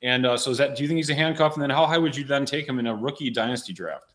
And 0.03 0.25
uh, 0.25 0.37
so, 0.37 0.51
is 0.51 0.57
that, 0.57 0.75
do 0.75 0.83
you 0.83 0.87
think 0.87 0.97
he's 0.97 1.09
a 1.09 1.15
handcuff? 1.15 1.53
And 1.53 1.63
then 1.63 1.69
how 1.69 1.87
high 1.87 1.97
would 1.97 2.15
you 2.15 2.25
then 2.25 2.45
take 2.45 2.67
him 2.67 2.77
in 2.77 2.87
a 2.87 2.95
rookie 2.95 3.31
dynasty 3.31 3.73
draft? 3.73 4.13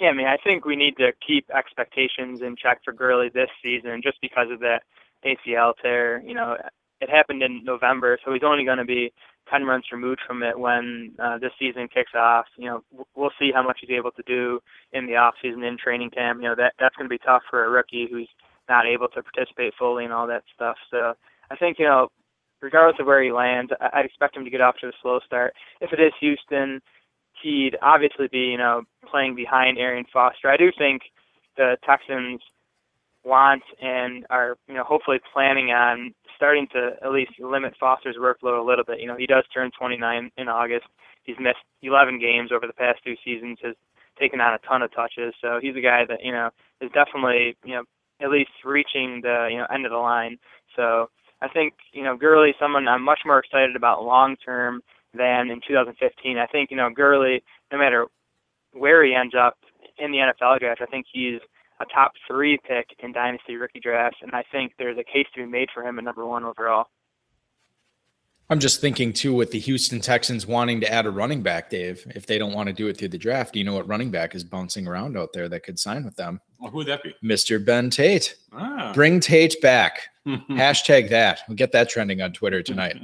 Yeah, 0.00 0.08
I 0.08 0.14
mean, 0.14 0.26
I 0.26 0.38
think 0.38 0.64
we 0.64 0.74
need 0.74 0.96
to 0.96 1.12
keep 1.24 1.48
expectations 1.50 2.40
in 2.40 2.56
check 2.56 2.80
for 2.84 2.92
Gurley 2.92 3.28
this 3.28 3.50
season 3.62 4.00
just 4.02 4.20
because 4.20 4.50
of 4.50 4.58
that 4.60 4.82
ACL 5.24 5.74
tear. 5.80 6.22
You 6.26 6.34
know, 6.34 6.56
it 7.00 7.10
happened 7.10 7.42
in 7.42 7.62
November, 7.62 8.18
so 8.24 8.32
he's 8.32 8.42
only 8.42 8.64
going 8.64 8.78
to 8.78 8.84
be 8.84 9.12
10 9.52 9.66
months 9.66 9.88
removed 9.92 10.20
from 10.26 10.42
it 10.42 10.58
when 10.58 11.12
uh, 11.22 11.38
this 11.38 11.52
season 11.58 11.88
kicks 11.92 12.12
off. 12.16 12.46
You 12.56 12.66
know, 12.66 12.84
we'll 13.14 13.30
see 13.38 13.50
how 13.54 13.62
much 13.62 13.78
he's 13.80 13.96
able 13.96 14.12
to 14.12 14.22
do 14.26 14.60
in 14.92 15.06
the 15.06 15.16
off 15.16 15.34
season 15.42 15.62
in 15.62 15.76
training 15.76 16.10
camp. 16.10 16.40
You 16.42 16.48
know, 16.48 16.54
that 16.56 16.74
that's 16.80 16.96
going 16.96 17.08
to 17.08 17.12
be 17.12 17.18
tough 17.18 17.42
for 17.50 17.64
a 17.64 17.70
rookie 17.70 18.08
who's 18.10 18.28
not 18.68 18.86
able 18.86 19.08
to 19.08 19.22
participate 19.22 19.74
fully 19.78 20.04
and 20.04 20.12
all 20.12 20.26
that 20.26 20.44
stuff. 20.54 20.76
So 20.90 21.14
I 21.50 21.56
think, 21.56 21.78
you 21.78 21.84
know, 21.84 22.08
regardless 22.62 22.98
of 23.00 23.06
where 23.06 23.22
he 23.22 23.32
lands, 23.32 23.72
I- 23.80 23.90
I'd 23.94 24.06
expect 24.06 24.36
him 24.36 24.44
to 24.44 24.50
get 24.50 24.60
off 24.60 24.76
to 24.78 24.88
a 24.88 24.92
slow 25.02 25.20
start. 25.26 25.54
If 25.80 25.92
it 25.92 26.00
is 26.00 26.12
Houston, 26.20 26.80
he'd 27.42 27.76
obviously 27.82 28.28
be, 28.28 28.46
you 28.46 28.58
know, 28.58 28.84
playing 29.06 29.34
behind 29.34 29.78
Arian 29.78 30.06
Foster. 30.12 30.48
I 30.48 30.56
do 30.56 30.70
think 30.78 31.02
the 31.56 31.76
Texans 31.84 32.40
want 33.24 33.62
and 33.80 34.26
are, 34.30 34.56
you 34.68 34.74
know, 34.74 34.84
hopefully 34.84 35.18
planning 35.32 35.70
on 35.70 36.14
starting 36.36 36.66
to 36.72 36.92
at 37.02 37.12
least 37.12 37.32
limit 37.38 37.74
Foster's 37.78 38.16
workload 38.16 38.60
a 38.60 38.66
little 38.66 38.84
bit. 38.84 39.00
You 39.00 39.06
know, 39.06 39.16
he 39.16 39.26
does 39.26 39.44
turn 39.54 39.70
29 39.78 40.30
in 40.36 40.48
August. 40.48 40.86
He's 41.22 41.36
missed 41.38 41.62
11 41.82 42.18
games 42.18 42.50
over 42.52 42.66
the 42.66 42.72
past 42.72 42.98
two 43.04 43.14
seasons. 43.24 43.58
Has 43.62 43.74
taken 44.18 44.40
on 44.40 44.54
a 44.54 44.58
ton 44.58 44.82
of 44.82 44.92
touches. 44.94 45.34
So 45.40 45.58
he's 45.60 45.76
a 45.76 45.80
guy 45.80 46.04
that 46.08 46.22
you 46.22 46.32
know 46.32 46.50
is 46.80 46.90
definitely, 46.92 47.56
you 47.64 47.74
know, 47.74 47.84
at 48.20 48.30
least 48.30 48.50
reaching 48.64 49.20
the 49.22 49.48
you 49.50 49.58
know 49.58 49.66
end 49.72 49.86
of 49.86 49.92
the 49.92 49.98
line. 49.98 50.38
So 50.76 51.10
I 51.40 51.48
think 51.48 51.74
you 51.92 52.02
know 52.02 52.16
Gurley, 52.16 52.54
someone 52.60 52.88
I'm 52.88 53.02
much 53.02 53.20
more 53.24 53.38
excited 53.38 53.76
about 53.76 54.04
long 54.04 54.36
term 54.36 54.82
than 55.14 55.50
in 55.50 55.60
2015. 55.66 56.38
I 56.38 56.46
think 56.46 56.70
you 56.70 56.76
know 56.76 56.90
Gurley, 56.90 57.42
no 57.70 57.78
matter 57.78 58.06
where 58.72 59.04
he 59.04 59.14
ends 59.14 59.34
up 59.38 59.58
in 59.98 60.12
the 60.12 60.18
NFL 60.18 60.60
draft, 60.60 60.80
I 60.80 60.86
think 60.86 61.06
he's 61.12 61.40
a 61.82 61.94
top 61.94 62.12
three 62.26 62.58
pick 62.66 62.86
in 63.00 63.12
dynasty 63.12 63.56
rookie 63.56 63.80
drafts, 63.80 64.18
and 64.22 64.32
I 64.32 64.44
think 64.50 64.72
there's 64.78 64.98
a 64.98 65.04
case 65.04 65.26
to 65.34 65.44
be 65.44 65.46
made 65.46 65.68
for 65.74 65.82
him 65.82 65.98
at 65.98 66.04
number 66.04 66.26
one 66.26 66.44
overall. 66.44 66.86
I'm 68.50 68.58
just 68.58 68.80
thinking 68.80 69.12
too 69.12 69.34
with 69.34 69.50
the 69.50 69.58
Houston 69.58 70.00
Texans 70.00 70.46
wanting 70.46 70.80
to 70.80 70.92
add 70.92 71.06
a 71.06 71.10
running 71.10 71.42
back, 71.42 71.70
Dave. 71.70 72.04
If 72.14 72.26
they 72.26 72.36
don't 72.38 72.52
want 72.52 72.68
to 72.68 72.74
do 72.74 72.88
it 72.88 72.98
through 72.98 73.08
the 73.08 73.18
draft, 73.18 73.54
do 73.54 73.58
you 73.58 73.64
know 73.64 73.74
what 73.74 73.88
running 73.88 74.10
back 74.10 74.34
is 74.34 74.44
bouncing 74.44 74.86
around 74.86 75.16
out 75.16 75.32
there 75.32 75.48
that 75.48 75.62
could 75.62 75.78
sign 75.78 76.04
with 76.04 76.16
them? 76.16 76.38
Well, 76.58 76.70
who 76.70 76.78
would 76.78 76.86
that 76.88 77.02
be? 77.02 77.14
Mr. 77.24 77.64
Ben 77.64 77.88
Tate. 77.88 78.36
Ah. 78.52 78.92
Bring 78.94 79.20
Tate 79.20 79.58
back. 79.62 80.02
Hashtag 80.26 81.08
that. 81.10 81.40
We'll 81.48 81.56
get 81.56 81.72
that 81.72 81.88
trending 81.88 82.20
on 82.20 82.32
Twitter 82.32 82.62
tonight. 82.62 82.96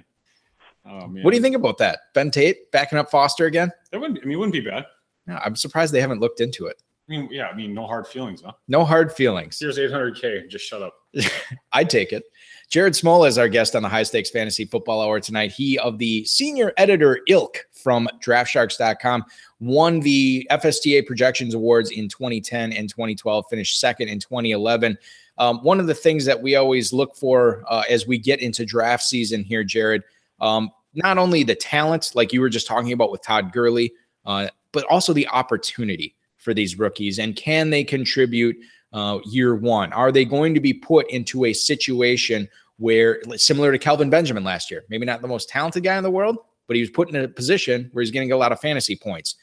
oh, 0.86 1.06
man. 1.06 1.22
What 1.22 1.30
do 1.30 1.36
you 1.38 1.42
think 1.42 1.56
about 1.56 1.78
that? 1.78 2.00
Ben 2.12 2.30
Tate 2.30 2.70
backing 2.70 2.98
up 2.98 3.10
Foster 3.10 3.46
again? 3.46 3.72
That 3.90 4.00
wouldn't, 4.00 4.20
I 4.22 4.26
mean, 4.26 4.32
it 4.34 4.36
wouldn't 4.36 4.52
be 4.52 4.60
bad. 4.60 4.84
No, 5.26 5.38
I'm 5.42 5.56
surprised 5.56 5.94
they 5.94 6.00
haven't 6.00 6.20
looked 6.20 6.40
into 6.40 6.66
it. 6.66 6.82
I 7.08 7.12
mean, 7.12 7.28
yeah, 7.30 7.46
I 7.46 7.54
mean, 7.54 7.72
no 7.72 7.86
hard 7.86 8.06
feelings, 8.06 8.42
huh? 8.44 8.52
No 8.68 8.84
hard 8.84 9.10
feelings. 9.12 9.58
Here's 9.58 9.78
800K. 9.78 10.48
Just 10.48 10.66
shut 10.66 10.82
up. 10.82 10.94
I'd 11.72 11.88
take 11.88 12.12
it. 12.12 12.24
Jared 12.68 12.92
Smola 12.92 13.28
is 13.28 13.38
our 13.38 13.48
guest 13.48 13.74
on 13.74 13.82
the 13.82 13.88
High 13.88 14.02
Stakes 14.02 14.28
Fantasy 14.28 14.66
Football 14.66 15.00
Hour 15.00 15.18
tonight. 15.20 15.50
He 15.50 15.78
of 15.78 15.96
the 15.96 16.22
senior 16.26 16.74
editor 16.76 17.20
ilk 17.26 17.64
from 17.72 18.08
DraftSharks.com 18.22 19.24
won 19.58 20.00
the 20.00 20.46
FSTA 20.50 21.06
Projections 21.06 21.54
Awards 21.54 21.90
in 21.92 22.08
2010 22.08 22.74
and 22.74 22.90
2012. 22.90 23.46
Finished 23.48 23.80
second 23.80 24.08
in 24.08 24.18
2011. 24.18 24.98
Um, 25.38 25.62
one 25.62 25.80
of 25.80 25.86
the 25.86 25.94
things 25.94 26.26
that 26.26 26.42
we 26.42 26.56
always 26.56 26.92
look 26.92 27.16
for 27.16 27.64
uh, 27.70 27.84
as 27.88 28.06
we 28.06 28.18
get 28.18 28.42
into 28.42 28.66
draft 28.66 29.04
season 29.04 29.42
here, 29.42 29.64
Jared, 29.64 30.02
um, 30.40 30.70
not 30.92 31.16
only 31.16 31.42
the 31.42 31.54
talent, 31.54 32.10
like 32.14 32.34
you 32.34 32.42
were 32.42 32.50
just 32.50 32.66
talking 32.66 32.92
about 32.92 33.10
with 33.10 33.22
Todd 33.22 33.50
Gurley, 33.50 33.92
uh, 34.26 34.48
but 34.72 34.84
also 34.90 35.14
the 35.14 35.28
opportunity 35.28 36.14
for 36.48 36.54
these 36.54 36.78
rookies 36.78 37.18
and 37.18 37.36
can 37.36 37.68
they 37.68 37.84
contribute 37.84 38.56
uh, 38.94 39.18
year 39.26 39.54
one? 39.54 39.92
Are 39.92 40.10
they 40.10 40.24
going 40.24 40.54
to 40.54 40.60
be 40.60 40.72
put 40.72 41.10
into 41.10 41.44
a 41.44 41.52
situation 41.52 42.48
where, 42.78 43.20
similar 43.36 43.70
to 43.70 43.78
Kelvin 43.78 44.08
Benjamin 44.08 44.44
last 44.44 44.70
year, 44.70 44.86
maybe 44.88 45.04
not 45.04 45.20
the 45.20 45.28
most 45.28 45.50
talented 45.50 45.84
guy 45.84 45.98
in 45.98 46.02
the 46.02 46.10
world, 46.10 46.38
but 46.66 46.74
he 46.74 46.80
was 46.80 46.88
put 46.88 47.10
in 47.10 47.16
a 47.16 47.28
position 47.28 47.90
where 47.92 48.00
he's 48.00 48.10
getting 48.10 48.32
a 48.32 48.36
lot 48.38 48.50
of 48.50 48.60
fantasy 48.60 48.96
points? 48.96 49.34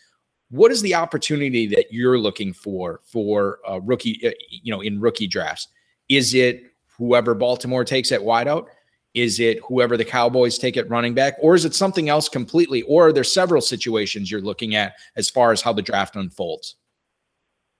What 0.49 0.71
is 0.71 0.81
the 0.81 0.95
opportunity 0.95 1.67
that 1.67 1.85
you're 1.91 2.17
looking 2.17 2.53
for 2.53 3.01
for 3.05 3.59
uh, 3.69 3.79
rookie, 3.81 4.19
uh, 4.25 4.31
you 4.49 4.71
know, 4.73 4.81
in 4.81 4.99
rookie 4.99 5.27
drafts? 5.27 5.67
Is 6.09 6.33
it 6.33 6.63
whoever 6.97 7.35
Baltimore 7.35 7.85
takes 7.85 8.11
at 8.11 8.21
wideout? 8.21 8.65
Is 9.13 9.39
it 9.39 9.59
whoever 9.67 9.95
the 9.95 10.05
Cowboys 10.05 10.57
take 10.57 10.75
at 10.75 10.89
running 10.89 11.13
back, 11.13 11.35
or 11.39 11.53
is 11.53 11.65
it 11.65 11.75
something 11.75 12.09
else 12.09 12.27
completely? 12.27 12.81
Or 12.81 13.09
are 13.09 13.13
there 13.13 13.23
several 13.23 13.61
situations 13.61 14.31
you're 14.31 14.41
looking 14.41 14.73
at 14.73 14.95
as 15.15 15.29
far 15.29 15.51
as 15.51 15.61
how 15.61 15.71
the 15.71 15.83
draft 15.83 16.15
unfolds? 16.15 16.77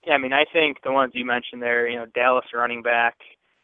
Yeah, 0.06 0.14
I 0.14 0.18
mean, 0.18 0.32
I 0.32 0.44
think 0.52 0.78
the 0.84 0.92
ones 0.92 1.12
you 1.14 1.24
mentioned 1.24 1.60
there, 1.60 1.88
you 1.88 1.96
know, 1.96 2.06
Dallas 2.14 2.46
running 2.54 2.80
back, 2.80 3.16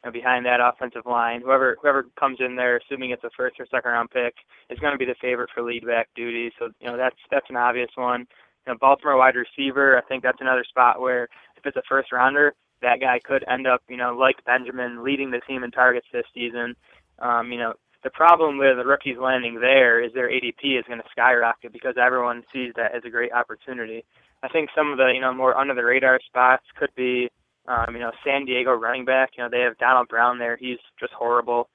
know, 0.05 0.11
behind 0.11 0.45
that 0.47 0.61
offensive 0.61 1.07
line, 1.07 1.41
whoever 1.41 1.77
whoever 1.81 2.07
comes 2.19 2.39
in 2.41 2.57
there, 2.57 2.79
assuming 2.79 3.11
it's 3.11 3.25
a 3.25 3.31
first 3.37 3.61
or 3.61 3.67
second 3.67 3.91
round 3.91 4.11
pick, 4.11 4.35
is 4.69 4.79
going 4.79 4.93
to 4.93 4.99
be 4.99 5.05
the 5.05 5.15
favorite 5.21 5.51
for 5.55 5.63
lead 5.63 5.87
back 5.87 6.09
duty. 6.17 6.51
So, 6.59 6.71
you 6.81 6.89
know, 6.89 6.97
that's 6.97 7.17
that's 7.31 7.49
an 7.49 7.57
obvious 7.57 7.91
one. 7.95 8.27
You 8.67 8.73
know, 8.73 8.79
Baltimore 8.81 9.17
wide 9.17 9.35
receiver, 9.37 9.97
I 9.97 10.03
think 10.03 10.23
that's 10.23 10.41
another 10.41 10.65
spot 10.69 11.01
where 11.01 11.29
if 11.57 11.65
it's 11.65 11.77
a 11.77 11.83
first 11.89 12.13
rounder, 12.13 12.55
that 12.81 13.01
guy 13.01 13.21
could 13.23 13.45
end 13.49 13.67
up, 13.67 13.83
you 13.89 13.97
know, 13.97 14.15
like 14.15 14.45
Benjamin, 14.45 15.05
leading 15.05 15.31
the 15.31 15.41
team 15.47 15.63
in 15.63 15.71
targets 15.71 16.07
this 16.13 16.27
season. 16.35 16.75
Um, 17.19 17.53
you 17.53 17.59
know, 17.59 17.75
the 18.03 18.11
problem 18.11 18.59
with 18.59 18.77
the 18.77 18.85
rookies 18.85 19.19
landing 19.19 19.61
there 19.61 20.03
is 20.03 20.13
their 20.13 20.29
ADP 20.29 20.79
is 20.79 20.85
going 20.89 20.99
to 20.99 21.09
skyrocket 21.13 21.73
because 21.73 21.95
everyone 22.01 22.43
sees 22.53 22.73
that 22.77 22.95
as 22.95 23.03
a 23.05 23.11
great 23.11 23.33
opportunity. 23.33 24.05
I 24.43 24.49
think 24.49 24.71
some 24.75 24.91
of 24.91 24.99
the 24.99 25.13
you 25.15 25.21
know 25.21 25.33
more 25.33 25.57
under 25.57 25.75
the 25.75 25.85
radar 25.85 26.21
spots 26.27 26.65
could 26.77 26.95
be 26.97 27.31
um, 27.67 27.95
you 27.95 28.01
know 28.01 28.13
San 28.25 28.45
Diego 28.45 28.73
running 28.73 29.05
back. 29.05 29.31
You 29.37 29.45
know 29.45 29.51
they 29.51 29.61
have 29.61 29.79
Donald 29.79 30.09
Brown 30.09 30.39
there. 30.39 30.57
He's 30.57 30.79
just 30.99 31.13
horrible. 31.13 31.69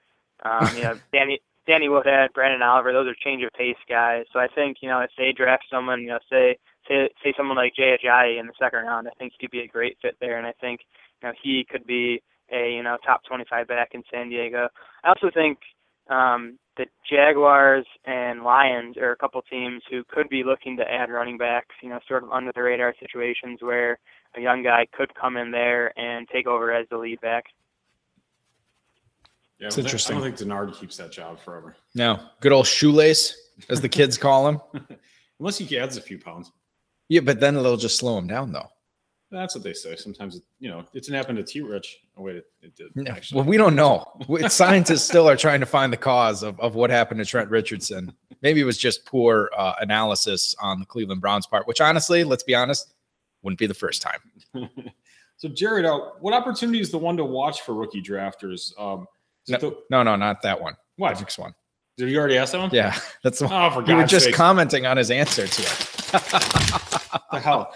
Um, 0.43 0.69
you 0.75 0.83
know 0.83 0.99
Danny 1.13 1.39
Danny 1.65 1.89
Woodhead, 1.89 2.31
Branden 2.33 2.61
Oliver. 2.61 2.93
Those 2.93 3.07
are 3.07 3.15
change 3.15 3.43
of 3.43 3.51
pace 3.53 3.77
guys. 3.87 4.25
So 4.33 4.39
I 4.39 4.47
think 4.47 4.77
you 4.81 4.89
know 4.89 4.99
if 4.99 5.11
they 5.17 5.31
draft 5.31 5.65
someone, 5.71 6.01
you 6.01 6.09
know 6.09 6.19
say 6.29 6.57
say 6.87 7.09
say 7.23 7.33
someone 7.37 7.57
like 7.57 7.75
Jay 7.75 7.97
Ajayi 7.97 8.39
in 8.39 8.47
the 8.47 8.53
second 8.59 8.83
round, 8.83 9.07
I 9.07 9.11
think 9.17 9.33
he'd 9.39 9.51
be 9.51 9.61
a 9.61 9.67
great 9.67 9.97
fit 10.01 10.17
there. 10.19 10.37
And 10.37 10.47
I 10.47 10.53
think 10.59 10.81
you 11.21 11.29
know 11.29 11.33
he 11.41 11.65
could 11.69 11.85
be 11.85 12.21
a 12.51 12.73
you 12.73 12.83
know 12.83 12.97
top 13.05 13.23
25 13.25 13.67
back 13.67 13.89
in 13.93 14.03
San 14.11 14.29
Diego. 14.29 14.69
I 15.03 15.09
also 15.09 15.29
think 15.33 15.59
um, 16.09 16.57
the 16.77 16.85
Jaguars 17.09 17.85
and 18.05 18.43
Lions 18.43 18.97
are 18.97 19.11
a 19.11 19.15
couple 19.17 19.41
teams 19.43 19.81
who 19.89 20.03
could 20.03 20.29
be 20.29 20.43
looking 20.43 20.77
to 20.77 20.83
add 20.89 21.09
running 21.09 21.37
backs, 21.37 21.73
you 21.81 21.89
know, 21.89 21.99
sort 22.07 22.23
of 22.23 22.31
under 22.31 22.51
the 22.53 22.61
radar 22.61 22.93
situations 22.99 23.59
where 23.61 23.99
a 24.35 24.41
young 24.41 24.61
guy 24.63 24.85
could 24.91 25.13
come 25.15 25.37
in 25.37 25.51
there 25.51 25.97
and 25.99 26.27
take 26.29 26.45
over 26.47 26.71
as 26.71 26.85
the 26.89 26.97
lead 26.97 27.19
back. 27.21 27.45
Yeah, 29.59 29.67
It's 29.67 29.75
I 29.75 29.81
don't 29.81 29.83
think- 29.83 29.85
interesting. 29.87 30.17
I 30.17 30.19
don't 30.21 30.37
think 30.37 30.49
Denard 30.51 30.79
keeps 30.79 30.97
that 30.97 31.11
job 31.11 31.39
forever, 31.39 31.75
No, 31.95 32.19
good 32.41 32.51
old 32.51 32.67
shoelace, 32.67 33.35
as 33.69 33.81
the 33.81 33.89
kids 33.89 34.17
call 34.17 34.47
him. 34.47 34.61
unless 35.39 35.57
he 35.57 35.77
adds 35.79 35.97
a 35.97 36.01
few 36.01 36.19
pounds. 36.19 36.51
Yeah, 37.09 37.21
but 37.21 37.39
then 37.39 37.55
it'll 37.55 37.77
just 37.77 37.97
slow 37.97 38.17
him 38.17 38.27
down, 38.27 38.51
though. 38.51 38.69
That's 39.29 39.53
what 39.55 39.63
they 39.63 39.73
say. 39.73 39.95
Sometimes, 39.97 40.39
you 40.59 40.69
know, 40.69 40.79
it 40.93 41.03
didn't 41.03 41.15
happen 41.15 41.35
to 41.35 41.43
T. 41.43 41.59
Rich. 41.61 41.99
Oh 42.17 42.21
wait, 42.23 42.37
it, 42.37 42.45
it 42.61 42.75
did. 42.75 42.95
No, 42.95 43.11
Actually, 43.11 43.37
Well, 43.37 43.45
we 43.47 43.57
don't 43.57 43.75
know. 43.75 44.05
Scientists 44.47 45.03
still 45.03 45.27
are 45.27 45.35
trying 45.35 45.59
to 45.59 45.65
find 45.65 45.91
the 45.91 45.97
cause 45.97 46.43
of, 46.43 46.57
of 46.61 46.75
what 46.75 46.89
happened 46.89 47.19
to 47.19 47.25
Trent 47.25 47.49
Richardson. 47.49 48.13
Maybe 48.41 48.61
it 48.61 48.63
was 48.63 48.77
just 48.77 49.05
poor 49.05 49.49
uh, 49.57 49.73
analysis 49.81 50.55
on 50.61 50.79
the 50.79 50.85
Cleveland 50.85 51.19
Browns 51.21 51.45
part, 51.45 51.67
which 51.67 51.81
honestly, 51.81 52.23
let's 52.23 52.43
be 52.43 52.55
honest, 52.55 52.93
wouldn't 53.41 53.59
be 53.59 53.67
the 53.67 53.73
first 53.73 54.01
time. 54.01 54.19
so 55.37 55.49
Jared, 55.49 55.85
uh, 55.85 55.99
what 56.21 56.33
opportunity 56.33 56.79
is 56.79 56.89
the 56.91 56.97
one 56.97 57.17
to 57.17 57.25
watch 57.25 57.61
for 57.61 57.73
rookie 57.73 58.01
drafters? 58.01 58.71
Um, 58.79 59.07
it 59.47 59.59
the, 59.59 59.77
No, 59.89 60.03
no, 60.03 60.15
not 60.15 60.41
that 60.43 60.59
one. 60.61 60.73
The 60.97 61.01
what? 61.01 61.19
next 61.19 61.37
one. 61.37 61.53
Did 61.97 62.09
you 62.11 62.19
already 62.19 62.37
ask 62.37 62.51
that 62.51 62.59
one? 62.59 62.69
Yeah, 62.71 62.97
that's 63.23 63.39
the 63.39 63.47
one. 63.47 63.53
Oh, 63.53 63.73
for 63.81 63.89
You 63.89 63.97
were 63.97 64.05
just 64.05 64.25
sake. 64.25 64.35
commenting 64.35 64.85
on 64.85 64.97
his 64.97 65.09
answer 65.11 65.47
to 65.47 65.61
it. 65.61 65.69
the 67.31 67.39
hell? 67.41 67.73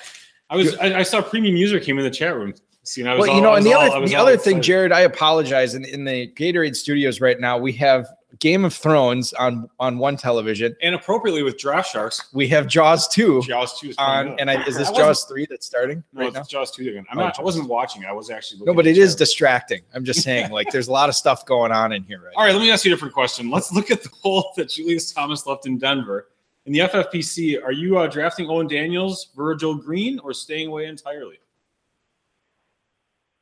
I 0.52 0.56
was. 0.58 0.76
I, 0.78 1.00
I 1.00 1.04
saw 1.04 1.22
premium 1.22 1.56
user 1.56 1.80
came 1.80 1.98
in 1.98 2.04
the 2.04 2.12
chat 2.12 2.36
room. 2.36 2.54
See, 2.84 3.02
and 3.02 3.10
I 3.10 3.14
was 3.16 3.22
Well, 3.22 3.30
all- 3.32 3.36
you 3.38 3.42
know, 3.42 3.54
and 3.56 3.66
the 3.66 3.74
all- 3.74 3.92
other 3.92 4.06
the 4.08 4.16
other 4.16 4.32
thing, 4.38 4.58
excited. 4.58 4.64
Jared, 4.64 4.92
I 4.92 5.02
apologize. 5.02 5.76
In, 5.76 5.86
in 5.86 6.04
the 6.04 6.28
Gatorade 6.36 6.76
studios 6.76 7.22
right 7.22 7.40
now, 7.40 7.58
we 7.58 7.72
have 7.74 8.08
Game 8.40 8.66
of 8.66 8.74
Thrones 8.74 9.34
on 9.34 9.70
on 9.80 9.98
one 10.00 10.18
television. 10.18 10.76
and 10.82 10.96
appropriately 10.96 11.44
with 11.44 11.58
Draft 11.58 11.92
Sharks, 11.92 12.28
We 12.34 12.48
have 12.50 12.66
Jaws 12.68 13.08
two 13.08 13.42
Jaws 13.44 13.80
two 13.80 13.90
is 13.90 13.96
on, 14.00 14.30
up. 14.30 14.36
and 14.40 14.50
I, 14.50 14.64
is 14.66 14.76
this 14.78 14.90
I 14.90 14.94
Jaws 14.94 15.24
three 15.26 15.46
that's 15.50 15.66
starting 15.68 16.04
No, 16.12 16.22
right 16.24 16.34
now? 16.34 16.44
Jaws 16.44 16.72
two 16.72 16.88
again. 16.90 17.06
I'm 17.12 17.20
Oh, 17.20 17.22
not. 17.24 17.40
I 17.40 17.44
wasn't 17.44 17.68
watching. 17.70 18.04
I 18.06 18.12
was 18.14 18.30
actually. 18.32 18.62
No, 18.66 18.74
but 18.74 18.88
it 18.88 18.98
is 18.98 19.16
distracting. 19.16 19.82
I'm 19.94 20.04
just 20.04 20.22
saying, 20.24 20.50
like, 20.52 20.72
there's 20.72 20.88
a 20.88 20.92
lot 20.92 21.08
of 21.08 21.16
stuff 21.16 21.46
going 21.46 21.72
on 21.72 21.92
in 21.94 22.04
here 22.04 22.20
right 22.26 22.34
All 22.36 22.44
right, 22.44 22.54
let 22.54 22.62
me 22.62 22.72
ask 22.72 22.84
you 22.84 22.92
a 22.92 22.96
different 22.96 23.14
question. 23.14 23.50
Let's 23.52 23.72
look 23.72 23.92
at 23.92 24.02
the 24.02 24.10
hole 24.24 24.54
that 24.58 24.70
Julius 24.70 25.12
Thomas 25.12 25.46
left 25.46 25.66
in 25.68 25.78
Denver. 25.78 26.28
In 26.66 26.74
the 26.74 26.80
FFPC, 26.80 27.64
are 27.64 27.72
you 27.72 27.98
uh, 27.98 28.08
drafting 28.08 28.48
Owen 28.48 28.68
Daniels, 28.68 29.30
Virgil 29.36 29.76
Green, 29.76 30.20
or 30.20 30.34
staying 30.34 30.68
away 30.68 30.86
entirely? 30.86 31.40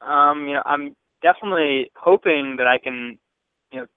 Um, 0.01 0.47
you 0.47 0.53
know, 0.53 0.63
I'm 0.65 0.95
definitely 1.21 1.91
hoping 1.95 2.55
that 2.57 2.67
I 2.67 2.77
can, 2.77 3.19
you 3.71 3.81
know, 3.81 3.87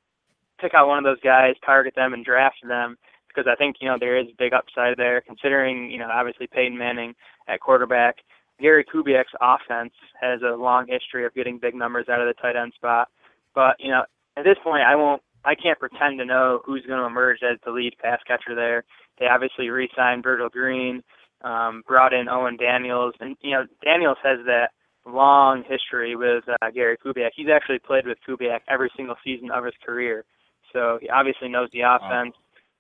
pick 0.61 0.75
out 0.75 0.89
one 0.89 0.99
of 0.99 1.05
those 1.05 1.21
guys, 1.23 1.55
target 1.65 1.95
them, 1.95 2.15
and 2.15 2.25
draft 2.25 2.57
them 2.67 2.97
because 3.35 3.51
I 3.51 3.57
think 3.57 3.77
you 3.81 3.89
know 3.89 3.97
there 3.99 4.19
is 4.19 4.29
a 4.29 4.37
big 4.39 4.53
upside 4.53 4.97
there. 4.97 5.21
Considering 5.21 5.91
you 5.91 5.99
know 5.99 6.09
obviously 6.13 6.47
Peyton 6.47 6.77
Manning 6.77 7.15
at 7.49 7.61
quarterback, 7.61 8.17
Gary 8.61 8.85
Kubiak's 8.85 9.33
offense 9.41 9.93
has 10.21 10.41
a 10.43 10.57
long 10.57 10.87
history 10.89 11.25
of 11.25 11.35
getting 11.35 11.59
big 11.59 11.75
numbers 11.75 12.09
out 12.09 12.21
of 12.21 12.27
the 12.27 12.41
tight 12.41 12.57
end 12.57 12.73
spot. 12.75 13.09
But 13.55 13.77
you 13.79 13.91
know, 13.91 14.05
at 14.37 14.45
this 14.45 14.57
point, 14.63 14.83
I 14.83 14.97
won't, 14.97 15.23
I 15.45 15.55
can't 15.55 15.79
pretend 15.79 16.19
to 16.19 16.25
know 16.25 16.61
who's 16.65 16.85
going 16.87 17.01
to 17.01 17.07
emerge 17.07 17.39
as 17.43 17.59
the 17.65 17.73
lead 17.73 17.97
pass 18.03 18.21
catcher 18.27 18.55
there. 18.55 18.85
They 19.23 19.29
obviously 19.29 19.71
re-signed 19.71 20.25
Virgil 20.25 20.49
Green, 20.49 21.01
um, 21.45 21.85
brought 21.87 22.13
in 22.13 22.29
Owen 22.29 22.57
Daniels, 22.57 23.15
and 23.21 23.37
you 23.41 23.53
know 23.53 23.67
Daniels 23.85 24.19
has 24.25 24.39
that 24.47 24.71
long 25.07 25.63
history 25.63 26.17
with 26.17 26.43
uh, 26.49 26.71
Gary 26.75 26.97
Kubiak. 26.99 27.31
He's 27.37 27.47
actually 27.47 27.79
played 27.79 28.05
with 28.05 28.19
Kubiak 28.29 28.63
every 28.69 28.91
single 28.97 29.15
season 29.25 29.53
of 29.53 29.65
his 29.65 29.75
career, 29.87 30.25
so 30.73 30.99
he 31.01 31.09
obviously 31.09 31.49
knows 31.49 31.69
the 31.73 31.83
offense. 31.83 32.35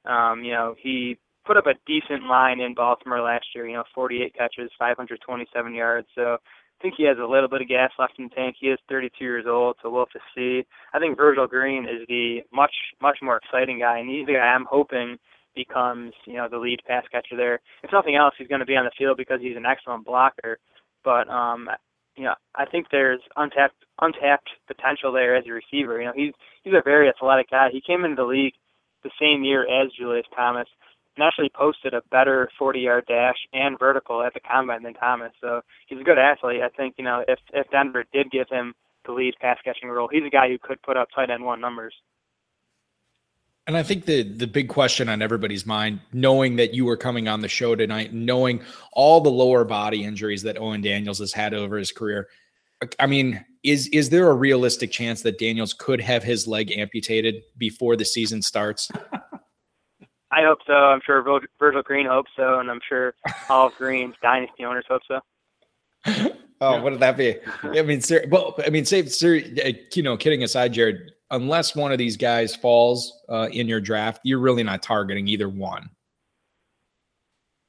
Um, 0.04 0.42
you 0.42 0.50
know, 0.50 0.74
he 0.82 1.16
put 1.46 1.56
up 1.56 1.66
a 1.66 1.78
decent 1.86 2.24
line 2.24 2.58
in 2.58 2.74
Baltimore 2.74 3.22
last 3.22 3.46
year. 3.54 3.68
You 3.68 3.76
know, 3.76 3.84
48 3.94 4.34
catches, 4.34 4.72
527 4.80 5.74
yards. 5.74 6.08
So 6.16 6.22
I 6.22 6.82
think 6.82 6.94
he 6.98 7.06
has 7.06 7.18
a 7.22 7.30
little 7.30 7.48
bit 7.48 7.62
of 7.62 7.68
gas 7.68 7.92
left 8.00 8.14
in 8.18 8.24
the 8.24 8.34
tank. 8.34 8.56
He 8.58 8.66
is 8.66 8.80
32 8.88 9.24
years 9.24 9.44
old, 9.46 9.76
so 9.80 9.90
we'll 9.90 10.06
have 10.06 10.20
to 10.20 10.26
see. 10.34 10.66
I 10.92 10.98
think 10.98 11.16
Virgil 11.16 11.46
Green 11.46 11.84
is 11.84 12.04
the 12.08 12.40
much 12.52 12.74
much 13.00 13.18
more 13.22 13.36
exciting 13.36 13.78
guy, 13.78 14.00
and 14.00 14.10
he's 14.10 14.26
the 14.26 14.32
guy 14.32 14.40
I'm 14.40 14.66
hoping 14.68 15.18
becomes 15.54 16.12
you 16.26 16.34
know 16.34 16.48
the 16.50 16.58
lead 16.58 16.80
pass 16.86 17.04
catcher 17.10 17.36
there. 17.36 17.60
If 17.82 17.92
nothing 17.92 18.16
else, 18.16 18.34
he's 18.38 18.48
going 18.48 18.60
to 18.60 18.66
be 18.66 18.76
on 18.76 18.84
the 18.84 18.92
field 18.96 19.16
because 19.16 19.40
he's 19.40 19.56
an 19.56 19.66
excellent 19.66 20.04
blocker. 20.04 20.58
But 21.04 21.28
um, 21.28 21.68
you 22.16 22.24
know, 22.24 22.34
I 22.54 22.66
think 22.66 22.86
there's 22.90 23.20
untapped 23.36 23.84
untapped 24.00 24.50
potential 24.66 25.12
there 25.12 25.36
as 25.36 25.44
a 25.46 25.52
receiver. 25.52 26.00
You 26.00 26.06
know, 26.06 26.12
he's 26.14 26.32
he's 26.62 26.74
a 26.74 26.82
very 26.84 27.08
athletic 27.08 27.50
guy. 27.50 27.68
He 27.72 27.80
came 27.80 28.04
into 28.04 28.16
the 28.16 28.28
league 28.28 28.54
the 29.02 29.10
same 29.20 29.44
year 29.44 29.62
as 29.62 29.92
Julius 29.98 30.26
Thomas 30.34 30.68
and 31.16 31.24
actually 31.26 31.50
posted 31.54 31.92
a 31.92 32.02
better 32.10 32.48
40-yard 32.60 33.04
dash 33.06 33.36
and 33.52 33.78
vertical 33.78 34.22
at 34.22 34.32
the 34.34 34.40
combine 34.40 34.82
than 34.82 34.94
Thomas. 34.94 35.32
So 35.40 35.60
he's 35.86 36.00
a 36.00 36.04
good 36.04 36.18
athlete. 36.18 36.62
I 36.62 36.68
think 36.68 36.94
you 36.98 37.04
know 37.04 37.24
if 37.26 37.38
if 37.52 37.70
Denver 37.70 38.04
did 38.12 38.30
give 38.30 38.48
him 38.50 38.74
the 39.06 39.12
lead 39.12 39.34
pass 39.40 39.58
catching 39.64 39.88
role, 39.88 40.08
he's 40.10 40.24
a 40.26 40.30
guy 40.30 40.48
who 40.48 40.58
could 40.58 40.82
put 40.82 40.96
up 40.96 41.08
tight 41.14 41.30
end 41.30 41.44
one 41.44 41.60
numbers. 41.60 41.94
And 43.68 43.76
I 43.76 43.82
think 43.84 44.06
the 44.06 44.22
the 44.24 44.46
big 44.48 44.68
question 44.68 45.08
on 45.08 45.22
everybody's 45.22 45.64
mind, 45.64 46.00
knowing 46.12 46.56
that 46.56 46.74
you 46.74 46.84
were 46.84 46.96
coming 46.96 47.28
on 47.28 47.40
the 47.40 47.48
show 47.48 47.76
tonight, 47.76 48.12
knowing 48.12 48.60
all 48.92 49.20
the 49.20 49.30
lower 49.30 49.64
body 49.64 50.04
injuries 50.04 50.42
that 50.42 50.58
Owen 50.58 50.80
Daniels 50.80 51.20
has 51.20 51.32
had 51.32 51.54
over 51.54 51.76
his 51.78 51.92
career, 51.92 52.28
I 52.98 53.06
mean, 53.06 53.44
is 53.62 53.86
is 53.88 54.10
there 54.10 54.28
a 54.30 54.34
realistic 54.34 54.90
chance 54.90 55.22
that 55.22 55.38
Daniels 55.38 55.74
could 55.74 56.00
have 56.00 56.24
his 56.24 56.48
leg 56.48 56.72
amputated 56.76 57.42
before 57.56 57.94
the 57.94 58.04
season 58.04 58.42
starts? 58.42 58.90
I 60.34 60.42
hope 60.44 60.58
so. 60.66 60.72
I'm 60.72 61.00
sure 61.04 61.22
Vir- 61.22 61.46
Virgil 61.60 61.82
Green 61.82 62.06
hopes 62.06 62.30
so, 62.34 62.58
and 62.58 62.70
I'm 62.70 62.80
sure 62.88 63.14
all 63.50 63.66
of 63.68 63.74
Green's 63.76 64.14
dynasty 64.22 64.64
owners 64.64 64.86
hope 64.88 65.02
so. 65.06 65.20
Oh, 66.06 66.74
Yeah. 66.76 66.80
what 66.80 66.90
did 66.90 67.00
that 67.00 67.16
be? 67.18 67.36
I 67.62 67.82
mean, 67.82 68.00
ser- 68.00 68.24
well, 68.30 68.54
I 68.64 68.70
mean, 68.70 68.86
say, 68.86 69.04
ser- 69.06 69.42
uh, 69.64 69.72
you 69.94 70.02
know, 70.02 70.16
kidding 70.16 70.42
aside, 70.42 70.72
Jared, 70.72 71.12
unless 71.32 71.74
one 71.74 71.90
of 71.90 71.98
these 71.98 72.16
guys 72.16 72.54
falls 72.54 73.20
uh, 73.28 73.48
in 73.50 73.66
your 73.66 73.80
draft, 73.80 74.20
you're 74.22 74.38
really 74.38 74.62
not 74.62 74.82
targeting 74.82 75.26
either 75.26 75.48
one. 75.48 75.90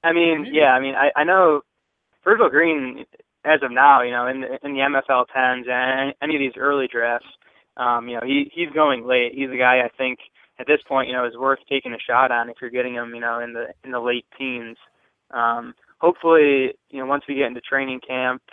I 0.04 0.12
mean, 0.13 0.43
Maybe. 0.43 0.58
yeah, 0.58 0.73
I 0.73 0.80
mean, 0.80 0.95
I, 0.95 1.12
I 1.15 1.23
know 1.23 1.62
Virgil 2.23 2.49
Green, 2.49 3.06
as 3.45 3.62
of 3.63 3.71
now, 3.71 4.02
you 4.02 4.12
know, 4.12 4.28
in 4.28 4.41
the, 4.41 4.47
in 4.63 4.73
the 4.73 4.80
MFL 4.80 5.26
tens 5.34 5.65
and 5.69 6.13
any 6.21 6.36
of 6.36 6.39
these 6.39 6.58
early 6.58 6.88
drafts, 6.91 7.28
um, 7.78 8.08
you 8.08 8.15
know, 8.15 8.21
he 8.23 8.52
he's 8.54 8.69
going 8.69 9.08
late. 9.08 9.34
He's 9.34 9.49
a 9.49 9.58
guy 9.58 9.80
I 9.80 9.89
think 9.97 10.19
at 10.60 10.67
this 10.67 10.80
point, 10.88 11.08
you 11.08 11.15
know, 11.15 11.26
is 11.26 11.36
worth 11.36 11.60
taking 11.67 11.93
a 11.93 11.97
shot 11.97 12.32
on 12.32 12.49
if 12.49 12.58
you're 12.62 12.69
getting 12.69 12.93
him, 12.93 13.15
you 13.15 13.21
know, 13.21 13.39
in 13.39 13.54
the 13.54 13.67
in 13.84 13.91
the 13.91 13.99
late 13.99 14.26
teens. 14.38 14.78
Um, 15.32 15.73
hopefully, 15.99 16.73
you 16.89 16.99
know, 16.99 17.06
once 17.06 17.23
we 17.28 17.36
get 17.36 17.47
into 17.47 17.62
training 17.62 18.02
camp, 18.08 18.43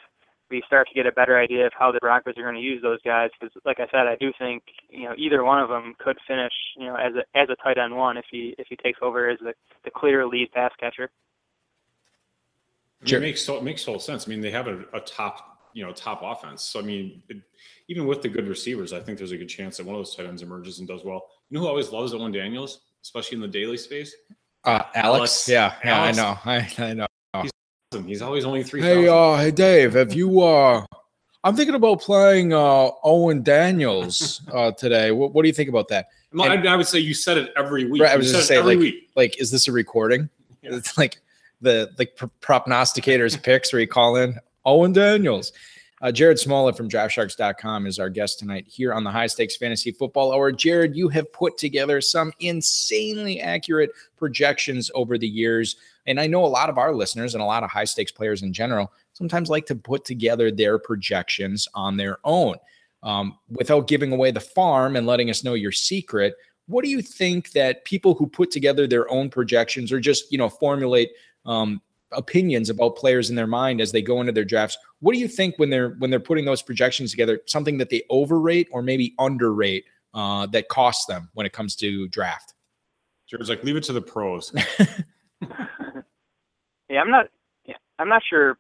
we 0.50 0.62
start 0.66 0.88
to 0.88 0.94
get 0.94 1.06
a 1.06 1.12
better 1.12 1.38
idea 1.38 1.66
of 1.66 1.72
how 1.78 1.92
the 1.92 1.98
Broncos 2.00 2.34
are 2.36 2.42
going 2.42 2.54
to 2.54 2.60
use 2.60 2.82
those 2.82 3.00
guys. 3.04 3.30
Because, 3.38 3.54
like 3.64 3.78
I 3.80 3.86
said, 3.90 4.06
I 4.06 4.16
do 4.18 4.32
think 4.38 4.62
you 4.88 5.04
know 5.04 5.14
either 5.16 5.44
one 5.44 5.62
of 5.62 5.68
them 5.68 5.94
could 5.98 6.18
finish, 6.26 6.52
you 6.76 6.86
know, 6.86 6.96
as 6.96 7.12
a 7.14 7.38
as 7.38 7.48
a 7.50 7.56
tight 7.62 7.78
end 7.78 7.96
one 7.96 8.16
if 8.16 8.24
he 8.30 8.54
if 8.58 8.66
he 8.68 8.76
takes 8.76 8.98
over 9.02 9.28
as 9.28 9.38
the 9.40 9.54
the 9.84 9.90
clear 9.90 10.26
lead 10.26 10.50
pass 10.52 10.72
catcher. 10.78 11.10
I 13.02 13.06
mean, 13.06 13.14
It 13.14 13.20
makes 13.20 13.42
so, 13.42 13.56
it 13.56 13.62
makes 13.62 13.84
total 13.84 14.00
sense. 14.00 14.26
I 14.26 14.30
mean, 14.30 14.40
they 14.40 14.50
have 14.50 14.66
a, 14.66 14.84
a 14.92 15.00
top, 15.00 15.70
you 15.72 15.84
know, 15.84 15.92
top 15.92 16.20
offense. 16.22 16.62
So 16.64 16.80
I 16.80 16.82
mean, 16.82 17.22
it, 17.28 17.38
even 17.88 18.06
with 18.06 18.22
the 18.22 18.28
good 18.28 18.48
receivers, 18.48 18.92
I 18.92 19.00
think 19.00 19.18
there's 19.18 19.32
a 19.32 19.38
good 19.38 19.48
chance 19.48 19.78
that 19.78 19.86
one 19.86 19.94
of 19.96 20.00
those 20.00 20.14
tight 20.14 20.26
ends 20.26 20.42
emerges 20.42 20.78
and 20.80 20.88
does 20.88 21.04
well. 21.04 21.28
You 21.48 21.54
know 21.54 21.60
who 21.62 21.68
always 21.68 21.90
loves 21.90 22.12
Owen 22.12 22.32
Daniels, 22.32 22.80
especially 23.02 23.36
in 23.36 23.42
the 23.42 23.48
daily 23.48 23.76
space? 23.76 24.14
Uh, 24.64 24.82
Alex, 24.94 25.48
Alex. 25.48 25.48
yeah, 25.48 25.74
yeah, 25.84 25.96
Alex. 25.96 26.18
I 26.18 26.22
know, 26.22 26.38
I, 26.44 26.70
I 26.78 26.94
know. 26.94 27.06
He's 27.42 27.50
always 27.92 28.44
only 28.44 28.62
three. 28.62 28.81
Hey, 28.81 29.09
uh, 29.09 29.37
hey, 29.37 29.50
Dave, 29.50 29.94
have 29.94 30.12
you? 30.12 30.40
uh 30.40 30.85
I'm 31.42 31.57
thinking 31.57 31.74
about 31.74 32.00
playing 32.00 32.53
uh 32.53 32.90
Owen 33.03 33.42
Daniels 33.42 34.42
uh 34.53 34.70
today. 34.72 35.11
What, 35.11 35.33
what 35.35 35.42
do 35.42 35.48
you 35.48 35.55
think 35.55 35.68
about 35.68 35.88
that? 35.88 36.07
I, 36.38 36.55
I 36.55 36.76
would 36.76 36.87
say 36.87 37.00
you 37.00 37.14
said 37.14 37.37
it 37.37 37.53
every 37.57 37.87
week. 37.90 38.03
Right, 38.03 38.12
I 38.12 38.16
was 38.16 38.31
just 38.31 38.46
saying, 38.46 38.61
every 38.61 38.76
like, 38.76 38.83
week. 38.83 39.11
like, 39.16 39.40
is 39.40 39.50
this 39.50 39.68
a 39.68 39.72
recording? 39.72 40.29
Yeah. 40.62 40.76
It's 40.76 40.98
like 40.98 41.22
the 41.62 41.90
the 41.96 42.05
pr- 42.05 42.26
prognosticator's 42.42 43.35
picks 43.48 43.72
where 43.72 43.81
you 43.81 43.88
call 43.88 44.16
in 44.16 44.38
Owen 44.66 44.92
Daniels. 44.92 45.53
Uh, 46.03 46.12
Jared 46.12 46.37
Smola 46.37 46.76
from 46.76 46.87
DraftSharks.com 46.87 47.87
is 47.87 47.98
our 47.98 48.11
guest 48.11 48.38
tonight 48.38 48.66
here 48.68 48.92
on 48.92 49.03
the 49.03 49.11
High 49.11 49.26
Stakes 49.26 49.57
Fantasy 49.57 49.90
Football 49.90 50.35
Hour. 50.35 50.53
Jared, 50.53 50.94
you 50.94 51.09
have 51.09 51.33
put 51.33 51.57
together 51.57 52.03
some 52.03 52.31
insanely 52.40 53.40
accurate 53.40 53.90
projections 54.18 54.90
over 54.94 55.16
the 55.16 55.26
years. 55.26 55.76
And 56.06 56.20
I 56.20 56.26
know 56.26 56.44
a 56.44 56.46
lot 56.46 56.70
of 56.70 56.78
our 56.78 56.94
listeners 56.94 57.34
and 57.34 57.42
a 57.42 57.46
lot 57.46 57.62
of 57.62 57.70
high 57.70 57.84
stakes 57.84 58.12
players 58.12 58.42
in 58.42 58.52
general 58.52 58.92
sometimes 59.12 59.50
like 59.50 59.66
to 59.66 59.74
put 59.74 60.04
together 60.04 60.50
their 60.50 60.78
projections 60.78 61.68
on 61.74 61.96
their 61.96 62.18
own. 62.24 62.56
Um, 63.02 63.38
without 63.48 63.88
giving 63.88 64.12
away 64.12 64.30
the 64.30 64.40
farm 64.40 64.94
and 64.96 65.06
letting 65.06 65.31
us 65.31 65.42
know 65.42 65.54
your 65.54 65.72
secret, 65.72 66.35
what 66.66 66.85
do 66.85 66.90
you 66.90 67.00
think 67.00 67.52
that 67.52 67.85
people 67.85 68.14
who 68.14 68.27
put 68.27 68.50
together 68.50 68.87
their 68.87 69.10
own 69.10 69.31
projections 69.31 69.90
or 69.90 70.00
just, 70.00 70.31
you 70.31 70.38
know, 70.38 70.48
formulate 70.50 71.10
um, 71.46 71.81
opinions 72.12 72.70
about 72.70 72.96
players 72.96 73.31
in 73.31 73.37
their 73.37 73.46
mind 73.46 73.81
as 73.81 73.92
they 73.92 74.02
go 74.02 74.20
into 74.20 74.33
their 74.33 74.44
drafts. 74.44 74.77
What 75.00 75.12
do 75.12 75.18
you 75.18 75.29
think 75.29 75.58
when 75.58 75.70
they're 75.70 75.90
when 75.98 76.10
they're 76.10 76.20
putting 76.20 76.44
those 76.44 76.62
projections 76.62 77.10
together? 77.10 77.40
Something 77.46 77.79
that 77.79 77.90
they 77.90 78.02
overrate 78.10 78.68
or 78.70 78.83
maybe 78.83 79.14
underrate 79.18 79.85
uh, 80.14 80.46
that 80.46 80.68
costs 80.68 81.06
them 81.06 81.31
when 81.35 81.46
it 81.46 81.52
comes 81.52 81.77
to 81.77 82.08
draft. 82.08 82.54
Jared's 83.29 83.48
like, 83.48 83.62
leave 83.62 83.77
it 83.77 83.85
to 83.85 83.92
the 83.92 84.02
pros. 84.02 84.52
Yeah, 86.90 87.00
I'm 87.00 87.10
not. 87.10 87.26
Yeah, 87.66 87.76
I'm 88.00 88.08
not 88.08 88.22
sure 88.28 88.58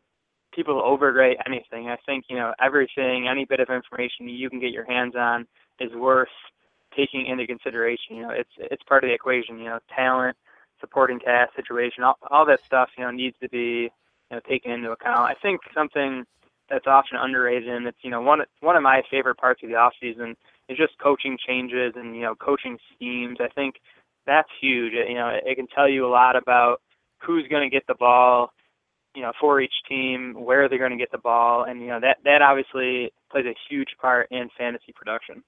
people 0.54 0.80
overrate 0.84 1.38
anything. 1.46 1.88
I 1.88 1.96
think 2.06 2.26
you 2.30 2.36
know 2.36 2.54
everything, 2.62 3.28
any 3.28 3.44
bit 3.44 3.60
of 3.60 3.68
information 3.70 4.28
you 4.28 4.48
can 4.48 4.60
get 4.60 4.70
your 4.72 4.86
hands 4.86 5.14
on 5.16 5.46
is 5.80 5.92
worth 5.94 6.28
taking 6.96 7.26
into 7.26 7.46
consideration. 7.46 8.16
You 8.16 8.22
know, 8.22 8.30
it's 8.30 8.50
it's 8.58 8.84
part 8.84 9.04
of 9.04 9.08
the 9.08 9.14
equation. 9.14 9.58
You 9.58 9.64
know, 9.66 9.78
talent, 9.94 10.36
supporting 10.80 11.18
cast, 11.18 11.56
situation, 11.56 12.04
all, 12.04 12.18
all 12.30 12.46
that 12.46 12.64
stuff. 12.64 12.90
You 12.96 13.04
know, 13.04 13.10
needs 13.10 13.36
to 13.42 13.48
be 13.48 13.90
you 14.30 14.36
know 14.36 14.40
taken 14.48 14.70
into 14.70 14.92
account. 14.92 15.28
I 15.28 15.34
think 15.42 15.60
something 15.74 16.24
that's 16.70 16.86
often 16.86 17.18
underrated, 17.18 17.68
and 17.68 17.88
it's 17.88 17.98
you 18.02 18.10
know 18.10 18.20
one 18.20 18.42
one 18.60 18.76
of 18.76 18.82
my 18.84 19.02
favorite 19.10 19.38
parts 19.38 19.60
of 19.64 19.70
the 19.70 19.74
off 19.74 19.94
season 20.00 20.36
is 20.68 20.78
just 20.78 20.96
coaching 21.02 21.36
changes 21.44 21.94
and 21.96 22.14
you 22.14 22.22
know 22.22 22.36
coaching 22.36 22.78
schemes. 22.94 23.38
I 23.40 23.48
think 23.48 23.76
that's 24.24 24.48
huge. 24.60 24.92
You 24.92 25.14
know, 25.14 25.36
it 25.44 25.56
can 25.56 25.66
tell 25.66 25.88
you 25.88 26.06
a 26.06 26.12
lot 26.12 26.36
about 26.36 26.80
who's 27.22 27.46
going 27.48 27.68
to 27.68 27.74
get 27.74 27.86
the 27.86 27.94
ball, 27.94 28.52
you 29.14 29.22
know, 29.22 29.32
for 29.40 29.60
each 29.60 29.72
team, 29.88 30.34
where 30.34 30.68
they're 30.68 30.78
going 30.78 30.92
to 30.92 30.96
get 30.96 31.10
the 31.12 31.18
ball, 31.18 31.64
and 31.64 31.80
you 31.80 31.88
know 31.88 32.00
that 32.00 32.18
that 32.24 32.42
obviously 32.42 33.12
plays 33.30 33.46
a 33.46 33.54
huge 33.68 33.88
part 34.00 34.28
in 34.30 34.48
fantasy 34.56 34.92
production. 34.94 35.42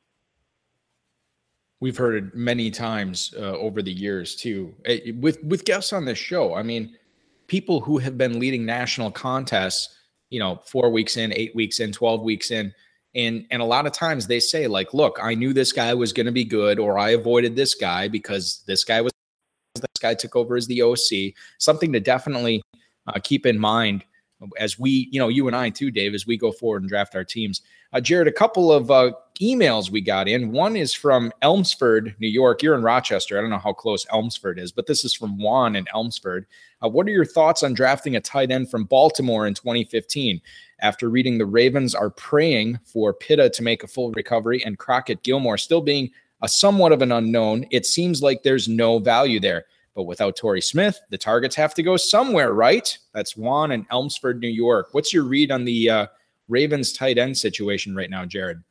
We've 1.80 1.96
heard 1.96 2.14
it 2.14 2.34
many 2.34 2.70
times 2.70 3.34
uh, 3.36 3.56
over 3.56 3.82
the 3.82 3.92
years 3.92 4.36
too, 4.36 4.74
with 5.18 5.42
with 5.42 5.64
guests 5.64 5.92
on 5.92 6.04
this 6.04 6.18
show. 6.18 6.54
I 6.54 6.62
mean, 6.62 6.96
people 7.48 7.80
who 7.80 7.98
have 7.98 8.16
been 8.16 8.38
leading 8.38 8.64
national 8.64 9.10
contests, 9.10 9.96
you 10.30 10.38
know, 10.38 10.60
four 10.64 10.90
weeks 10.90 11.16
in, 11.16 11.32
eight 11.34 11.54
weeks 11.54 11.80
in, 11.80 11.92
twelve 11.92 12.22
weeks 12.22 12.50
in, 12.50 12.72
and 13.14 13.46
and 13.50 13.62
a 13.62 13.64
lot 13.64 13.86
of 13.86 13.92
times 13.92 14.26
they 14.26 14.40
say 14.40 14.66
like, 14.66 14.94
"Look, 14.94 15.18
I 15.20 15.34
knew 15.34 15.52
this 15.52 15.72
guy 15.72 15.94
was 15.94 16.12
going 16.12 16.26
to 16.26 16.32
be 16.32 16.44
good, 16.44 16.78
or 16.78 16.98
I 16.98 17.10
avoided 17.10 17.56
this 17.56 17.74
guy 17.74 18.08
because 18.08 18.62
this 18.66 18.84
guy 18.84 19.00
was 19.00 19.12
this 19.74 20.00
guy 20.00 20.14
took 20.14 20.36
over 20.36 20.56
as 20.56 20.66
the 20.66 20.82
OC." 20.82 21.34
Something 21.58 21.92
to 21.92 22.00
definitely 22.00 22.62
uh, 23.06 23.18
keep 23.22 23.46
in 23.46 23.58
mind 23.58 24.04
as 24.58 24.78
we, 24.78 25.08
you 25.12 25.20
know, 25.20 25.28
you 25.28 25.46
and 25.46 25.56
I 25.56 25.70
too, 25.70 25.90
Dave, 25.90 26.14
as 26.14 26.26
we 26.26 26.36
go 26.36 26.52
forward 26.52 26.82
and 26.82 26.88
draft 26.88 27.14
our 27.14 27.24
teams. 27.24 27.62
Uh, 27.92 28.00
Jared, 28.00 28.28
a 28.28 28.32
couple 28.32 28.72
of 28.72 28.90
uh, 28.90 29.12
emails 29.40 29.90
we 29.90 30.00
got 30.00 30.28
in. 30.28 30.50
One 30.50 30.76
is 30.76 30.94
from 30.94 31.32
Elmsford, 31.42 32.16
New 32.18 32.28
York. 32.28 32.62
You're 32.62 32.74
in 32.74 32.82
Rochester. 32.82 33.38
I 33.38 33.40
don't 33.40 33.50
know 33.50 33.58
how 33.58 33.72
close 33.72 34.06
Elmsford 34.10 34.58
is, 34.58 34.72
but 34.72 34.86
this 34.86 35.04
is 35.04 35.14
from 35.14 35.38
Juan 35.38 35.76
in 35.76 35.86
Elmsford. 35.94 36.46
Uh, 36.82 36.88
what 36.88 37.06
are 37.06 37.10
your 37.10 37.24
thoughts 37.24 37.62
on 37.62 37.74
drafting 37.74 38.16
a 38.16 38.20
tight 38.20 38.50
end 38.50 38.70
from 38.70 38.84
Baltimore 38.84 39.46
in 39.46 39.54
2015? 39.54 40.40
After 40.80 41.10
reading 41.10 41.38
the 41.38 41.46
Ravens 41.46 41.94
are 41.94 42.10
praying 42.10 42.80
for 42.84 43.12
Pitta 43.12 43.50
to 43.50 43.62
make 43.62 43.84
a 43.84 43.88
full 43.88 44.10
recovery 44.12 44.64
and 44.64 44.78
Crockett 44.78 45.22
Gilmore 45.22 45.58
still 45.58 45.82
being 45.82 46.10
a 46.42 46.48
somewhat 46.48 46.92
of 46.92 47.02
an 47.02 47.12
unknown, 47.12 47.66
it 47.70 47.86
seems 47.86 48.22
like 48.22 48.42
there's 48.42 48.68
no 48.68 48.98
value 48.98 49.40
there. 49.40 49.64
But 49.94 50.04
without 50.04 50.36
Torrey 50.36 50.60
Smith, 50.60 50.98
the 51.10 51.18
targets 51.18 51.54
have 51.56 51.74
to 51.74 51.82
go 51.82 51.96
somewhere, 51.96 52.52
right? 52.52 52.96
That's 53.14 53.36
Juan 53.36 53.72
in 53.72 53.86
Elmsford, 53.90 54.40
New 54.40 54.48
York. 54.48 54.88
What's 54.92 55.12
your 55.12 55.24
read 55.24 55.50
on 55.50 55.64
the 55.64 55.90
uh, 55.90 56.06
Ravens 56.48 56.92
tight 56.92 57.18
end 57.18 57.36
situation 57.36 57.94
right 57.94 58.10
now, 58.10 58.24
Jared? 58.24 58.62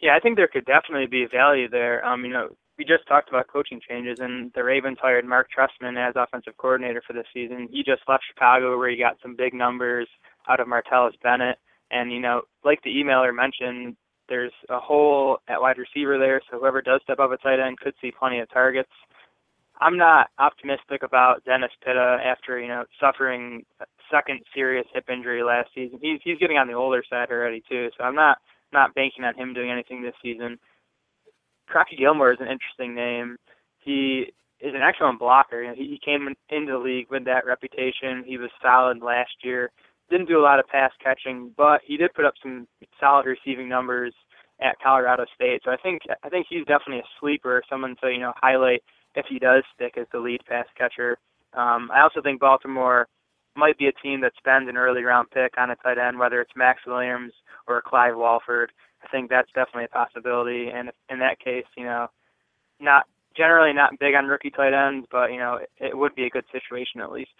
Yeah, 0.00 0.16
I 0.16 0.20
think 0.20 0.36
there 0.36 0.48
could 0.48 0.64
definitely 0.64 1.06
be 1.06 1.26
value 1.30 1.68
there. 1.68 2.04
Um, 2.06 2.24
you 2.24 2.32
know, 2.32 2.48
we 2.78 2.86
just 2.86 3.06
talked 3.06 3.28
about 3.28 3.48
coaching 3.48 3.80
changes, 3.86 4.18
and 4.20 4.50
the 4.54 4.64
Ravens 4.64 4.96
hired 5.02 5.26
Marc 5.26 5.48
Trestman 5.54 5.98
as 5.98 6.14
offensive 6.16 6.56
coordinator 6.56 7.02
for 7.06 7.12
this 7.12 7.26
season. 7.34 7.68
He 7.70 7.82
just 7.82 8.00
left 8.08 8.24
Chicago, 8.26 8.78
where 8.78 8.88
he 8.88 8.96
got 8.96 9.18
some 9.22 9.36
big 9.36 9.52
numbers 9.52 10.08
out 10.48 10.60
of 10.60 10.66
Martellus 10.66 11.12
Bennett. 11.22 11.58
And 11.90 12.10
you 12.10 12.20
know, 12.20 12.42
like 12.64 12.80
the 12.82 12.90
emailer 12.90 13.34
mentioned, 13.34 13.96
there's 14.30 14.52
a 14.70 14.78
hole 14.78 15.38
at 15.48 15.60
wide 15.60 15.76
receiver 15.76 16.18
there, 16.18 16.40
so 16.50 16.58
whoever 16.58 16.80
does 16.80 17.00
step 17.02 17.18
up 17.18 17.30
at 17.32 17.42
tight 17.42 17.60
end 17.60 17.78
could 17.78 17.94
see 18.00 18.12
plenty 18.16 18.38
of 18.38 18.48
targets. 18.50 18.88
I'm 19.80 19.98
not 19.98 20.28
optimistic 20.38 21.02
about 21.02 21.44
Dennis 21.44 21.72
Pitta 21.84 22.18
after 22.24 22.58
you 22.58 22.68
know 22.68 22.84
suffering 23.00 23.64
second 24.10 24.40
serious 24.54 24.86
hip 24.94 25.04
injury 25.12 25.42
last 25.42 25.70
season. 25.74 25.98
He's 26.00 26.20
he's 26.22 26.38
getting 26.38 26.56
on 26.56 26.68
the 26.68 26.74
older 26.74 27.02
side 27.10 27.30
already 27.30 27.62
too, 27.68 27.90
so 27.98 28.04
I'm 28.04 28.14
not 28.14 28.38
not 28.72 28.94
banking 28.94 29.24
on 29.24 29.34
him 29.34 29.52
doing 29.52 29.70
anything 29.70 30.02
this 30.02 30.14
season. 30.22 30.58
Crockett 31.66 31.98
Gilmore 31.98 32.32
is 32.32 32.40
an 32.40 32.48
interesting 32.48 32.94
name. 32.94 33.36
He 33.78 34.32
is 34.60 34.74
an 34.74 34.82
excellent 34.82 35.18
blocker. 35.18 35.62
You 35.62 35.68
know, 35.68 35.74
he, 35.74 35.84
he 35.84 36.00
came 36.04 36.28
into 36.50 36.72
the 36.72 36.78
league 36.78 37.06
with 37.10 37.24
that 37.24 37.46
reputation. 37.46 38.24
He 38.26 38.38
was 38.38 38.50
solid 38.62 39.02
last 39.02 39.32
year. 39.42 39.70
Didn't 40.10 40.28
do 40.28 40.38
a 40.38 40.42
lot 40.42 40.58
of 40.58 40.66
pass 40.68 40.90
catching, 41.02 41.52
but 41.56 41.80
he 41.84 41.96
did 41.96 42.12
put 42.14 42.24
up 42.24 42.34
some 42.42 42.66
solid 42.98 43.26
receiving 43.26 43.68
numbers 43.68 44.12
at 44.60 44.78
Colorado 44.82 45.24
State. 45.34 45.62
So 45.64 45.70
I 45.70 45.76
think 45.76 46.02
I 46.22 46.28
think 46.28 46.46
he's 46.48 46.66
definitely 46.66 46.98
a 46.98 47.14
sleeper, 47.20 47.62
someone 47.68 47.96
to 48.02 48.10
you 48.10 48.18
know 48.20 48.32
highlight 48.36 48.82
if 49.14 49.26
he 49.28 49.38
does 49.38 49.62
stick 49.74 49.94
as 49.96 50.06
the 50.12 50.18
lead 50.18 50.40
pass 50.48 50.66
catcher. 50.76 51.18
Um, 51.54 51.90
I 51.92 52.02
also 52.02 52.20
think 52.22 52.40
Baltimore 52.40 53.08
might 53.56 53.78
be 53.78 53.86
a 53.86 53.92
team 53.92 54.20
that 54.20 54.32
spends 54.38 54.68
an 54.68 54.76
early 54.76 55.02
round 55.02 55.30
pick 55.30 55.54
on 55.58 55.70
a 55.70 55.76
tight 55.76 55.98
end, 55.98 56.18
whether 56.18 56.40
it's 56.40 56.52
Maxx 56.56 56.82
Williams 56.86 57.32
or 57.66 57.82
Clive 57.82 58.16
Walford. 58.16 58.72
I 59.02 59.08
think 59.08 59.30
that's 59.30 59.50
definitely 59.54 59.84
a 59.84 59.88
possibility. 59.88 60.68
And 60.72 60.90
in 61.08 61.18
that 61.20 61.40
case, 61.40 61.64
you 61.76 61.84
know, 61.84 62.08
not 62.78 63.06
generally 63.36 63.72
not 63.72 63.98
big 63.98 64.14
on 64.14 64.26
rookie 64.26 64.50
tight 64.50 64.74
ends, 64.74 65.06
but 65.10 65.32
you 65.32 65.38
know, 65.38 65.56
it, 65.56 65.70
it 65.78 65.96
would 65.96 66.14
be 66.14 66.24
a 66.24 66.30
good 66.30 66.44
situation 66.52 67.00
at 67.00 67.12
least. 67.12 67.30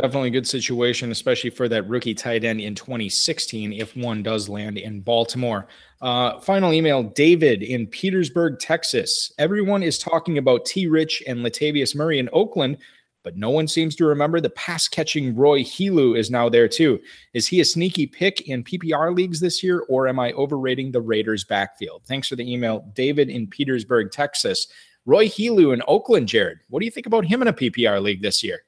Definitely 0.00 0.28
a 0.28 0.32
good 0.32 0.48
situation, 0.48 1.12
especially 1.12 1.50
for 1.50 1.68
that 1.68 1.88
rookie 1.88 2.14
tight 2.14 2.42
end 2.42 2.60
in 2.60 2.74
2016, 2.74 3.72
if 3.72 3.96
one 3.96 4.24
does 4.24 4.48
land 4.48 4.76
in 4.76 5.00
Baltimore. 5.00 5.68
Uh, 6.00 6.40
final 6.40 6.72
email 6.72 7.04
David 7.04 7.62
in 7.62 7.86
Petersburg, 7.86 8.58
Texas. 8.58 9.32
Everyone 9.38 9.84
is 9.84 9.96
talking 9.96 10.38
about 10.38 10.64
T. 10.64 10.88
Rich 10.88 11.22
and 11.28 11.40
Latavius 11.40 11.94
Murray 11.94 12.18
in 12.18 12.28
Oakland, 12.32 12.78
but 13.22 13.36
no 13.36 13.50
one 13.50 13.68
seems 13.68 13.94
to 13.94 14.04
remember 14.04 14.40
the 14.40 14.50
pass 14.50 14.88
catching 14.88 15.36
Roy 15.36 15.60
Helu 15.60 16.18
is 16.18 16.28
now 16.28 16.48
there 16.48 16.66
too. 16.66 16.98
Is 17.32 17.46
he 17.46 17.60
a 17.60 17.64
sneaky 17.64 18.08
pick 18.08 18.48
in 18.48 18.64
PPR 18.64 19.14
leagues 19.14 19.38
this 19.38 19.62
year, 19.62 19.84
or 19.88 20.08
am 20.08 20.18
I 20.18 20.32
overrating 20.32 20.90
the 20.90 21.00
Raiders' 21.02 21.44
backfield? 21.44 22.02
Thanks 22.04 22.26
for 22.26 22.34
the 22.34 22.52
email, 22.52 22.84
David 22.94 23.30
in 23.30 23.46
Petersburg, 23.46 24.10
Texas. 24.10 24.66
Roy 25.06 25.28
Helu 25.28 25.72
in 25.72 25.82
Oakland, 25.86 26.26
Jared. 26.26 26.58
What 26.68 26.80
do 26.80 26.84
you 26.84 26.90
think 26.90 27.06
about 27.06 27.24
him 27.24 27.42
in 27.42 27.48
a 27.48 27.52
PPR 27.52 28.02
league 28.02 28.22
this 28.22 28.42
year? 28.42 28.62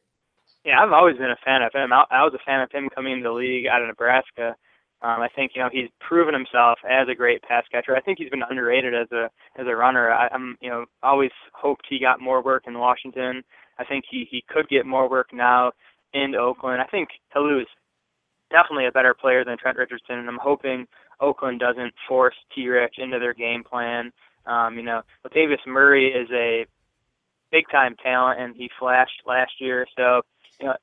Yeah, 0.66 0.82
I've 0.82 0.90
always 0.90 1.16
been 1.16 1.30
a 1.30 1.38
fan 1.44 1.62
of 1.62 1.72
him. 1.72 1.92
I, 1.92 2.02
I 2.10 2.24
was 2.24 2.34
a 2.34 2.44
fan 2.44 2.60
of 2.60 2.72
him 2.72 2.88
coming 2.92 3.12
into 3.12 3.28
the 3.28 3.32
league 3.32 3.68
out 3.68 3.82
of 3.82 3.86
Nebraska. 3.88 4.56
Um, 5.00 5.22
I 5.22 5.28
think 5.36 5.52
you 5.54 5.62
know 5.62 5.68
he's 5.70 5.88
proven 6.00 6.34
himself 6.34 6.80
as 6.82 7.06
a 7.08 7.14
great 7.14 7.40
pass 7.42 7.62
catcher. 7.70 7.94
I 7.94 8.00
think 8.00 8.18
he's 8.18 8.30
been 8.30 8.42
underrated 8.50 8.92
as 8.92 9.06
a 9.12 9.30
as 9.60 9.66
a 9.68 9.76
runner. 9.76 10.10
I, 10.10 10.26
I'm 10.32 10.56
you 10.60 10.68
know 10.68 10.86
always 11.04 11.30
hoped 11.54 11.86
he 11.88 12.00
got 12.00 12.20
more 12.20 12.42
work 12.42 12.64
in 12.66 12.80
Washington. 12.80 13.44
I 13.78 13.84
think 13.84 14.06
he 14.10 14.26
he 14.28 14.42
could 14.48 14.68
get 14.68 14.86
more 14.86 15.08
work 15.08 15.28
now 15.32 15.70
in 16.12 16.34
Oakland. 16.34 16.82
I 16.82 16.86
think 16.86 17.10
Helu 17.34 17.60
is 17.62 17.68
definitely 18.50 18.86
a 18.86 18.92
better 18.92 19.14
player 19.14 19.44
than 19.44 19.58
Trent 19.58 19.78
Richardson, 19.78 20.18
and 20.18 20.28
I'm 20.28 20.40
hoping 20.42 20.86
Oakland 21.20 21.60
doesn't 21.60 21.94
force 22.08 22.34
T. 22.52 22.66
Rich 22.66 22.94
into 22.98 23.20
their 23.20 23.34
game 23.34 23.62
plan. 23.62 24.10
Um, 24.46 24.76
you 24.76 24.82
know, 24.82 25.02
Latavius 25.24 25.64
Murray 25.64 26.08
is 26.08 26.28
a 26.32 26.66
big 27.52 27.64
time 27.70 27.94
talent, 28.02 28.40
and 28.40 28.56
he 28.56 28.68
flashed 28.80 29.22
last 29.26 29.52
year. 29.60 29.86
So 29.96 30.22
you 30.60 30.66
know, 30.66 30.76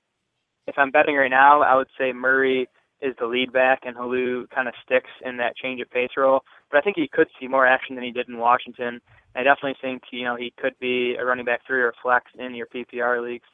if 0.68 0.76
I'm 0.78 0.92
betting 0.92 1.16
right 1.16 1.30
now, 1.30 1.62
I 1.62 1.76
would 1.76 1.90
say 1.98 2.14
Murray 2.14 2.68
is 3.02 3.14
the 3.20 3.26
lead 3.26 3.52
back 3.52 3.82
and 3.86 3.96
Helu 3.96 4.50
kind 4.50 4.68
of 4.68 4.74
sticks 4.84 5.10
in 5.26 5.38
that 5.38 5.58
change 5.58 5.82
of 5.82 5.92
pace 5.92 6.12
role. 6.16 6.42
But 6.72 6.78
I 6.78 6.82
think 6.82 6.96
he 6.96 7.08
could 7.08 7.28
see 7.40 7.48
more 7.48 7.68
action 7.68 7.96
than 7.96 8.04
he 8.04 8.12
did 8.12 8.30
in 8.30 8.38
Washington. 8.38 9.02
I 9.36 9.44
definitely 9.44 9.76
think 9.82 10.04
you 10.12 10.24
know 10.24 10.36
he 10.36 10.54
could 10.58 10.74
be 10.80 11.16
a 11.20 11.26
running 11.26 11.46
back 11.46 11.62
three 11.66 11.82
or 11.82 11.94
flex 12.02 12.32
in 12.38 12.56
your 12.56 12.68
PPR 12.68 13.22
leagues. 13.22 13.48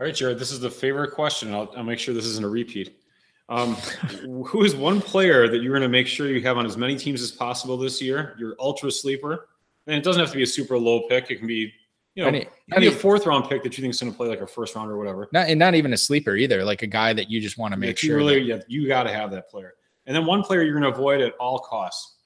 All 0.00 0.06
right, 0.06 0.14
Jared, 0.14 0.38
this 0.38 0.52
is 0.52 0.60
the 0.60 0.70
favorite 0.70 1.12
question. 1.12 1.52
I'll, 1.52 1.72
I'll 1.76 1.82
make 1.82 1.98
sure 1.98 2.14
this 2.14 2.26
isn't 2.26 2.44
a 2.44 2.48
repeat. 2.48 3.00
Um, 3.48 3.74
who 4.46 4.62
is 4.62 4.76
one 4.76 5.00
player 5.00 5.48
that 5.48 5.62
you're 5.62 5.72
going 5.72 5.82
to 5.82 5.88
make 5.88 6.06
sure 6.06 6.28
you 6.28 6.40
have 6.42 6.58
on 6.58 6.66
as 6.66 6.76
many 6.76 6.96
teams 6.96 7.22
as 7.22 7.32
possible 7.32 7.76
this 7.76 8.00
year? 8.00 8.36
Your 8.38 8.54
ultra 8.60 8.90
sleeper, 8.90 9.48
and 9.86 9.96
it 9.96 10.04
doesn't 10.04 10.20
have 10.20 10.30
to 10.30 10.36
be 10.36 10.42
a 10.42 10.46
super 10.46 10.78
low 10.78 11.08
pick. 11.08 11.30
It 11.30 11.36
can 11.36 11.46
be 11.46 11.72
you 12.18 12.24
know, 12.24 12.28
any, 12.30 12.48
any 12.74 12.86
a 12.88 12.90
fourth 12.90 13.26
round 13.26 13.48
pick 13.48 13.62
that 13.62 13.78
you 13.78 13.82
think 13.82 13.94
is 13.94 14.00
going 14.00 14.10
to 14.10 14.16
play 14.16 14.26
like 14.26 14.40
a 14.40 14.46
first 14.46 14.74
round 14.74 14.90
or 14.90 14.98
whatever. 14.98 15.28
Not 15.32 15.48
and 15.48 15.56
not 15.56 15.76
even 15.76 15.92
a 15.92 15.96
sleeper 15.96 16.34
either, 16.34 16.64
like 16.64 16.82
a 16.82 16.86
guy 16.88 17.12
that 17.12 17.30
you 17.30 17.40
just 17.40 17.58
want 17.58 17.72
to 17.74 17.78
make 17.78 18.02
yeah, 18.02 18.08
sure. 18.08 18.16
Really, 18.16 18.40
that, 18.48 18.56
yeah, 18.56 18.62
you 18.66 18.88
got 18.88 19.04
to 19.04 19.12
have 19.12 19.30
that 19.30 19.48
player. 19.48 19.74
And 20.04 20.16
then 20.16 20.26
one 20.26 20.42
player 20.42 20.62
you're 20.62 20.78
going 20.78 20.92
to 20.92 20.98
avoid 20.98 21.20
at 21.20 21.34
all 21.38 21.60
costs. 21.60 22.16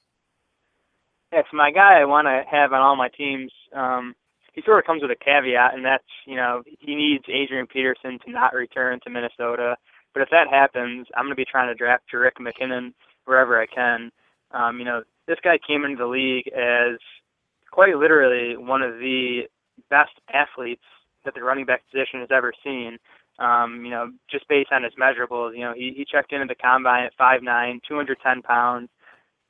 Yes, 1.31 1.45
my 1.53 1.69
guy 1.69 1.99
I 2.01 2.05
want 2.05 2.25
to 2.25 2.43
have 2.49 2.73
on 2.73 2.81
all 2.81 2.95
my 2.95 3.09
teams. 3.09 3.51
Um, 3.71 4.15
he 4.53 4.63
sort 4.63 4.79
of 4.79 4.85
comes 4.85 5.03
with 5.03 5.11
a 5.11 5.15
caveat, 5.15 5.75
and 5.75 5.85
that's 5.85 6.03
you 6.25 6.37
know 6.37 6.63
he 6.65 6.95
needs 6.95 7.25
Adrian 7.29 7.67
Peterson 7.67 8.17
to 8.25 8.31
not 8.31 8.55
return 8.55 8.99
to 9.03 9.11
Minnesota. 9.11 9.75
But 10.15 10.23
if 10.23 10.29
that 10.31 10.47
happens, 10.49 11.05
I'm 11.15 11.25
going 11.25 11.33
to 11.33 11.35
be 11.35 11.45
trying 11.45 11.67
to 11.67 11.75
draft 11.75 12.05
Jerick 12.11 12.39
McKinnon 12.41 12.93
wherever 13.25 13.61
I 13.61 13.67
can. 13.67 14.11
Um, 14.49 14.79
you 14.79 14.85
know, 14.85 15.03
this 15.27 15.37
guy 15.43 15.59
came 15.67 15.85
into 15.85 15.97
the 15.97 16.07
league 16.07 16.47
as 16.47 16.97
quite 17.71 17.95
literally 17.95 18.57
one 18.57 18.81
of 18.81 18.93
the 18.99 19.43
best 19.89 20.11
athletes 20.33 20.83
that 21.25 21.33
the 21.33 21.43
running 21.43 21.65
back 21.65 21.83
position 21.91 22.19
has 22.19 22.29
ever 22.31 22.53
seen. 22.63 22.97
Um, 23.39 23.83
you 23.83 23.91
know, 23.91 24.11
just 24.29 24.47
based 24.47 24.71
on 24.71 24.83
his 24.83 24.93
measurables, 24.99 25.55
you 25.55 25.61
know, 25.61 25.73
he, 25.75 25.93
he 25.95 26.05
checked 26.05 26.31
into 26.31 26.45
the 26.45 26.55
combine 26.55 27.05
at 27.05 27.17
5'9", 27.17 27.79
210 27.87 28.41
pounds. 28.43 28.89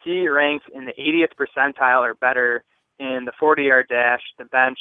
He 0.03 0.27
ranks 0.27 0.65
in 0.73 0.85
the 0.85 0.93
80th 0.93 1.35
percentile 1.37 2.01
or 2.01 2.13
better 2.15 2.63
in 2.99 3.25
the 3.25 3.33
40-yard 3.41 3.87
dash, 3.89 4.21
the 4.37 4.45
bench, 4.45 4.79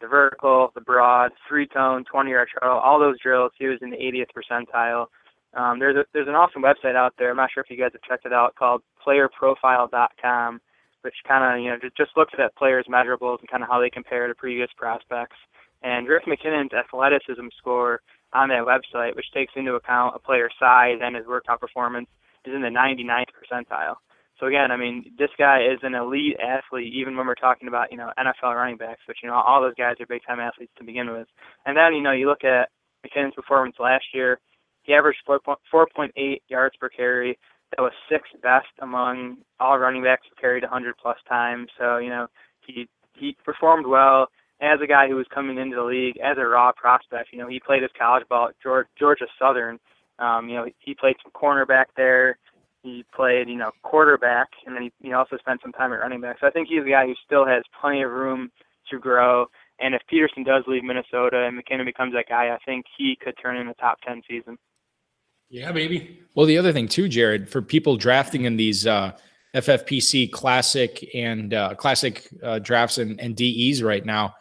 the 0.00 0.06
vertical, 0.06 0.70
the 0.74 0.80
broad, 0.80 1.32
three-cone, 1.48 2.04
20-yard 2.12 2.48
shuttle, 2.52 2.78
all 2.78 2.98
those 2.98 3.20
drills. 3.20 3.52
He 3.58 3.66
was 3.66 3.78
in 3.82 3.90
the 3.90 3.96
80th 3.96 4.28
percentile. 4.36 5.06
Um, 5.54 5.78
there's 5.78 5.96
a, 5.96 6.04
there's 6.14 6.28
an 6.28 6.34
awesome 6.34 6.62
website 6.62 6.96
out 6.96 7.14
there. 7.18 7.30
I'm 7.30 7.36
not 7.36 7.50
sure 7.52 7.62
if 7.62 7.70
you 7.70 7.76
guys 7.76 7.92
have 7.92 8.02
checked 8.02 8.24
it 8.24 8.32
out 8.32 8.54
called 8.54 8.82
PlayerProfile.com 9.06 10.60
which 11.02 11.14
kind 11.26 11.44
of 11.44 11.62
you 11.62 11.70
know 11.70 11.78
just, 11.96 12.16
looks 12.16 12.32
at 12.38 12.56
players' 12.56 12.86
measurables 12.88 13.40
and 13.40 13.50
kind 13.50 13.62
of 13.62 13.68
how 13.68 13.80
they 13.80 13.90
compare 13.90 14.26
to 14.26 14.34
previous 14.34 14.70
prospects. 14.76 15.36
And 15.82 16.06
Jerick 16.06 16.26
McKinnon's 16.26 16.72
athleticism 16.72 17.48
score 17.58 18.00
on 18.32 18.48
that 18.48 18.64
website, 18.64 19.16
which 19.16 19.30
takes 19.34 19.52
into 19.56 19.74
account 19.74 20.14
a 20.16 20.18
player's 20.18 20.54
size 20.58 20.98
and 21.02 21.16
his 21.16 21.26
workout 21.26 21.60
performance, 21.60 22.08
is 22.44 22.54
in 22.54 22.62
the 22.62 22.68
99th 22.68 23.30
percentile. 23.34 23.96
So 24.38 24.46
again, 24.46 24.70
I 24.72 24.76
mean, 24.76 25.12
this 25.18 25.30
guy 25.38 25.58
is 25.60 25.78
an 25.82 25.94
elite 25.94 26.36
athlete, 26.42 26.92
even 26.94 27.16
when 27.16 27.26
we're 27.26 27.34
talking 27.34 27.68
about 27.68 27.92
you 27.92 27.98
know 27.98 28.10
NFL 28.18 28.56
running 28.56 28.76
backs, 28.76 29.02
which 29.06 29.18
you 29.22 29.28
know 29.28 29.34
all 29.34 29.60
those 29.60 29.74
guys 29.76 29.96
are 30.00 30.06
big 30.06 30.22
time 30.26 30.40
athletes 30.40 30.72
to 30.78 30.84
begin 30.84 31.12
with. 31.12 31.28
And 31.66 31.76
then 31.76 31.94
you 31.94 32.02
know 32.02 32.12
you 32.12 32.28
look 32.28 32.44
at 32.44 32.70
McKinnon's 33.06 33.34
performance 33.34 33.76
last 33.78 34.04
year. 34.12 34.40
He 34.82 34.94
averaged 34.94 35.20
4.8 35.28 36.40
yards 36.48 36.74
per 36.80 36.88
carry. 36.88 37.38
That 37.76 37.82
was 37.82 37.92
sixth 38.08 38.32
best 38.42 38.68
among 38.80 39.38
all 39.58 39.78
running 39.78 40.02
backs 40.02 40.26
who 40.28 40.40
carried 40.40 40.62
100 40.62 40.96
plus 41.00 41.18
times. 41.28 41.68
So 41.78 41.98
you 41.98 42.10
know 42.10 42.26
he 42.66 42.88
he 43.14 43.36
performed 43.44 43.86
well 43.86 44.28
as 44.60 44.78
a 44.82 44.86
guy 44.86 45.08
who 45.08 45.16
was 45.16 45.26
coming 45.34 45.58
into 45.58 45.76
the 45.76 45.82
league 45.82 46.18
as 46.18 46.36
a 46.38 46.46
raw 46.46 46.72
prospect. 46.72 47.30
You 47.32 47.38
know 47.38 47.48
he 47.48 47.60
played 47.60 47.82
his 47.82 47.90
college 47.98 48.28
ball 48.28 48.48
at 48.48 48.86
Georgia 48.98 49.26
Southern. 49.38 49.78
Um, 50.18 50.48
you 50.48 50.56
know 50.56 50.66
he 50.78 50.94
played 50.94 51.16
some 51.22 51.32
cornerback 51.32 51.86
there. 51.96 52.38
He 52.82 53.04
played, 53.14 53.48
you 53.48 53.56
know, 53.56 53.70
quarterback, 53.84 54.48
and 54.66 54.74
then 54.74 54.82
he, 54.82 54.92
he 55.00 55.12
also 55.12 55.36
spent 55.38 55.60
some 55.62 55.70
time 55.70 55.92
at 55.92 56.00
running 56.00 56.20
back. 56.20 56.38
So 56.40 56.48
I 56.48 56.50
think 56.50 56.66
he's 56.68 56.82
a 56.84 56.90
guy 56.90 57.06
who 57.06 57.14
still 57.24 57.46
has 57.46 57.62
plenty 57.80 58.02
of 58.02 58.10
room 58.10 58.50
to 58.90 58.98
grow. 58.98 59.46
And 59.78 59.94
if 59.94 60.02
Peterson 60.08 60.42
does 60.42 60.64
leave 60.66 60.82
Minnesota 60.82 61.46
and 61.46 61.56
McKinnon 61.56 61.84
becomes 61.84 62.12
that 62.14 62.28
guy, 62.28 62.48
I 62.48 62.58
think 62.64 62.86
he 62.98 63.16
could 63.22 63.34
turn 63.40 63.56
in 63.56 63.68
a 63.68 63.74
top 63.74 63.98
ten 64.04 64.20
season. 64.28 64.58
Yeah, 65.52 65.70
baby. 65.70 66.18
Well, 66.34 66.46
the 66.46 66.56
other 66.56 66.72
thing 66.72 66.88
too, 66.88 67.08
Jared, 67.08 67.46
for 67.46 67.60
people 67.60 67.98
drafting 67.98 68.46
in 68.46 68.56
these 68.56 68.86
uh, 68.86 69.12
FFPC 69.54 70.32
classic 70.32 71.06
and 71.14 71.52
uh, 71.52 71.74
classic 71.74 72.26
uh, 72.42 72.58
drafts 72.58 72.96
and, 72.96 73.20
and, 73.20 73.36
DEs 73.36 73.82
right 73.82 74.04
now, 74.04 74.34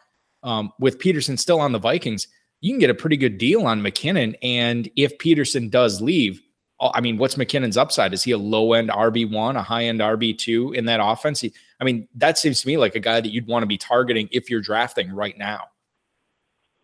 um, 0.43 0.71
with 0.79 0.99
Peterson 0.99 1.35
still 1.35 1.59
on 1.59 1.73
the 1.73 1.79
Vikings, 1.79 2.29
you 2.61 2.71
can 2.71 2.79
get 2.79 2.89
a 2.89 2.93
pretty 2.93 3.17
good 3.17 3.37
deal 3.37 3.67
on 3.67 3.81
McKinnon. 3.81 4.37
And 4.41 4.89
if 4.95 5.19
Peterson 5.19 5.67
does 5.67 6.01
leave, 6.01 6.41
I 6.79 7.01
mean, 7.01 7.17
what's 7.17 7.35
McKinnon's 7.35 7.75
upside? 7.75 8.13
Is 8.13 8.23
he 8.23 8.31
a 8.31 8.37
low 8.37 8.71
end 8.71 8.89
RB1, 8.89 9.57
a 9.57 9.61
high 9.61 9.83
end 9.83 9.99
RB2 9.99 10.75
in 10.75 10.85
that 10.85 11.01
offense? 11.03 11.41
He, 11.41 11.51
I 11.81 11.83
mean, 11.83 12.07
that 12.15 12.37
seems 12.37 12.61
to 12.61 12.67
me 12.67 12.77
like 12.77 12.95
a 12.95 13.01
guy 13.01 13.19
that 13.19 13.33
you'd 13.33 13.47
want 13.47 13.63
to 13.63 13.67
be 13.67 13.77
targeting 13.77 14.29
if 14.31 14.49
you're 14.49 14.61
drafting 14.61 15.11
right 15.11 15.37
now. 15.37 15.65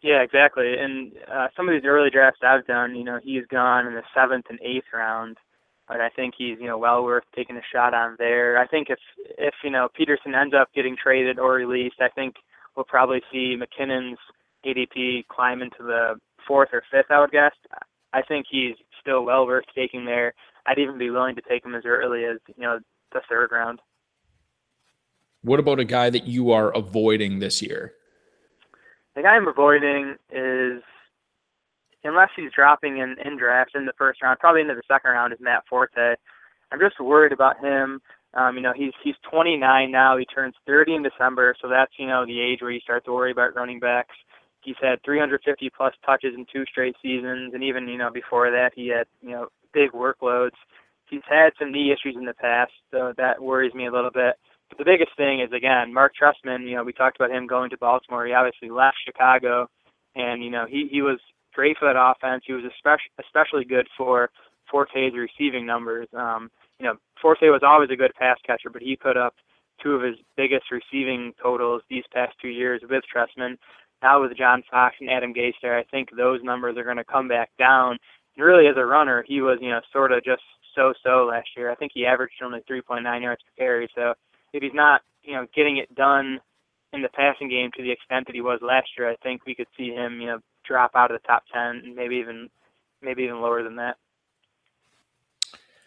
Yeah, 0.07 0.21
exactly. 0.21 0.73
And 0.79 1.11
uh, 1.29 1.47
some 1.53 1.67
of 1.67 1.75
these 1.75 1.85
early 1.85 2.09
drafts 2.09 2.39
I've 2.41 2.65
done, 2.65 2.95
you 2.95 3.03
know, 3.03 3.19
he's 3.21 3.45
gone 3.51 3.85
in 3.87 3.93
the 3.93 4.03
seventh 4.15 4.45
and 4.49 4.57
eighth 4.61 4.85
round, 4.93 5.35
but 5.85 5.99
I 5.99 6.07
think 6.07 6.33
he's 6.37 6.57
you 6.61 6.67
know 6.67 6.77
well 6.77 7.03
worth 7.03 7.25
taking 7.35 7.57
a 7.57 7.61
shot 7.73 7.93
on 7.93 8.15
there. 8.17 8.57
I 8.57 8.65
think 8.67 8.87
if 8.89 8.99
if 9.37 9.53
you 9.65 9.69
know 9.69 9.89
Peterson 9.93 10.33
ends 10.33 10.55
up 10.57 10.69
getting 10.73 10.95
traded 10.95 11.39
or 11.39 11.55
released, 11.55 11.99
I 11.99 12.07
think 12.07 12.35
we'll 12.73 12.85
probably 12.85 13.21
see 13.29 13.57
McKinnon's 13.57 14.17
ADP 14.65 15.27
climb 15.27 15.61
into 15.61 15.83
the 15.83 16.13
fourth 16.47 16.69
or 16.71 16.83
fifth. 16.89 17.11
I 17.11 17.19
would 17.19 17.31
guess. 17.31 17.51
I 18.13 18.21
think 18.21 18.45
he's 18.49 18.75
still 19.01 19.25
well 19.25 19.45
worth 19.45 19.65
taking 19.75 20.05
there. 20.05 20.33
I'd 20.67 20.79
even 20.79 20.97
be 20.97 21.09
willing 21.09 21.35
to 21.35 21.41
take 21.41 21.65
him 21.65 21.75
as 21.75 21.83
early 21.85 22.23
as 22.23 22.37
you 22.55 22.63
know 22.63 22.79
the 23.11 23.19
third 23.27 23.51
round. 23.51 23.81
What 25.41 25.59
about 25.59 25.81
a 25.81 25.85
guy 25.85 26.09
that 26.11 26.27
you 26.27 26.53
are 26.53 26.73
avoiding 26.73 27.39
this 27.39 27.61
year? 27.61 27.91
The 29.17 29.23
guy 29.23 29.29
I'm 29.29 29.47
avoiding 29.47 30.13
is, 30.29 30.83
unless 32.03 32.29
he's 32.35 32.51
dropping 32.55 32.99
in 32.99 33.15
in 33.25 33.35
drafts 33.35 33.73
in 33.73 33.87
the 33.87 33.97
first 33.97 34.21
round, 34.21 34.37
probably 34.37 34.61
into 34.61 34.75
the 34.75 34.83
second 34.87 35.09
round, 35.09 35.33
is 35.33 35.39
Matt 35.41 35.63
Forte. 35.67 36.13
I'm 36.71 36.79
just 36.79 36.99
worried 36.99 37.31
about 37.31 37.57
him. 37.59 37.99
Um, 38.35 38.57
you 38.57 38.61
know, 38.61 38.73
he's 38.75 38.93
he's 39.03 39.15
29 39.31 39.89
now. 39.89 40.17
He 40.17 40.25
turns 40.25 40.53
30 40.67 40.97
in 40.97 41.01
December, 41.03 41.55
so 41.59 41.67
that's 41.67 41.91
you 41.97 42.05
know 42.05 42.27
the 42.27 42.39
age 42.39 42.61
where 42.61 42.69
you 42.69 42.79
start 42.79 43.05
to 43.05 43.11
worry 43.11 43.31
about 43.31 43.55
running 43.55 43.79
backs. 43.79 44.13
He's 44.61 44.75
had 44.79 45.01
350 45.03 45.71
plus 45.75 45.95
touches 46.05 46.35
in 46.37 46.45
two 46.53 46.65
straight 46.69 46.95
seasons, 47.01 47.55
and 47.55 47.63
even 47.63 47.87
you 47.87 47.97
know 47.97 48.11
before 48.13 48.51
that 48.51 48.73
he 48.75 48.89
had 48.89 49.07
you 49.23 49.31
know 49.31 49.47
big 49.73 49.93
workloads. 49.93 50.57
He's 51.09 51.25
had 51.27 51.53
some 51.57 51.71
knee 51.71 51.91
issues 51.91 52.15
in 52.15 52.25
the 52.25 52.35
past, 52.35 52.73
so 52.91 53.13
that 53.17 53.41
worries 53.41 53.73
me 53.73 53.87
a 53.87 53.91
little 53.91 54.11
bit. 54.11 54.35
But 54.69 54.77
the 54.77 54.85
biggest 54.85 55.15
thing 55.17 55.41
is 55.41 55.51
again 55.51 55.93
Marc 55.93 56.13
Trestman. 56.15 56.67
You 56.67 56.75
know 56.75 56.83
we 56.83 56.93
talked 56.93 57.17
about 57.19 57.31
him 57.31 57.47
going 57.47 57.69
to 57.69 57.77
Baltimore. 57.77 58.25
He 58.25 58.33
obviously 58.33 58.69
left 58.69 58.97
Chicago, 59.05 59.67
and 60.15 60.43
you 60.43 60.49
know 60.49 60.65
he 60.67 60.87
he 60.91 61.01
was 61.01 61.19
great 61.53 61.77
for 61.77 61.91
that 61.91 61.99
offense. 61.99 62.43
He 62.45 62.53
was 62.53 62.65
especially 62.65 63.11
especially 63.19 63.65
good 63.65 63.87
for 63.97 64.29
Forte's 64.69 65.15
receiving 65.15 65.65
numbers. 65.65 66.07
Um, 66.13 66.49
you 66.79 66.85
know 66.85 66.95
Forte 67.21 67.49
was 67.49 67.61
always 67.63 67.89
a 67.91 67.95
good 67.95 68.13
pass 68.19 68.37
catcher, 68.45 68.69
but 68.69 68.81
he 68.81 68.95
put 68.95 69.17
up 69.17 69.35
two 69.81 69.91
of 69.91 70.01
his 70.01 70.15
biggest 70.35 70.65
receiving 70.71 71.33
totals 71.41 71.83
these 71.89 72.03
past 72.11 72.33
two 72.41 72.49
years 72.49 72.81
with 72.89 73.03
Trestman 73.13 73.57
now 74.01 74.21
with 74.21 74.37
John 74.37 74.63
Fox 74.69 74.95
and 74.99 75.09
Adam 75.09 75.33
Gase 75.33 75.53
there, 75.61 75.77
I 75.77 75.83
think 75.83 76.09
those 76.15 76.43
numbers 76.43 76.77
are 76.77 76.83
going 76.83 76.97
to 76.97 77.03
come 77.03 77.27
back 77.27 77.49
down. 77.57 77.97
And 78.35 78.45
really, 78.45 78.67
as 78.67 78.75
a 78.77 78.85
runner, 78.85 79.23
he 79.27 79.41
was, 79.41 79.57
you 79.61 79.69
know, 79.69 79.81
sort 79.91 80.11
of 80.11 80.23
just 80.23 80.41
so-so 80.75 81.27
last 81.29 81.49
year. 81.57 81.71
I 81.71 81.75
think 81.75 81.91
he 81.93 82.05
averaged 82.05 82.41
only 82.43 82.59
3.9 82.69 83.21
yards 83.21 83.41
per 83.43 83.63
carry. 83.63 83.89
So 83.95 84.13
if 84.53 84.63
he's 84.63 84.73
not, 84.73 85.01
you 85.23 85.33
know, 85.33 85.45
getting 85.55 85.77
it 85.77 85.93
done 85.95 86.39
in 86.93 87.01
the 87.01 87.09
passing 87.09 87.49
game 87.49 87.71
to 87.75 87.83
the 87.83 87.91
extent 87.91 88.27
that 88.27 88.35
he 88.35 88.41
was 88.41 88.59
last 88.61 88.87
year, 88.97 89.09
I 89.09 89.15
think 89.17 89.45
we 89.45 89.55
could 89.55 89.67
see 89.77 89.89
him, 89.89 90.21
you 90.21 90.27
know, 90.27 90.39
drop 90.65 90.91
out 90.95 91.11
of 91.11 91.21
the 91.21 91.27
top 91.27 91.43
10 91.53 91.61
and 91.85 91.95
maybe 91.95 92.15
even, 92.15 92.49
maybe 93.01 93.23
even 93.23 93.41
lower 93.41 93.63
than 93.63 93.75
that. 93.77 93.97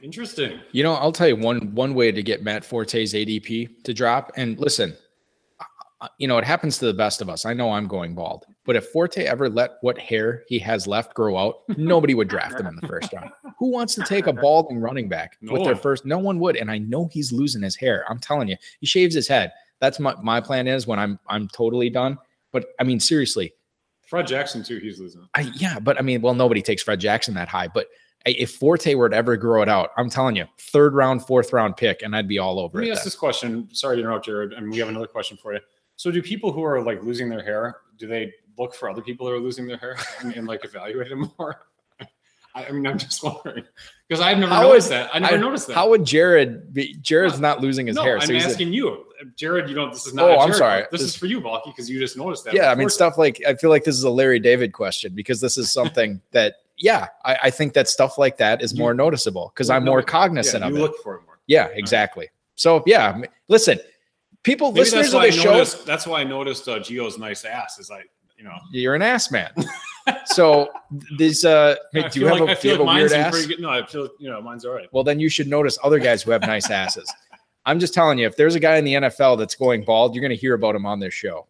Interesting. 0.03 0.61
You 0.73 0.83
know, 0.83 0.95
I'll 0.95 1.13
tell 1.13 1.29
you 1.29 1.37
one 1.37 1.75
one 1.75 1.95
way 1.95 2.11
to 2.11 2.23
get 2.23 2.43
Matt 2.43 2.65
Forte's 2.65 3.13
ADP 3.13 3.85
to 3.85 3.93
drop. 3.93 4.33
And 4.37 4.59
listen, 4.59 4.97
Uh, 6.03 6.09
you 6.17 6.27
know, 6.27 6.39
it 6.39 6.45
happens 6.45 6.79
to 6.79 6.87
the 6.87 6.95
best 6.95 7.21
of 7.21 7.29
us. 7.29 7.45
I 7.45 7.53
know 7.53 7.73
I'm 7.73 7.87
going 7.87 8.15
bald, 8.15 8.47
but 8.65 8.75
if 8.75 8.89
Forte 8.89 9.23
ever 9.23 9.51
let 9.51 9.73
what 9.83 9.99
hair 9.99 10.45
he 10.49 10.59
has 10.61 10.87
left 10.87 11.15
grow 11.15 11.37
out, 11.37 11.57
nobody 11.77 12.15
would 12.15 12.29
draft 12.29 12.59
him 12.59 12.67
in 12.67 12.77
the 12.77 12.87
first 12.87 13.13
round. 13.13 13.31
Who 13.59 13.71
wants 13.71 13.95
to 13.97 14.03
take 14.05 14.27
a 14.27 14.33
balding 14.33 14.79
running 14.79 15.09
back 15.11 15.37
no 15.43 15.53
with 15.53 15.65
their 15.65 15.77
first? 15.77 16.07
No 16.07 16.19
one 16.19 16.41
would. 16.41 16.57
And 16.57 16.71
I 16.71 16.79
know 16.79 17.11
he's 17.13 17.33
losing 17.33 17.63
his 17.63 17.77
hair. 17.77 18.07
I'm 18.09 18.19
telling 18.19 18.49
you, 18.49 18.57
he 18.81 18.87
shaves 18.87 19.15
his 19.15 19.29
head. 19.29 19.53
That's 19.81 20.01
my, 20.01 20.15
my 20.23 20.41
plan 20.41 20.67
is 20.67 20.87
when 20.87 20.99
I'm 20.99 21.19
I'm 21.27 21.49
totally 21.49 21.91
done. 21.91 22.17
But 22.53 22.67
I 22.79 22.85
mean, 22.85 23.01
seriously. 23.01 23.53
Fred 24.07 24.27
Jackson 24.27 24.65
too, 24.65 24.79
he's 24.79 24.99
losing. 24.99 25.29
I, 25.35 25.53
yeah, 25.55 25.79
but 25.79 25.99
I 25.99 26.03
mean, 26.03 26.21
well, 26.21 26.35
nobody 26.35 26.63
takes 26.63 26.83
Fred 26.83 26.99
Jackson 26.99 27.35
that 27.35 27.47
high. 27.47 27.69
But 27.69 27.87
if 28.27 28.53
Forte 28.53 28.95
were 28.95 29.09
to 29.09 29.17
ever 29.17 29.37
grow 29.37 29.63
it 29.63 29.69
out, 29.69 29.91
I'm 29.97 30.11
telling 30.11 30.37
you, 30.37 30.47
third 30.59 30.95
round, 30.95 31.25
fourth 31.27 31.53
round 31.53 31.77
pick, 31.77 32.03
and 32.03 32.17
I'd 32.17 32.27
be 32.27 32.39
all 32.39 32.59
over 32.59 32.79
Let 32.79 32.83
me 32.83 32.89
it. 32.89 32.93
ask 32.93 33.03
then. 33.03 33.07
this 33.07 33.15
question. 33.15 33.69
Sorry 33.73 33.97
to 33.97 34.01
interrupt, 34.03 34.27
Jared. 34.27 34.53
And 34.53 34.71
we 34.71 34.79
have 34.79 34.89
another 34.89 35.07
question 35.07 35.39
for 35.41 35.55
you. 35.55 35.61
So 36.01 36.11
do 36.11 36.23
people 36.23 36.51
who 36.51 36.65
are 36.65 36.81
like 36.81 37.03
losing 37.03 37.29
their 37.29 37.43
hair, 37.43 37.77
do 37.99 38.07
they 38.07 38.33
look 38.57 38.75
for 38.75 38.89
other 38.89 39.03
people 39.03 39.27
who 39.27 39.35
are 39.35 39.39
losing 39.39 39.67
their 39.67 39.77
hair 39.77 39.99
and, 40.21 40.35
and 40.35 40.49
like 40.49 40.65
evaluate 40.65 41.11
them 41.11 41.31
more? 41.39 41.67
I, 42.55 42.71
mean, 42.71 42.87
I'm 42.87 42.97
just 42.97 43.23
wondering 43.23 43.65
because 44.09 44.23
I've 44.23 44.39
never 44.39 44.51
how 44.51 44.63
noticed 44.63 44.89
would, 44.89 44.97
that. 44.97 45.11
I 45.13 45.19
never 45.19 45.35
I, 45.35 45.37
noticed 45.37 45.67
that. 45.67 45.75
How 45.75 45.91
would 45.91 46.07
Jared 46.07 46.73
be? 46.73 46.95
Jared's 47.03 47.39
not 47.39 47.61
losing 47.61 47.87
his 47.87 47.97
no, 47.97 48.03
hair. 48.03 48.19
So 48.19 48.33
I'm 48.33 48.41
asking 48.41 48.69
a, 48.69 48.71
you, 48.71 49.05
Jared. 49.37 49.69
You 49.69 49.75
don't. 49.75 49.93
this 49.93 50.07
is 50.07 50.15
not. 50.15 50.31
Oh, 50.31 50.39
I'm 50.39 50.55
sorry. 50.55 50.87
This, 50.91 51.03
this, 51.03 51.11
is 51.11 51.17
for 51.17 51.27
you, 51.27 51.39
Balky, 51.39 51.69
because 51.69 51.91
you 51.91 51.99
just 51.99 52.17
noticed 52.17 52.47
that. 52.47 52.55
Yeah, 52.55 52.71
I 52.71 52.77
mean, 52.77 52.89
stuff 52.89 53.19
like 53.19 53.39
I 53.47 53.55
feel 53.55 53.69
like 53.69 53.85
this 53.85 53.99
is 53.99 54.05
a 54.05 54.11
Larry 54.11 54.41
David 54.41 54.73
question 54.73 55.13
because 55.15 55.43
this 55.43 55.59
is 55.59 55.71
something 55.71 56.23
that, 56.31 56.55
yeah, 56.79 57.09
I, 57.27 57.37
I, 57.43 57.51
think 57.51 57.75
that 57.75 57.89
stuff 57.89 58.17
like 58.17 58.39
that 58.39 58.63
is 58.63 58.73
you, 58.73 58.79
more 58.79 58.95
noticeable 58.95 59.53
because 59.55 59.69
I'm 59.69 59.85
more 59.85 60.03
cognizant 60.03 60.63
yeah, 60.63 60.69
of 60.69 60.73
you 60.73 60.79
it. 60.79 60.81
look 60.81 60.97
for 61.03 61.17
it 61.17 61.27
more. 61.27 61.41
Yeah, 61.47 61.69
exactly. 61.75 62.23
Right. 62.23 62.31
So 62.55 62.83
yeah, 62.87 63.21
listen, 63.49 63.79
people 64.43 64.73
Maybe 64.73 64.81
listeners 64.81 65.15
of 65.15 65.23
the 65.23 65.33
show. 65.33 65.53
Noticed, 65.53 65.87
that's 65.87 66.07
why 66.07 66.21
I 66.21 66.25
noticed 66.25 66.69
uh, 66.69 66.79
Gio's 66.79 67.19
nice 67.19 67.45
ass. 67.45 67.79
Is 67.79 67.91
like 67.91 68.11
you 68.37 68.45
know 68.45 68.57
you're 68.73 68.95
an 68.95 69.03
ass 69.03 69.31
man. 69.31 69.51
so 70.27 70.71
this 71.17 71.45
uh, 71.45 71.77
do 71.93 72.21
you 72.21 72.27
have 72.27 72.41
like, 72.41 72.59
a, 72.59 72.61
do 72.61 72.69
you 72.69 72.75
have 72.75 72.81
like 72.81 72.97
a 72.97 72.99
weird 72.99 73.13
ass? 73.13 73.47
Good. 73.47 73.61
No, 73.61 73.71
I 73.71 73.85
feel 73.87 74.09
you 74.19 74.31
know 74.31 74.41
mine's 74.41 74.65
all 74.65 74.73
right. 74.73 74.89
Well, 74.93 75.05
then 75.05 75.21
you 75.21 75.29
should 75.29 75.49
notice 75.49 75.79
other 75.83 75.99
guys 75.99 76.23
who 76.23 76.31
have 76.31 76.43
nice 76.43 76.71
asses. 76.71 77.13
I'm 77.67 77.79
just 77.79 77.93
telling 77.93 78.19
you, 78.19 78.27
if 78.27 78.37
there's 78.37 78.55
a 78.55 78.61
guy 78.61 78.77
in 78.77 78.85
the 78.85 78.95
NFL 78.95 79.39
that's 79.39 79.55
going 79.55 79.85
bald, 79.85 80.15
you're 80.15 80.23
going 80.23 80.31
to 80.31 80.37
hear 80.37 80.55
about 80.55 80.75
him 80.75 80.87
on 80.87 80.99
this 80.99 81.13
show. 81.13 81.47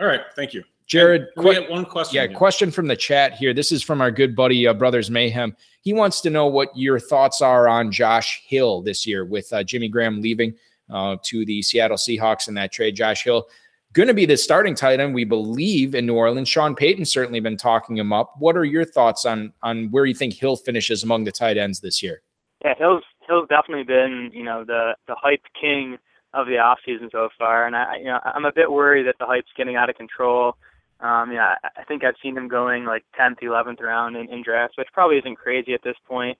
All 0.00 0.06
right, 0.06 0.22
thank 0.34 0.54
you, 0.54 0.64
Jared. 0.86 1.26
we 1.36 1.54
have 1.54 1.68
one 1.68 1.84
question. 1.84 2.16
Yeah, 2.16 2.26
here. 2.26 2.36
question 2.36 2.70
from 2.70 2.86
the 2.86 2.96
chat 2.96 3.34
here. 3.34 3.52
This 3.52 3.70
is 3.70 3.82
from 3.82 4.00
our 4.00 4.10
good 4.10 4.34
buddy 4.34 4.66
uh, 4.66 4.72
Brothers 4.72 5.10
Mayhem. 5.10 5.54
He 5.82 5.92
wants 5.92 6.20
to 6.22 6.30
know 6.30 6.46
what 6.46 6.68
your 6.74 6.98
thoughts 6.98 7.42
are 7.42 7.68
on 7.68 7.92
Josh 7.92 8.42
Hill 8.46 8.80
this 8.80 9.06
year 9.06 9.24
with 9.24 9.52
uh, 9.52 9.62
Jimmy 9.62 9.88
Graham 9.88 10.22
leaving 10.22 10.54
uh, 10.92 11.16
to 11.24 11.44
the 11.44 11.62
Seattle 11.62 11.96
Seahawks 11.96 12.48
in 12.48 12.54
that 12.54 12.72
trade. 12.72 12.96
Josh 12.96 13.24
Hill 13.24 13.46
going 13.92 14.08
to 14.08 14.14
be 14.14 14.26
the 14.26 14.36
starting 14.36 14.74
tight 14.74 15.00
end, 15.00 15.14
we 15.14 15.24
believe, 15.24 15.94
in 15.94 16.06
New 16.06 16.14
Orleans. 16.14 16.48
Sean 16.48 16.74
Payton's 16.74 17.12
certainly 17.12 17.40
been 17.40 17.56
talking 17.56 17.96
him 17.96 18.12
up. 18.12 18.34
What 18.38 18.56
are 18.56 18.64
your 18.64 18.84
thoughts 18.84 19.24
on 19.24 19.52
on 19.62 19.90
where 19.90 20.06
you 20.06 20.14
think 20.14 20.34
Hill 20.34 20.56
finishes 20.56 21.02
among 21.02 21.24
the 21.24 21.32
tight 21.32 21.56
ends 21.56 21.80
this 21.80 22.02
year? 22.02 22.22
Yeah, 22.64 22.74
Hill's 22.78 23.04
Hill's 23.26 23.48
definitely 23.48 23.84
been 23.84 24.30
you 24.32 24.44
know 24.44 24.64
the 24.64 24.94
the 25.06 25.16
hype 25.20 25.44
king 25.60 25.98
of 26.32 26.46
the 26.46 26.58
off 26.58 26.78
season 26.84 27.08
so 27.10 27.28
far, 27.38 27.66
and 27.66 27.74
I 27.74 27.96
you 27.96 28.04
know 28.04 28.20
I'm 28.24 28.44
a 28.44 28.52
bit 28.52 28.70
worried 28.70 29.06
that 29.06 29.16
the 29.18 29.26
hype's 29.26 29.50
getting 29.56 29.76
out 29.76 29.90
of 29.90 29.96
control. 29.96 30.56
Um, 31.00 31.32
yeah, 31.32 31.54
I 31.64 31.84
think 31.84 32.04
I've 32.04 32.14
seen 32.22 32.36
him 32.36 32.46
going 32.46 32.84
like 32.84 33.06
10th, 33.18 33.40
11th 33.42 33.80
round 33.80 34.18
in, 34.18 34.30
in 34.30 34.42
drafts, 34.42 34.76
which 34.76 34.88
probably 34.92 35.16
isn't 35.16 35.36
crazy 35.36 35.72
at 35.72 35.80
this 35.82 35.96
point. 36.06 36.36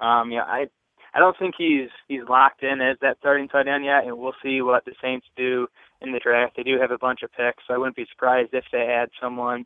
Um, 0.00 0.30
yeah, 0.30 0.44
I 0.44 0.68
I 1.14 1.20
don't 1.20 1.36
think 1.38 1.54
he's 1.58 1.90
he's 2.08 2.28
locked 2.28 2.62
in 2.62 2.80
as 2.80 2.96
that 3.02 3.18
starting 3.20 3.48
tight 3.48 3.68
end 3.68 3.84
yet, 3.84 4.04
and 4.06 4.18
we'll 4.18 4.34
see 4.42 4.62
what 4.62 4.84
the 4.84 4.94
Saints 5.02 5.26
do 5.36 5.66
in 6.02 6.12
the 6.12 6.20
draft. 6.20 6.56
They 6.56 6.62
do 6.62 6.78
have 6.80 6.90
a 6.92 6.98
bunch 6.98 7.22
of 7.22 7.32
picks, 7.32 7.64
so 7.66 7.74
I 7.74 7.78
wouldn't 7.78 7.96
be 7.96 8.06
surprised 8.10 8.50
if 8.54 8.64
they 8.72 8.82
add 8.82 9.10
someone 9.20 9.64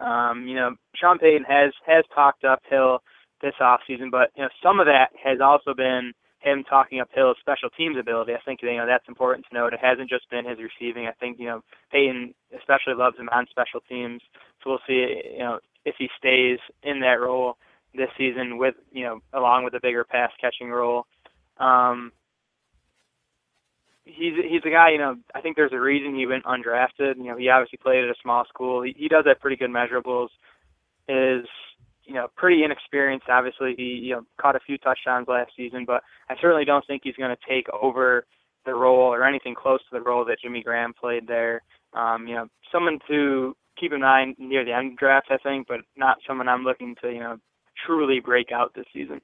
Um, 0.00 0.46
you 0.48 0.54
know, 0.56 0.76
Sean 0.96 1.18
Payton 1.18 1.44
has 1.48 1.72
has 1.86 2.04
talked 2.14 2.44
up 2.44 2.60
Hill 2.68 3.00
this 3.42 3.54
offseason, 3.60 4.10
but 4.10 4.30
you 4.36 4.42
know, 4.42 4.50
some 4.62 4.80
of 4.80 4.86
that 4.86 5.10
has 5.22 5.40
also 5.40 5.74
been 5.74 6.12
him 6.40 6.64
talking 6.68 7.00
up 7.00 7.08
Hill's 7.14 7.38
special 7.40 7.70
teams 7.70 7.96
ability. 7.98 8.34
I 8.34 8.40
think 8.44 8.60
you 8.62 8.76
know 8.76 8.86
that's 8.86 9.08
important 9.08 9.46
to 9.48 9.54
note. 9.54 9.72
It 9.72 9.80
hasn't 9.82 10.10
just 10.10 10.28
been 10.30 10.44
his 10.48 10.58
receiving. 10.58 11.06
I 11.06 11.12
think 11.12 11.38
you 11.38 11.46
know 11.46 11.62
Payton 11.92 12.34
especially 12.56 12.94
loves 12.96 13.18
him 13.18 13.28
on 13.32 13.46
special 13.50 13.80
teams. 13.88 14.22
So 14.62 14.70
we'll 14.70 14.86
see 14.86 15.22
you 15.34 15.38
know 15.40 15.60
if 15.84 15.96
he 15.98 16.08
stays 16.18 16.58
in 16.82 17.00
that 17.00 17.20
role 17.20 17.56
this 17.94 18.10
season 18.18 18.58
with 18.58 18.74
you 18.92 19.04
know 19.04 19.20
along 19.32 19.64
with 19.64 19.74
a 19.74 19.80
bigger 19.80 20.04
pass 20.04 20.30
catching 20.40 20.70
role. 20.70 21.06
Um, 21.58 22.12
he's 24.04 24.34
he's 24.48 24.62
a 24.64 24.70
guy. 24.70 24.90
You 24.90 24.98
know, 24.98 25.16
I 25.34 25.40
think 25.40 25.56
there's 25.56 25.72
a 25.72 25.80
reason 25.80 26.14
he 26.14 26.26
went 26.26 26.44
undrafted. 26.44 27.16
You 27.16 27.24
know, 27.24 27.36
he 27.36 27.48
obviously 27.48 27.78
played 27.82 28.04
at 28.04 28.10
a 28.10 28.20
small 28.22 28.44
school. 28.48 28.82
He, 28.82 28.94
he 28.96 29.08
does 29.08 29.24
have 29.26 29.40
pretty 29.40 29.56
good 29.56 29.70
measurables. 29.70 30.28
Is 31.08 31.46
you 32.04 32.14
know 32.14 32.28
pretty 32.36 32.64
inexperienced. 32.64 33.26
Obviously, 33.28 33.74
he 33.76 34.00
you 34.02 34.14
know 34.14 34.22
caught 34.40 34.56
a 34.56 34.60
few 34.60 34.78
touchdowns 34.78 35.28
last 35.28 35.52
season, 35.56 35.84
but 35.86 36.02
I 36.28 36.34
certainly 36.40 36.64
don't 36.64 36.86
think 36.86 37.02
he's 37.04 37.16
going 37.16 37.34
to 37.34 37.48
take 37.48 37.66
over 37.70 38.26
the 38.64 38.74
role 38.74 39.12
or 39.12 39.24
anything 39.24 39.54
close 39.54 39.80
to 39.80 39.98
the 39.98 40.00
role 40.00 40.24
that 40.24 40.38
Jimmy 40.42 40.62
Graham 40.62 40.94
played 40.98 41.26
there. 41.26 41.62
Um, 41.92 42.26
you 42.26 42.34
know, 42.34 42.46
someone 42.72 42.98
to 43.08 43.54
keep 43.78 43.92
in 43.92 44.00
mind 44.00 44.36
near 44.38 44.64
the 44.64 44.72
end 44.72 44.96
draft, 44.96 45.28
I 45.30 45.36
think, 45.38 45.66
but 45.68 45.80
not 45.96 46.18
someone 46.26 46.48
I'm 46.48 46.64
looking 46.64 46.94
to 47.02 47.12
you 47.12 47.20
know 47.20 47.36
truly 47.86 48.20
break 48.20 48.52
out 48.52 48.72
this 48.74 48.86
season. 48.92 49.20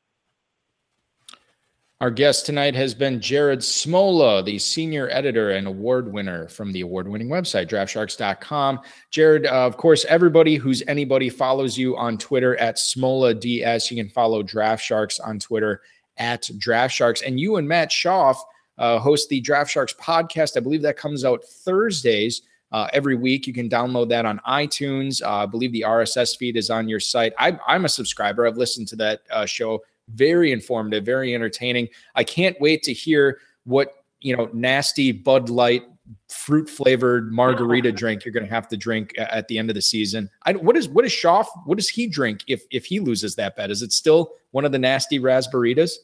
Our 2.01 2.11
guest 2.11 2.47
tonight 2.47 2.75
has 2.77 2.95
been 2.95 3.21
Jared 3.21 3.59
Smola, 3.59 4.43
the 4.43 4.59
senior 4.59 5.11
editor 5.11 5.51
and 5.51 5.67
award 5.67 6.11
winner 6.11 6.49
from 6.49 6.73
the 6.73 6.81
award 6.81 7.07
winning 7.07 7.29
website, 7.29 7.69
draftsharks.com. 7.69 8.81
Jared, 9.11 9.47
uh, 9.47 9.67
of 9.67 9.77
course, 9.77 10.07
everybody 10.07 10.57
who's 10.57 10.83
anybody 10.89 11.29
follows 11.29 11.77
you 11.77 11.99
on 11.99 12.17
Twitter 12.17 12.57
at 12.57 12.77
SmolaDS. 12.77 13.91
You 13.91 13.99
can 13.99 14.09
follow 14.09 14.43
Draft 14.43 14.83
Sharks 14.83 15.21
on 15.21 15.39
Twitter 15.39 15.83
at 16.17 16.49
Draft 16.57 16.95
Sharks. 16.95 17.21
And 17.21 17.39
you 17.39 17.57
and 17.57 17.69
Matt 17.69 17.91
Schauf 17.91 18.37
uh, 18.79 18.99
host 18.99 19.29
the 19.29 19.43
Draft 19.43 19.71
Sharks 19.71 19.93
podcast. 19.93 20.57
I 20.57 20.61
believe 20.61 20.81
that 20.81 20.97
comes 20.97 21.23
out 21.23 21.45
Thursdays. 21.45 22.41
Uh, 22.73 22.87
every 22.93 23.17
week. 23.17 23.49
You 23.49 23.53
can 23.53 23.69
download 23.69 24.09
that 24.11 24.25
on 24.25 24.41
iTunes. 24.47 25.21
Uh, 25.21 25.39
I 25.39 25.47
believe 25.47 25.73
the 25.73 25.85
RSS 25.85 26.37
feed 26.37 26.57
is 26.57 26.71
on 26.71 26.89
your 26.89 27.01
site. 27.01 27.33
I, 27.37 27.59
am 27.67 27.85
a 27.85 27.89
subscriber. 27.89 28.47
I've 28.47 28.57
listened 28.57 28.87
to 28.89 28.97
that 28.97 29.23
uh, 29.33 29.45
show 29.45 29.81
very 30.15 30.53
informative, 30.53 31.05
very 31.05 31.35
entertaining. 31.35 31.89
I 32.15 32.25
can't 32.25 32.57
wait 32.61 32.83
to 32.85 32.93
hear 32.93 33.39
what 33.65 34.05
you 34.21 34.37
know 34.37 34.51
nasty 34.53 35.13
Bud 35.13 35.51
Light 35.51 35.85
fruit 36.29 36.69
flavored 36.69 37.33
margarita 37.33 37.93
drink 38.01 38.25
you're 38.25 38.33
going 38.33 38.45
to 38.45 38.53
have 38.53 38.67
to 38.67 38.77
drink 38.77 39.15
at 39.17 39.47
the 39.49 39.59
end 39.59 39.71
of 39.71 39.75
the 39.75 39.83
season. 39.83 40.29
I, 40.45 40.53
what 40.53 40.77
is 40.77 40.89
what 40.89 41.05
is 41.05 41.13
Schauf? 41.13 41.47
What 41.67 41.79
does 41.79 41.89
he 41.89 42.07
drink 42.07 42.43
if 42.47 42.65
if 42.71 42.85
he 42.87 43.01
loses 43.01 43.37
that 43.37 43.57
bet? 43.57 43.71
Is 43.71 43.83
it 43.83 43.93
still 43.93 44.33
one 44.51 44.65
of 44.65 44.73
the 44.73 44.79
nasty 44.79 45.19
raspberries? 45.19 45.99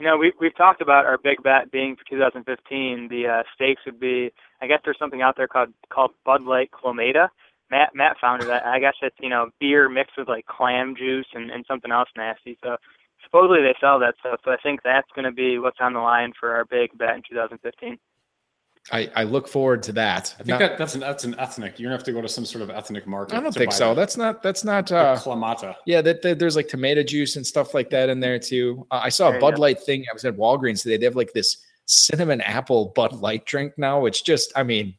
You 0.00 0.06
know, 0.06 0.16
we 0.16 0.32
we've 0.40 0.56
talked 0.56 0.80
about 0.82 1.06
our 1.06 1.18
big 1.18 1.42
bet 1.42 1.70
being 1.70 1.96
for 1.96 2.02
2015. 2.10 3.08
The 3.08 3.26
uh, 3.28 3.42
stakes 3.54 3.82
would 3.86 4.00
be, 4.00 4.32
I 4.60 4.66
guess 4.66 4.80
there's 4.84 4.98
something 4.98 5.22
out 5.22 5.36
there 5.36 5.48
called 5.48 5.70
called 5.90 6.12
Bud 6.24 6.42
Light 6.42 6.70
Clomata. 6.70 7.28
Matt 7.70 7.94
Matt 7.94 8.16
found 8.20 8.42
it. 8.42 8.50
I 8.50 8.78
guess 8.78 8.94
it's 9.02 9.16
you 9.20 9.28
know 9.28 9.50
beer 9.60 9.88
mixed 9.88 10.16
with 10.16 10.28
like 10.28 10.46
clam 10.46 10.94
juice 10.96 11.26
and, 11.34 11.50
and 11.50 11.64
something 11.66 11.90
else 11.90 12.08
nasty. 12.16 12.58
So 12.62 12.76
supposedly 13.24 13.62
they 13.62 13.74
sell 13.80 13.98
that 14.00 14.14
stuff. 14.20 14.40
So 14.44 14.50
I 14.50 14.56
think 14.62 14.80
that's 14.82 15.08
going 15.14 15.24
to 15.24 15.32
be 15.32 15.58
what's 15.58 15.78
on 15.80 15.92
the 15.94 16.00
line 16.00 16.32
for 16.38 16.54
our 16.54 16.64
big 16.64 16.96
bet 16.96 17.16
in 17.16 17.22
2015. 17.28 17.98
I, 18.92 19.10
I 19.16 19.22
look 19.24 19.48
forward 19.48 19.82
to 19.84 19.92
that. 19.92 20.34
I 20.38 20.42
think 20.42 20.58
that, 20.58 20.76
that's 20.76 20.94
an 20.94 21.00
that's 21.00 21.24
an 21.24 21.34
ethnic. 21.38 21.78
You're 21.78 21.86
gonna 21.86 21.96
have 21.96 22.04
to 22.04 22.12
go 22.12 22.20
to 22.20 22.28
some 22.28 22.44
sort 22.44 22.60
of 22.60 22.68
ethnic 22.68 23.06
market. 23.06 23.34
I 23.34 23.40
don't 23.40 23.54
think 23.54 23.72
so. 23.72 23.88
That. 23.88 23.94
That's 23.94 24.16
not 24.18 24.42
that's 24.42 24.62
not 24.62 24.92
uh 24.92 25.16
Clamata. 25.16 25.74
Yeah, 25.86 26.02
that, 26.02 26.20
that, 26.20 26.38
there's 26.38 26.54
like 26.54 26.68
tomato 26.68 27.02
juice 27.02 27.36
and 27.36 27.46
stuff 27.46 27.72
like 27.72 27.88
that 27.90 28.10
in 28.10 28.20
there 28.20 28.38
too. 28.38 28.86
Uh, 28.90 29.00
I 29.02 29.08
saw 29.08 29.34
a 29.34 29.40
Bud 29.40 29.58
Light 29.58 29.80
thing. 29.80 30.04
I 30.10 30.12
was 30.12 30.26
at 30.26 30.36
Walgreens 30.36 30.82
today. 30.82 30.98
They 30.98 31.06
have 31.06 31.16
like 31.16 31.32
this 31.32 31.64
cinnamon 31.86 32.40
apple 32.40 32.92
Bud 32.94 33.12
Light 33.12 33.44
drink 33.44 33.74
now, 33.76 34.00
which 34.00 34.24
just 34.24 34.52
I 34.56 34.62
mean 34.62 34.94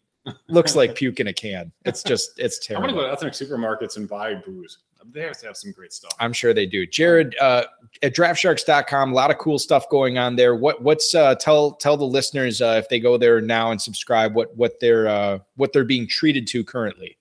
looks 0.48 0.76
like 0.76 0.96
puke 0.96 1.20
in 1.20 1.28
a 1.28 1.34
can. 1.34 1.72
It's 1.86 2.04
just 2.04 2.40
it's 2.40 2.66
terrible. 2.66 2.90
I 2.90 2.94
want 2.94 2.98
to 2.98 3.02
go 3.02 3.08
to 3.08 3.14
ethnic 3.14 3.34
supermarkets 3.34 3.98
and 3.98 4.08
buy 4.08 4.36
booze. 4.36 4.80
They 5.12 5.22
have 5.22 5.38
to 5.40 5.48
have 5.48 5.58
some 5.58 5.72
great 5.72 5.94
stuff. 5.94 6.12
I'm 6.20 6.34
sure 6.34 6.52
they 6.54 6.66
do. 6.66 6.88
Jared 6.88 7.36
uh, 7.40 7.66
at 8.02 8.16
DraftSharks.com, 8.16 9.12
a 9.12 9.16
lot 9.16 9.30
of 9.30 9.38
cool 9.38 9.60
stuff 9.60 9.88
going 9.90 10.18
on 10.18 10.36
there. 10.36 10.56
What 10.56 10.82
what's 10.82 11.14
uh, 11.14 11.36
tell 11.36 11.74
tell 11.74 11.96
the 11.96 12.06
listeners 12.06 12.62
uh, 12.62 12.80
if 12.84 12.90
they 12.90 13.00
go 13.00 13.18
there 13.18 13.40
now 13.42 13.72
and 13.72 13.82
subscribe 13.82 14.36
what 14.36 14.56
what 14.58 14.80
they're 14.80 15.08
uh, 15.08 15.40
what 15.56 15.74
they're 15.74 15.86
being 15.86 16.08
treated 16.08 16.48
to 16.48 16.64
currently. 16.64 17.18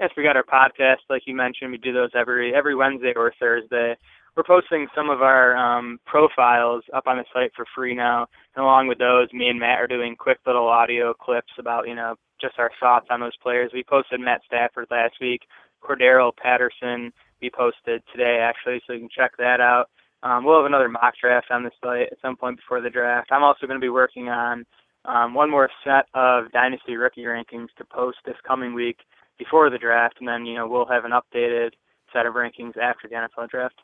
Yes, 0.00 0.10
we 0.16 0.22
got 0.22 0.36
our 0.36 0.44
podcast, 0.44 0.98
like 1.10 1.22
you 1.26 1.34
mentioned. 1.34 1.72
We 1.72 1.78
do 1.78 1.92
those 1.92 2.10
every 2.14 2.54
every 2.54 2.74
Wednesday 2.74 3.12
or 3.14 3.32
Thursday. 3.38 3.96
We're 4.38 4.44
posting 4.44 4.86
some 4.94 5.10
of 5.10 5.20
our 5.20 5.56
um, 5.56 5.98
profiles 6.06 6.84
up 6.94 7.08
on 7.08 7.16
the 7.16 7.24
site 7.34 7.50
for 7.56 7.64
free 7.74 7.92
now, 7.92 8.28
and 8.54 8.62
along 8.62 8.86
with 8.86 8.98
those, 8.98 9.26
me 9.32 9.48
and 9.48 9.58
Matt 9.58 9.80
are 9.80 9.88
doing 9.88 10.14
quick 10.14 10.38
little 10.46 10.68
audio 10.68 11.12
clips 11.12 11.50
about 11.58 11.88
you 11.88 11.96
know 11.96 12.14
just 12.40 12.56
our 12.56 12.70
thoughts 12.78 13.08
on 13.10 13.18
those 13.18 13.36
players. 13.42 13.72
We 13.74 13.82
posted 13.82 14.20
Matt 14.20 14.42
Stafford 14.46 14.86
last 14.92 15.14
week 15.20 15.42
Cordarrelle 15.82 16.36
Patterson 16.36 17.12
we 17.42 17.50
posted 17.50 18.00
today, 18.12 18.38
actually, 18.40 18.80
so 18.86 18.92
you 18.92 19.00
can 19.00 19.08
check 19.08 19.32
that 19.38 19.60
out. 19.60 19.90
Um, 20.22 20.44
we'll 20.44 20.58
have 20.58 20.66
another 20.66 20.88
mock 20.88 21.14
draft 21.20 21.50
on 21.50 21.64
the 21.64 21.72
site 21.82 22.12
at 22.12 22.20
some 22.22 22.36
point 22.36 22.58
before 22.58 22.80
the 22.80 22.90
draft. 22.90 23.32
I'm 23.32 23.42
also 23.42 23.66
going 23.66 23.80
to 23.80 23.84
be 23.84 23.88
working 23.88 24.28
on 24.28 24.64
um, 25.04 25.34
one 25.34 25.50
more 25.50 25.68
set 25.82 26.06
of 26.14 26.52
dynasty 26.52 26.94
rookie 26.94 27.24
rankings 27.24 27.74
to 27.78 27.84
post 27.84 28.18
this 28.24 28.36
coming 28.46 28.72
week 28.72 28.98
before 29.36 29.68
the 29.68 29.78
draft, 29.78 30.18
and 30.20 30.28
then 30.28 30.46
you 30.46 30.54
know 30.54 30.68
we'll 30.68 30.86
have 30.86 31.04
an 31.04 31.10
updated 31.10 31.70
set 32.12 32.24
of 32.24 32.34
rankings 32.34 32.76
after 32.76 33.08
the 33.08 33.16
NFL 33.16 33.48
draft. 33.48 33.74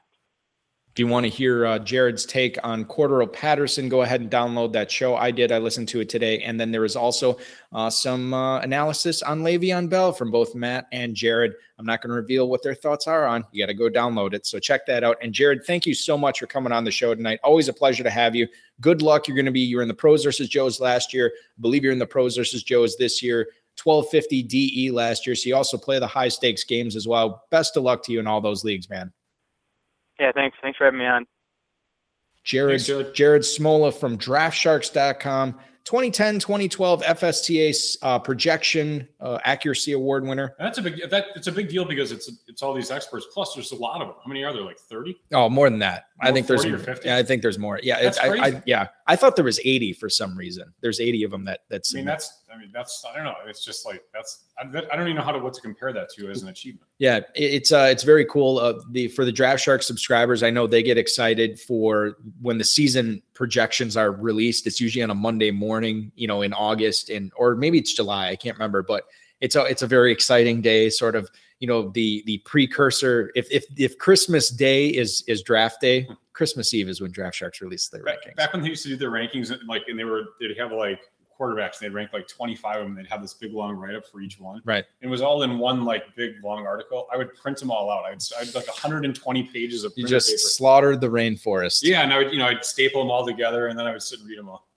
If 0.94 1.00
you 1.00 1.08
want 1.08 1.24
to 1.24 1.28
hear 1.28 1.66
uh, 1.66 1.80
Jared's 1.80 2.24
take 2.24 2.56
on 2.62 2.84
Cordarrelle 2.84 3.32
Patterson, 3.32 3.88
go 3.88 4.02
ahead 4.02 4.20
and 4.20 4.30
download 4.30 4.72
that 4.74 4.92
show. 4.92 5.16
I 5.16 5.32
did. 5.32 5.50
I 5.50 5.58
listened 5.58 5.88
to 5.88 5.98
it 5.98 6.08
today. 6.08 6.38
And 6.42 6.60
then 6.60 6.70
there 6.70 6.84
is 6.84 6.94
also 6.94 7.36
uh, 7.72 7.90
some 7.90 8.32
uh, 8.32 8.60
analysis 8.60 9.20
on 9.20 9.42
Le'Veon 9.42 9.88
Bell 9.88 10.12
from 10.12 10.30
both 10.30 10.54
Matt 10.54 10.86
and 10.92 11.12
Jared. 11.12 11.54
I'm 11.80 11.84
not 11.84 12.00
going 12.00 12.10
to 12.10 12.14
reveal 12.14 12.48
what 12.48 12.62
their 12.62 12.76
thoughts 12.76 13.08
are 13.08 13.26
on. 13.26 13.44
You 13.50 13.60
got 13.60 13.72
to 13.72 13.74
go 13.74 13.90
download 13.90 14.34
it. 14.34 14.46
So 14.46 14.60
check 14.60 14.86
that 14.86 15.02
out. 15.02 15.16
And 15.20 15.32
Jared, 15.32 15.64
thank 15.66 15.84
you 15.84 15.94
so 15.94 16.16
much 16.16 16.38
for 16.38 16.46
coming 16.46 16.72
on 16.72 16.84
the 16.84 16.92
show 16.92 17.12
tonight. 17.12 17.40
Always 17.42 17.66
a 17.66 17.72
pleasure 17.72 18.04
to 18.04 18.10
have 18.10 18.36
you. 18.36 18.46
Good 18.80 19.02
luck. 19.02 19.26
You're 19.26 19.34
going 19.34 19.46
to 19.46 19.50
be, 19.50 19.62
you're 19.62 19.82
in 19.82 19.88
the 19.88 19.94
pros 19.94 20.22
versus 20.22 20.48
Joes 20.48 20.78
last 20.78 21.12
year. 21.12 21.32
I 21.34 21.60
believe 21.60 21.82
you're 21.82 21.92
in 21.92 21.98
the 21.98 22.06
pros 22.06 22.36
versus 22.36 22.62
Joes 22.62 22.96
this 22.98 23.20
year. 23.20 23.48
1250 23.82 24.44
DE 24.44 24.90
last 24.92 25.26
year. 25.26 25.34
So 25.34 25.48
you 25.48 25.56
also 25.56 25.76
play 25.76 25.98
the 25.98 26.06
high 26.06 26.28
stakes 26.28 26.62
games 26.62 26.94
as 26.94 27.08
well. 27.08 27.42
Best 27.50 27.76
of 27.76 27.82
luck 27.82 28.04
to 28.04 28.12
you 28.12 28.20
in 28.20 28.28
all 28.28 28.40
those 28.40 28.62
leagues, 28.62 28.88
man. 28.88 29.12
Yeah, 30.18 30.32
thanks. 30.32 30.56
Thanks 30.62 30.78
for 30.78 30.84
having 30.84 31.00
me 31.00 31.06
on. 31.06 31.26
Jared, 32.44 32.82
Thanks, 32.82 33.10
Jared 33.16 33.42
Smola 33.42 33.92
from 33.92 34.18
draftsharks.com. 34.18 35.58
2010 35.84 36.38
2012 36.38 37.02
FSTA 37.02 37.96
uh, 38.00 38.18
projection 38.18 39.06
uh, 39.20 39.38
accuracy 39.44 39.92
award 39.92 40.26
winner. 40.26 40.54
That's 40.58 40.78
a 40.78 40.82
big 40.82 41.10
that 41.10 41.26
it's 41.36 41.46
a 41.46 41.52
big 41.52 41.68
deal 41.68 41.84
because 41.84 42.10
it's 42.10 42.30
it's 42.48 42.62
all 42.62 42.72
these 42.72 42.90
experts. 42.90 43.26
Plus, 43.32 43.54
there's 43.54 43.72
a 43.72 43.76
lot 43.76 44.00
of 44.00 44.08
them. 44.08 44.16
How 44.24 44.28
many 44.28 44.42
are 44.44 44.52
there? 44.54 44.62
Like 44.62 44.78
30? 44.78 45.14
Oh, 45.32 45.50
more 45.50 45.68
than 45.68 45.78
that. 45.80 46.06
More 46.22 46.30
I 46.30 46.32
think 46.32 46.46
there's 46.46 46.64
50. 46.64 47.06
yeah, 47.06 47.16
I 47.16 47.22
think 47.22 47.42
there's 47.42 47.58
more. 47.58 47.80
Yeah, 47.82 48.02
that's 48.02 48.18
I, 48.18 48.28
I, 48.28 48.62
yeah. 48.64 48.88
I 49.06 49.16
thought 49.16 49.36
there 49.36 49.44
was 49.44 49.60
80 49.62 49.92
for 49.92 50.08
some 50.08 50.36
reason. 50.36 50.72
There's 50.80 51.00
80 51.00 51.24
of 51.24 51.30
them 51.30 51.44
that 51.44 51.60
that's. 51.68 51.94
I 51.94 51.98
mean, 51.98 52.06
that's 52.06 52.43
I 52.54 52.58
mean 52.58 52.70
that's 52.72 53.04
I 53.08 53.14
don't 53.14 53.24
know. 53.24 53.34
It's 53.46 53.64
just 53.64 53.84
like 53.84 54.02
that's 54.12 54.44
I, 54.58 54.62
I 54.62 54.96
don't 54.96 55.06
even 55.06 55.16
know 55.16 55.22
how 55.22 55.32
to 55.32 55.38
what 55.38 55.54
to 55.54 55.60
compare 55.60 55.92
that 55.92 56.08
to 56.16 56.30
as 56.30 56.42
an 56.42 56.48
achievement. 56.48 56.88
Yeah, 56.98 57.20
it's 57.34 57.72
uh 57.72 57.88
it's 57.90 58.02
very 58.02 58.24
cool. 58.26 58.58
Uh, 58.58 58.74
the 58.90 59.08
for 59.08 59.24
the 59.24 59.32
Draft 59.32 59.62
Shark 59.62 59.82
subscribers, 59.82 60.42
I 60.42 60.50
know 60.50 60.66
they 60.66 60.82
get 60.82 60.98
excited 60.98 61.58
for 61.58 62.16
when 62.40 62.58
the 62.58 62.64
season 62.64 63.22
projections 63.34 63.96
are 63.96 64.12
released. 64.12 64.66
It's 64.66 64.80
usually 64.80 65.02
on 65.02 65.10
a 65.10 65.14
Monday 65.14 65.50
morning, 65.50 66.12
you 66.14 66.28
know, 66.28 66.42
in 66.42 66.52
August 66.52 67.10
and 67.10 67.32
or 67.36 67.56
maybe 67.56 67.78
it's 67.78 67.92
July. 67.92 68.28
I 68.28 68.36
can't 68.36 68.56
remember, 68.56 68.82
but 68.82 69.04
it's 69.40 69.56
a 69.56 69.64
it's 69.64 69.82
a 69.82 69.86
very 69.86 70.12
exciting 70.12 70.62
day. 70.62 70.90
Sort 70.90 71.16
of 71.16 71.28
you 71.58 71.68
know 71.68 71.90
the 71.90 72.22
the 72.26 72.38
precursor. 72.38 73.30
If 73.34 73.50
if 73.50 73.64
if 73.76 73.98
Christmas 73.98 74.50
Day 74.50 74.88
is 74.88 75.24
is 75.26 75.42
draft 75.42 75.80
day, 75.80 76.08
Christmas 76.34 76.74
Eve 76.74 76.88
is 76.88 77.00
when 77.00 77.12
Draft 77.12 77.36
Sharks 77.36 77.60
release 77.60 77.88
their 77.88 78.02
back, 78.02 78.18
rankings. 78.18 78.36
Back 78.36 78.52
when 78.52 78.62
they 78.62 78.68
used 78.68 78.82
to 78.82 78.90
do 78.90 78.96
their 78.96 79.10
rankings, 79.10 79.50
and 79.50 79.60
like 79.68 79.82
and 79.88 79.98
they 79.98 80.04
were 80.04 80.24
they'd 80.40 80.56
have 80.58 80.72
like 80.72 81.00
quarterbacks. 81.38 81.78
They'd 81.78 81.92
rank 81.92 82.12
like 82.12 82.28
25 82.28 82.76
of 82.76 82.84
them. 82.84 82.94
They'd 82.94 83.06
have 83.06 83.22
this 83.22 83.34
big 83.34 83.52
long 83.52 83.76
write 83.76 83.94
up 83.94 84.06
for 84.06 84.20
each 84.20 84.38
one. 84.38 84.62
Right. 84.64 84.84
And 85.00 85.08
it 85.08 85.10
was 85.10 85.20
all 85.20 85.42
in 85.42 85.58
one 85.58 85.84
like 85.84 86.14
big 86.16 86.42
long 86.42 86.66
article. 86.66 87.06
I 87.12 87.16
would 87.16 87.34
print 87.34 87.58
them 87.58 87.70
all 87.70 87.90
out. 87.90 88.04
I'd, 88.04 88.22
I'd 88.40 88.54
like 88.54 88.66
120 88.66 89.42
pages 89.44 89.84
of 89.84 89.92
you 89.96 90.06
just 90.06 90.28
paper. 90.28 90.38
slaughtered 90.38 91.00
the 91.00 91.08
rainforest. 91.08 91.80
Yeah, 91.82 92.02
and 92.02 92.12
I 92.12 92.18
would 92.18 92.32
you 92.32 92.38
know 92.38 92.46
I'd 92.46 92.64
staple 92.64 93.02
them 93.02 93.10
all 93.10 93.26
together 93.26 93.68
and 93.68 93.78
then 93.78 93.86
I 93.86 93.92
would 93.92 94.02
sit 94.02 94.20
and 94.20 94.28
read 94.28 94.38
them 94.38 94.48
all. 94.48 94.68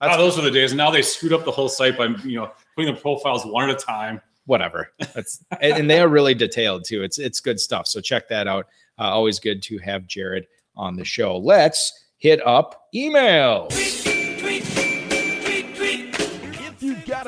That's 0.00 0.16
oh, 0.16 0.18
those 0.18 0.36
were 0.36 0.42
the 0.42 0.50
days. 0.50 0.72
And 0.72 0.78
now 0.78 0.90
they 0.90 1.02
screwed 1.02 1.32
up 1.32 1.44
the 1.44 1.50
whole 1.50 1.68
site 1.68 1.98
by 1.98 2.06
you 2.24 2.36
know 2.36 2.50
putting 2.74 2.94
the 2.94 3.00
profiles 3.00 3.44
one 3.44 3.68
at 3.68 3.76
a 3.76 3.78
time. 3.78 4.20
Whatever. 4.46 4.92
That's 5.14 5.44
and, 5.60 5.88
they 5.88 6.00
are 6.00 6.08
really 6.08 6.34
detailed 6.34 6.84
too. 6.84 7.02
It's 7.02 7.18
it's 7.18 7.40
good 7.40 7.60
stuff. 7.60 7.86
So 7.86 8.00
check 8.00 8.28
that 8.28 8.48
out. 8.48 8.66
Uh, 8.98 9.04
always 9.04 9.38
good 9.38 9.62
to 9.64 9.78
have 9.78 10.06
Jared 10.06 10.46
on 10.76 10.96
the 10.96 11.04
show. 11.04 11.36
Let's 11.36 11.92
hit 12.18 12.44
up 12.46 12.88
emails. 12.94 14.09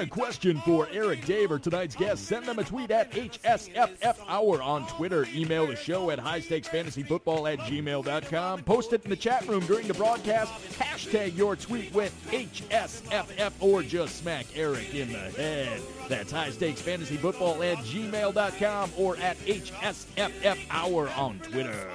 A 0.02 0.06
question 0.06 0.60
for 0.62 0.88
Eric 0.92 1.24
Dave 1.24 1.52
or 1.52 1.60
tonight's 1.60 1.94
guest, 1.94 2.26
send 2.26 2.44
them 2.44 2.58
a 2.58 2.64
tweet 2.64 2.90
at 2.90 3.12
HSFF 3.12 4.16
Hour 4.26 4.60
on 4.60 4.86
Twitter. 4.88 5.26
Email 5.32 5.66
the 5.68 5.76
show 5.76 6.10
at 6.10 6.18
highstakesfantasyfootball 6.18 7.52
at 7.52 7.60
gmail.com. 7.60 8.64
Post 8.64 8.92
it 8.92 9.04
in 9.04 9.10
the 9.10 9.16
chat 9.16 9.46
room 9.46 9.64
during 9.66 9.86
the 9.86 9.94
broadcast. 9.94 10.52
Hashtag 10.76 11.36
your 11.36 11.54
tweet 11.54 11.94
with 11.94 12.12
HSFF 12.32 13.52
or 13.60 13.82
just 13.82 14.16
smack 14.16 14.46
Eric 14.56 14.92
in 14.92 15.12
the 15.12 15.18
head. 15.18 15.80
That's 16.08 16.32
highstakesfantasyfootball 16.32 17.72
at 17.72 17.78
gmail.com 17.78 18.90
or 18.98 19.16
at 19.18 19.38
HSFF 19.38 20.58
Hour 20.70 21.10
on 21.10 21.38
Twitter. 21.38 21.88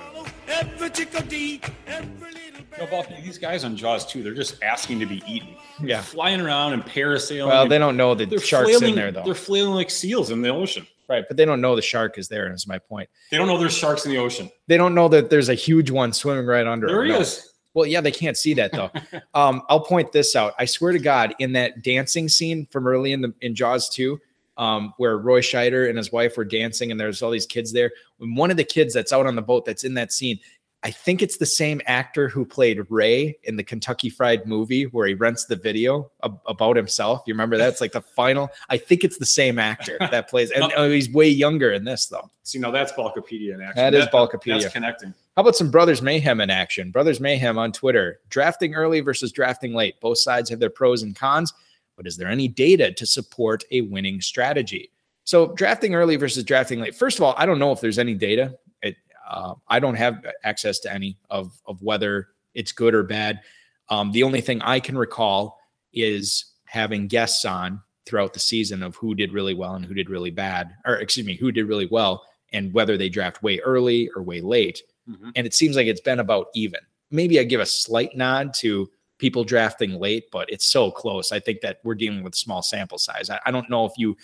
Every 0.48 0.90
chickadee, 0.90 1.62
every 1.88 2.32
little 2.32 2.60
You 2.72 2.78
know, 2.80 2.88
Balky, 2.88 3.16
these 3.22 3.38
guys 3.38 3.64
on 3.64 3.76
Jaws 3.76 4.06
too, 4.06 4.24
they're 4.24 4.34
just 4.34 4.62
asking 4.64 5.00
to 5.00 5.06
be 5.06 5.22
eaten. 5.28 5.56
Yeah. 5.82 6.02
flying 6.02 6.42
around 6.42 6.74
and 6.74 6.84
parasailing. 6.84 7.48
Well, 7.48 7.68
they 7.68 7.78
don't 7.78 7.98
know 7.98 8.16
the 8.16 8.26
they're 8.26 8.40
shark's 8.40 8.70
flailing, 8.70 8.90
in 8.90 8.96
there 8.96 9.12
though. 9.12 9.24
They're 9.24 9.36
flailing 9.36 9.74
like 9.76 9.90
seals 9.90 10.32
in 10.32 10.42
the 10.42 10.50
ocean. 10.50 10.88
Right, 11.10 11.24
but 11.28 11.38
they 11.38 11.46
don't 11.46 11.62
know 11.62 11.76
the 11.76 11.82
shark 11.82 12.18
is 12.18 12.28
there. 12.28 12.52
Is 12.52 12.68
my 12.68 12.80
point. 12.80 13.10
They 13.32 13.38
don't 13.38 13.48
know 13.48 13.58
there's 13.58 13.78
sharks 13.78 14.06
in 14.06 14.12
the 14.12 14.18
ocean. 14.18 14.50
They 14.68 14.76
don't 14.76 14.94
know 14.94 15.08
that 15.08 15.30
there's 15.30 15.48
a 15.48 15.54
huge 15.54 15.90
one 15.90 16.12
swimming 16.12 16.46
right 16.46 16.68
under. 16.68 16.86
There 16.88 16.98
them. 16.98 17.06
he 17.08 17.12
No. 17.14 17.20
is. 17.20 17.54
Well, 17.74 17.86
yeah, 17.86 18.02
they 18.02 18.12
can't 18.12 18.36
see 18.36 18.54
that 18.56 18.72
though. 18.74 18.90
um, 19.34 19.62
I'll 19.70 19.80
point 19.80 20.12
this 20.12 20.36
out. 20.36 20.54
I 20.60 20.66
swear 20.66 20.92
to 20.92 21.00
God, 21.00 21.34
in 21.40 21.54
that 21.54 21.82
dancing 21.84 22.28
scene 22.28 22.68
from 22.72 22.88
early 22.88 23.14
in 23.14 23.22
the 23.22 23.34
in 23.42 23.56
Jaws 23.56 23.88
2, 23.90 24.20
um, 24.58 24.94
where 24.98 25.18
Roy 25.18 25.42
Scheider 25.42 25.88
and 25.88 25.98
his 25.98 26.12
wife 26.12 26.38
were 26.38 26.46
dancing, 26.46 26.92
and 26.92 27.00
there's 27.00 27.22
all 27.22 27.32
these 27.32 27.46
kids 27.46 27.74
there. 27.74 27.92
When 28.18 28.36
one 28.36 28.52
of 28.52 28.58
the 28.58 28.64
kids 28.64 28.94
that's 28.94 29.14
out 29.14 29.26
on 29.26 29.36
the 29.36 29.42
boat 29.42 29.66
that's 29.66 29.84
in 29.84 29.94
that 29.96 30.12
scene, 30.12 30.40
I 30.84 30.92
think 30.92 31.22
it's 31.22 31.38
the 31.38 31.46
same 31.46 31.82
actor 31.86 32.30
who 32.30 32.46
played 32.46 32.86
Ray 32.90 33.38
in 33.44 33.58
the 33.58 33.64
Kentucky 33.64 34.10
Fried 34.10 34.46
movie 34.46 34.84
where 34.84 35.08
he 35.08 35.16
rents 35.16 35.46
the 35.46 35.56
video 35.56 36.12
ab- 36.24 36.40
about 36.46 36.76
himself. 36.76 37.24
You 37.26 37.34
remember 37.34 37.58
that? 37.58 37.70
It's 37.70 37.82
like 37.82 37.94
the 37.94 38.02
final. 38.16 38.50
I 38.70 38.78
think 38.78 39.04
it's 39.04 39.18
the 39.18 39.26
same 39.26 39.58
actor 39.60 39.98
that 40.00 40.30
plays, 40.30 40.52
and 40.52 40.72
oh, 40.78 40.90
he's 40.90 41.12
way 41.12 41.30
younger 41.30 41.74
in 41.74 41.84
this 41.84 42.06
though. 42.06 42.30
See, 42.44 42.60
now 42.60 42.72
that's 42.72 42.92
Bulkopedia 42.94 43.54
in 43.54 43.62
action. 43.62 43.76
That 43.76 43.94
is 43.94 44.06
Bulkopedia. 44.08 44.62
That's 44.62 44.74
connecting. 44.74 45.14
How 45.36 45.42
about 45.42 45.56
some 45.56 45.70
Brothers 45.70 46.02
Mayhem 46.02 46.42
in 46.42 46.50
action? 46.50 46.92
Brothers 46.92 47.20
Mayhem 47.20 47.58
on 47.58 47.72
Twitter. 47.72 48.22
Drafting 48.30 48.74
early 48.74 49.02
versus 49.02 49.32
drafting 49.32 49.74
late. 49.74 50.00
Both 50.00 50.20
sides 50.20 50.50
have 50.50 50.60
their 50.60 50.70
pros 50.70 51.04
and 51.04 51.16
cons, 51.16 51.54
but 51.98 52.08
is 52.08 52.16
there 52.16 52.30
any 52.30 52.48
data 52.48 52.94
to 52.94 53.06
support 53.06 53.64
a 53.72 53.82
winning 53.82 54.22
strategy? 54.22 54.92
So, 55.26 55.48
drafting 55.56 55.94
early 55.96 56.16
versus 56.16 56.44
drafting 56.46 56.80
late. 56.80 56.96
First 56.96 57.18
of 57.18 57.24
all, 57.24 57.34
I 57.38 57.46
don't 57.46 57.60
know 57.60 57.74
if 57.74 57.82
there's 57.82 58.00
any 58.00 58.14
data. 58.14 58.58
It, 58.82 58.96
uh, 59.30 59.56
I 59.68 59.80
don't 59.80 59.96
have 59.96 60.24
access 60.46 60.80
to 60.80 60.94
any 60.94 61.18
of, 61.30 61.60
of 61.66 61.82
whether 61.82 62.30
it's 62.54 62.72
good 62.72 62.94
or 62.96 63.04
bad. 63.04 63.42
Um, 63.90 64.12
the 64.14 64.24
only 64.24 64.40
thing 64.40 64.62
I 64.62 64.80
can 64.80 64.98
recall 64.98 65.60
is 65.92 66.46
having 66.66 67.08
guests 67.08 67.44
on 67.44 67.82
throughout 68.06 68.34
the 68.34 68.40
season 68.40 68.84
of 68.84 68.96
who 68.96 69.14
did 69.16 69.34
really 69.34 69.54
well 69.54 69.74
and 69.76 69.84
who 69.86 69.94
did 69.94 70.10
really 70.10 70.32
bad, 70.32 70.74
or 70.86 70.96
excuse 70.96 71.26
me, 71.26 71.36
who 71.36 71.52
did 71.52 71.66
really 71.68 71.88
well 71.92 72.24
and 72.54 72.72
whether 72.74 72.98
they 72.98 73.10
draft 73.10 73.44
way 73.44 73.60
early 73.60 74.10
or 74.16 74.24
way 74.24 74.40
late 74.40 74.82
Mhm. 75.10 75.32
and 75.36 75.46
it 75.48 75.54
seems 75.54 75.76
like 75.78 75.88
it's 75.88 76.02
been 76.02 76.20
about 76.20 76.48
even. 76.54 76.80
Maybe 77.12 77.40
I 77.40 77.44
give 77.44 77.62
a 77.62 77.66
slight 77.66 78.16
nod 78.18 78.54
to 78.56 78.90
people 79.18 79.44
drafting 79.44 80.00
late, 80.00 80.26
but 80.32 80.52
it's 80.52 80.68
so 80.68 80.92
close. 80.92 81.32
I 81.32 81.40
think 81.40 81.62
that 81.62 81.80
we're 81.84 81.96
dealing 81.96 82.24
with 82.24 82.36
small 82.36 82.62
sample 82.62 82.98
size. 82.98 83.30
I, 83.30 83.40
I 83.46 83.52
don't 83.52 83.70
know 83.70 83.86
if 83.86 83.94
you 83.98 84.16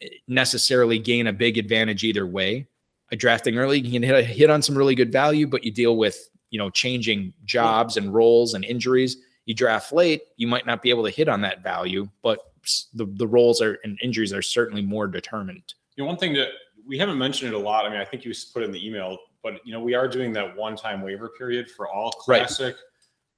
eh, 0.00 0.08
necessarily 0.26 0.98
gain 0.98 1.26
a 1.26 1.32
big 1.32 1.58
advantage 1.58 2.04
either 2.04 2.26
way. 2.26 2.66
A 3.10 3.16
drafting 3.16 3.56
early, 3.56 3.80
you 3.80 3.90
can 3.90 4.02
hit, 4.02 4.24
hit 4.26 4.50
on 4.50 4.62
some 4.62 4.76
really 4.76 4.94
good 4.94 5.10
value, 5.10 5.46
but 5.46 5.64
you 5.64 5.72
deal 5.72 5.96
with 5.96 6.28
you 6.50 6.58
know 6.58 6.70
changing 6.70 7.32
jobs 7.44 7.96
and 7.96 8.12
roles 8.12 8.54
and 8.54 8.64
injuries. 8.64 9.16
You 9.46 9.54
draft 9.54 9.92
late, 9.92 10.22
you 10.36 10.46
might 10.46 10.66
not 10.66 10.82
be 10.82 10.90
able 10.90 11.04
to 11.04 11.10
hit 11.10 11.28
on 11.28 11.40
that 11.40 11.62
value, 11.62 12.08
but 12.22 12.40
the 12.94 13.06
the 13.06 13.26
roles 13.26 13.62
are 13.62 13.78
and 13.84 13.98
injuries 14.02 14.32
are 14.32 14.42
certainly 14.42 14.82
more 14.82 15.06
determined. 15.06 15.74
You 15.96 16.04
know, 16.04 16.08
one 16.08 16.18
thing 16.18 16.34
that 16.34 16.48
we 16.86 16.98
haven't 16.98 17.18
mentioned 17.18 17.52
it 17.52 17.56
a 17.56 17.58
lot. 17.58 17.84
I 17.84 17.90
mean, 17.90 18.00
I 18.00 18.04
think 18.04 18.24
you 18.24 18.32
put 18.52 18.62
it 18.62 18.66
in 18.66 18.72
the 18.72 18.86
email, 18.86 19.18
but 19.42 19.64
you 19.64 19.72
know, 19.72 19.80
we 19.80 19.94
are 19.94 20.08
doing 20.08 20.32
that 20.34 20.56
one-time 20.56 21.02
waiver 21.02 21.28
period 21.28 21.70
for 21.70 21.88
all 21.88 22.12
Right. 22.26 22.76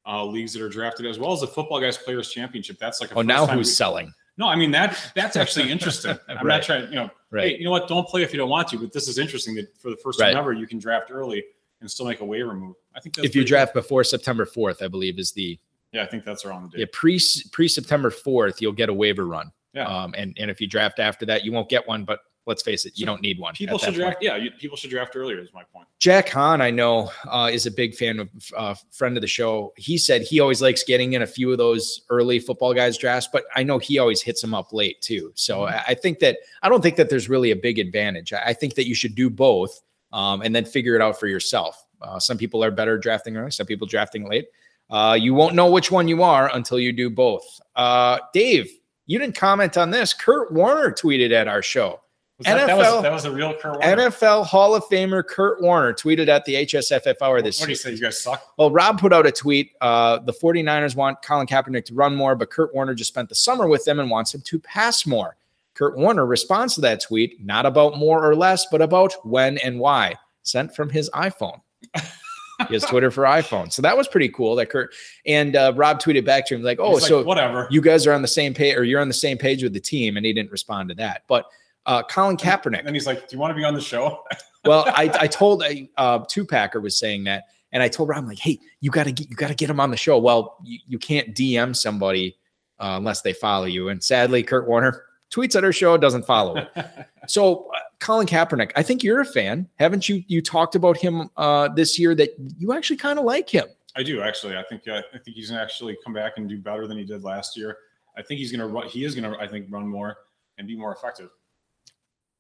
Uh, 0.07 0.25
leagues 0.25 0.53
that 0.55 0.63
are 0.63 0.69
drafted, 0.69 1.07
as 1.07 1.19
well 1.19 1.33
as 1.33 1.41
the 1.41 1.47
Football 1.47 1.81
Guys 1.81 1.97
Players 1.99 2.31
Championship. 2.31 2.79
That's 2.79 3.01
like 3.01 3.11
a 3.13 3.15
Oh, 3.17 3.23
now 3.23 3.47
who's 3.47 3.67
we- 3.69 3.73
selling? 3.73 4.13
No, 4.39 4.47
I 4.49 4.57
mean 4.57 4.71
that 4.71 4.99
that's 5.15 5.37
actually 5.37 5.71
interesting. 5.75 6.19
I'm 6.29 6.37
Right. 6.39 6.47
not 6.57 6.63
trying, 6.63 6.85
you 6.89 6.95
know, 6.95 7.11
Right. 7.31 7.51
hey, 7.53 7.59
you 7.59 7.65
know 7.65 7.71
what? 7.71 7.89
Don't 7.89 8.09
play 8.09 8.23
if 8.23 8.33
you 8.33 8.39
don't 8.39 8.49
want 8.49 8.69
to, 8.69 8.79
but 8.79 8.93
this 8.93 9.07
is 9.07 9.19
interesting 9.19 9.55
that 9.57 9.77
for 9.79 9.91
the 9.91 9.97
first 9.99 10.19
Right. 10.21 10.33
time 10.33 10.39
ever, 10.39 10.53
you 10.55 10.67
can 10.67 10.79
draft 10.79 11.11
early 11.11 11.45
and 11.83 11.91
still 11.91 12.07
make 12.07 12.21
a 12.21 12.25
waiver 12.25 12.55
move. 12.55 12.77
I 12.95 13.01
think 13.01 13.15
that's 13.17 13.27
if 13.27 13.37
you 13.37 13.45
draft 13.45 13.75
before 13.75 14.03
September 14.05 14.47
4th, 14.47 14.83
I 14.83 14.89
believe 14.89 15.19
is 15.19 15.33
the 15.33 15.59
yeah, 15.93 16.05
I 16.05 16.07
think 16.07 16.25
that's 16.25 16.45
around 16.45 16.71
the 16.73 16.79
yeah, 16.79 16.85
pre 16.93 17.21
pre 17.53 17.69
September 17.69 18.11
4th, 18.11 18.61
you'll 18.61 18.73
get 18.73 18.89
a 18.89 18.95
waiver 18.95 19.27
run. 19.27 19.51
Yeah. 19.75 19.87
Um, 19.87 20.15
and, 20.17 20.37
and 20.41 20.51
if 20.51 20.61
you 20.61 20.67
draft 20.67 21.01
after 21.01 21.27
that, 21.27 21.45
you 21.45 21.53
won't 21.53 21.69
get 21.69 21.87
one, 21.87 22.05
but 22.05 22.21
let's 22.47 22.63
face 22.63 22.85
it, 22.85 22.99
you 22.99 23.07
don't 23.07 23.23
need 23.23 23.39
one. 23.39 23.55
People 23.55 23.79
should 23.79 23.87
point. 23.87 23.97
draft. 23.97 24.19
Yeah, 24.21 24.37
you, 24.37 24.51
people 24.51 24.77
should 24.77 24.91
draft 24.91 25.15
earlier. 25.17 25.39
Is 25.39 25.53
my 25.53 25.63
point. 25.73 25.87
Jack 25.99 26.29
Hahn, 26.29 26.61
I 26.61 26.71
know, 26.71 27.11
uh, 27.29 27.51
is 27.53 27.67
a 27.67 27.71
big 27.71 27.95
fan 27.95 28.21
of 28.21 28.29
uh, 28.57 28.75
friend 28.91 29.17
of 29.17 29.21
the 29.21 29.27
show. 29.27 29.73
He 29.77 29.99
said 29.99 30.23
he 30.23 30.41
always 30.41 30.63
likes 30.63 30.83
getting 30.85 31.13
in 31.13 31.23
a 31.23 31.27
few 31.27 31.53
of 31.53 31.59
those 31.59 32.03
early 32.11 32.39
football 32.39 32.75
guys 32.75 32.97
drafts, 32.99 33.29
but 33.33 33.45
I 33.55 33.63
know 33.63 33.79
he 33.79 33.99
always 33.99 34.23
hits 34.23 34.41
them 34.41 34.55
up 34.55 34.73
late 34.73 35.01
too. 35.01 35.33
So 35.35 35.65
I, 35.65 35.85
I 35.89 35.95
think 35.95 36.19
that 36.21 36.39
I 36.63 36.69
don't 36.69 36.83
think 36.83 36.97
that 36.97 37.11
there's 37.11 37.29
really 37.29 37.51
a 37.51 37.57
big 37.57 37.79
advantage. 37.79 38.33
I, 38.33 38.43
I 38.47 38.53
think 38.53 38.75
that 38.75 38.87
you 38.87 38.95
should 38.95 39.15
do 39.15 39.31
both 39.31 39.81
um, 40.13 40.43
and 40.43 40.55
then 40.55 40.65
figure 40.65 40.95
it 40.95 41.03
out 41.03 41.19
for 41.19 41.27
yourself. 41.27 41.87
Uh, 42.03 42.19
some 42.19 42.39
people 42.39 42.65
are 42.65 42.71
better 42.71 42.99
drafting 42.99 43.37
early, 43.37 43.51
some 43.51 43.67
people 43.67 43.87
drafting 43.87 44.29
late. 44.29 44.47
Uh, 44.89 45.17
you 45.19 45.35
won't 45.35 45.55
know 45.55 45.71
which 45.71 45.91
one 45.91 46.09
you 46.09 46.23
are 46.23 46.51
until 46.55 46.81
you 46.81 46.93
do 46.93 47.09
both. 47.09 47.45
Uh, 47.77 48.19
Dave, 48.35 48.71
you 49.07 49.19
didn't 49.19 49.37
comment 49.37 49.77
on 49.77 49.91
this. 49.91 50.13
Kurt 50.13 50.53
Warner 50.53 50.91
tweeted 50.93 51.33
at 51.33 51.47
our 51.47 51.63
show. 51.63 52.01
That, 52.41 52.67
that 52.67 52.77
was 52.77 52.87
NFL 52.87 53.03
that 53.03 53.13
was 53.13 53.25
a 53.25 53.31
real 53.31 53.55
Kurt 53.55 53.81
Warner. 53.81 54.11
NFL 54.11 54.47
Hall 54.47 54.75
of 54.75 54.85
Famer 54.85 55.27
Kurt 55.27 55.61
Warner 55.61 55.93
tweeted 55.93 56.29
at 56.29 56.45
the 56.45 56.55
HSFF 56.55 57.17
hour 57.21 57.37
What 57.37 57.45
this 57.45 57.59
do 57.59 57.69
you 57.69 57.75
say? 57.75 57.93
You 57.93 57.99
guys 57.99 58.23
suck. 58.23 58.43
Well, 58.57 58.71
Rob 58.71 58.99
put 59.01 59.13
out 59.13 59.27
a 59.27 59.33
tweet. 59.33 59.73
Uh, 59.81 60.19
the 60.19 60.33
49ers 60.33 60.97
want 60.97 61.23
Colin 61.23 61.47
Kaepernick 61.47 61.85
to 61.87 61.95
run 61.95 62.15
more, 62.17 62.35
but 62.35 62.51
Kurt 62.51 62.75
Warner 62.75 62.95
just 62.95 63.09
spent 63.09 63.29
the 63.29 63.35
summer 63.35 63.69
with 63.69 63.85
them 63.85 64.01
and 64.01 64.11
wants 64.11 64.35
him 64.35 64.41
to 64.43 64.59
pass 64.59 65.07
more. 65.07 65.37
Kurt 65.75 65.97
Warner 65.97 66.27
responds 66.27 66.75
to 66.75 66.81
that 66.83 67.03
tweet, 67.03 67.45
not 67.45 67.67
about 67.67 67.99
more 67.99 68.25
or 68.25 68.35
less, 68.35 68.67
but 68.71 68.83
about 68.83 69.15
when 69.25 69.59
and 69.59 69.79
why, 69.79 70.15
sent 70.43 70.75
from 70.75 70.91
his 70.91 71.09
iPhone. 71.11 71.61
he 72.69 72.75
has 72.75 72.85
Twitter 72.85 73.11
for 73.11 73.25
iPhone. 73.25 73.73
So 73.73 73.83
that 73.83 73.97
was 73.97 74.09
pretty 74.09 74.29
cool 74.29 74.57
that 74.57 74.71
Kurt 74.71 74.93
and 75.27 75.57
uh, 75.57 75.73
Rob 75.75 76.01
tweeted 76.01 76.25
back 76.25 76.47
to 76.49 76.55
him 76.55 76.63
like, 76.63 76.79
"Oh, 76.81 76.93
He's 76.93 77.03
like, 77.03 77.09
so 77.09 77.23
whatever. 77.23 77.67
you 77.71 77.81
guys 77.81 78.07
are 78.07 78.13
on 78.13 78.23
the 78.23 78.29
same 78.29 78.55
page 78.55 78.77
or 78.77 78.85
you're 78.85 79.01
on 79.01 79.09
the 79.09 79.15
same 79.15 79.39
page 79.39 79.63
with 79.63 79.73
the 79.73 79.81
team," 79.81 80.17
and 80.17 80.27
he 80.27 80.33
didn't 80.33 80.51
respond 80.51 80.89
to 80.91 80.95
that. 80.97 81.23
But 81.29 81.47
uh, 81.87 82.03
Colin 82.03 82.37
Kaepernick, 82.37 82.85
And 82.85 82.95
he's 82.95 83.07
like, 83.07 83.29
"Do 83.29 83.37
you 83.37 83.41
want 83.41 83.51
to 83.51 83.57
be 83.57 83.65
on 83.65 83.75
the 83.75 83.81
show?" 83.81 84.23
well, 84.65 84.85
I, 84.89 85.11
I 85.21 85.27
told 85.27 85.63
a 85.63 85.91
uh, 85.97 86.25
two 86.29 86.45
packer 86.45 86.81
was 86.81 86.99
saying 86.99 87.25
that, 87.25 87.45
and 87.73 87.83
I 87.83 87.89
told 87.89 88.09
Rob, 88.09 88.19
I'm 88.19 88.29
like, 88.29 88.39
hey, 88.39 88.59
you 88.81 88.91
gotta 88.91 89.13
get 89.13 89.31
you 89.31 89.37
gotta 89.37 89.55
get 89.55 89.71
him 89.71 89.81
on 89.81 89.91
the 89.91 89.97
show. 89.97 90.19
Well, 90.19 90.59
you, 90.63 90.79
you 90.87 90.99
can't 90.99 91.35
DM 91.35 91.75
somebody 91.75 92.37
uh, 92.79 92.95
unless 92.97 93.23
they 93.23 93.33
follow 93.33 93.67
you. 93.67 93.89
And 93.89 94.03
sadly, 94.03 94.43
Kurt 94.43 94.67
Warner 94.67 95.05
tweets 95.31 95.55
at 95.57 95.65
our 95.65 95.73
show, 95.73 95.97
doesn't 95.97 96.27
follow. 96.27 96.57
it. 96.57 96.89
so, 97.29 97.71
uh, 97.75 97.79
Colin 98.01 98.27
Kaepernick, 98.27 98.73
I 98.77 98.83
think 98.83 99.05
you're 99.05 99.21
a 99.21 99.25
fan, 99.25 99.69
haven't 99.77 100.09
you? 100.09 100.25
You 100.27 100.43
talked 100.43 100.75
about 100.75 100.97
him 100.97 101.29
uh, 101.37 101.69
this 101.69 101.99
year 101.99 102.15
that 102.15 102.31
you 102.59 102.73
actually 102.73 102.97
kind 102.97 103.19
of 103.19 103.25
like 103.25 103.49
him. 103.49 103.67
I 103.97 104.03
do 104.03 104.23
actually. 104.23 104.57
I 104.57 104.63
think 104.65 104.87
uh, 104.89 105.03
I 105.13 105.19
think 105.19 105.37
he's 105.37 105.51
gonna 105.51 105.63
actually 105.63 105.97
come 106.05 106.13
back 106.13 106.35
and 106.37 106.49
do 106.49 106.59
better 106.59 106.87
than 106.87 106.97
he 106.97 107.05
did 107.05 107.25
last 107.25 107.57
year. 107.57 107.77
I 108.17 108.23
think 108.23 108.39
he's 108.39 108.53
gonna 108.53 108.67
run. 108.67 108.89
He 108.89 109.05
is 109.05 109.15
gonna, 109.15 109.37
I 109.39 109.47
think, 109.47 109.67
run 109.69 109.87
more 109.87 110.17
and 110.59 110.67
be 110.67 110.77
more 110.77 110.93
effective. 110.95 111.31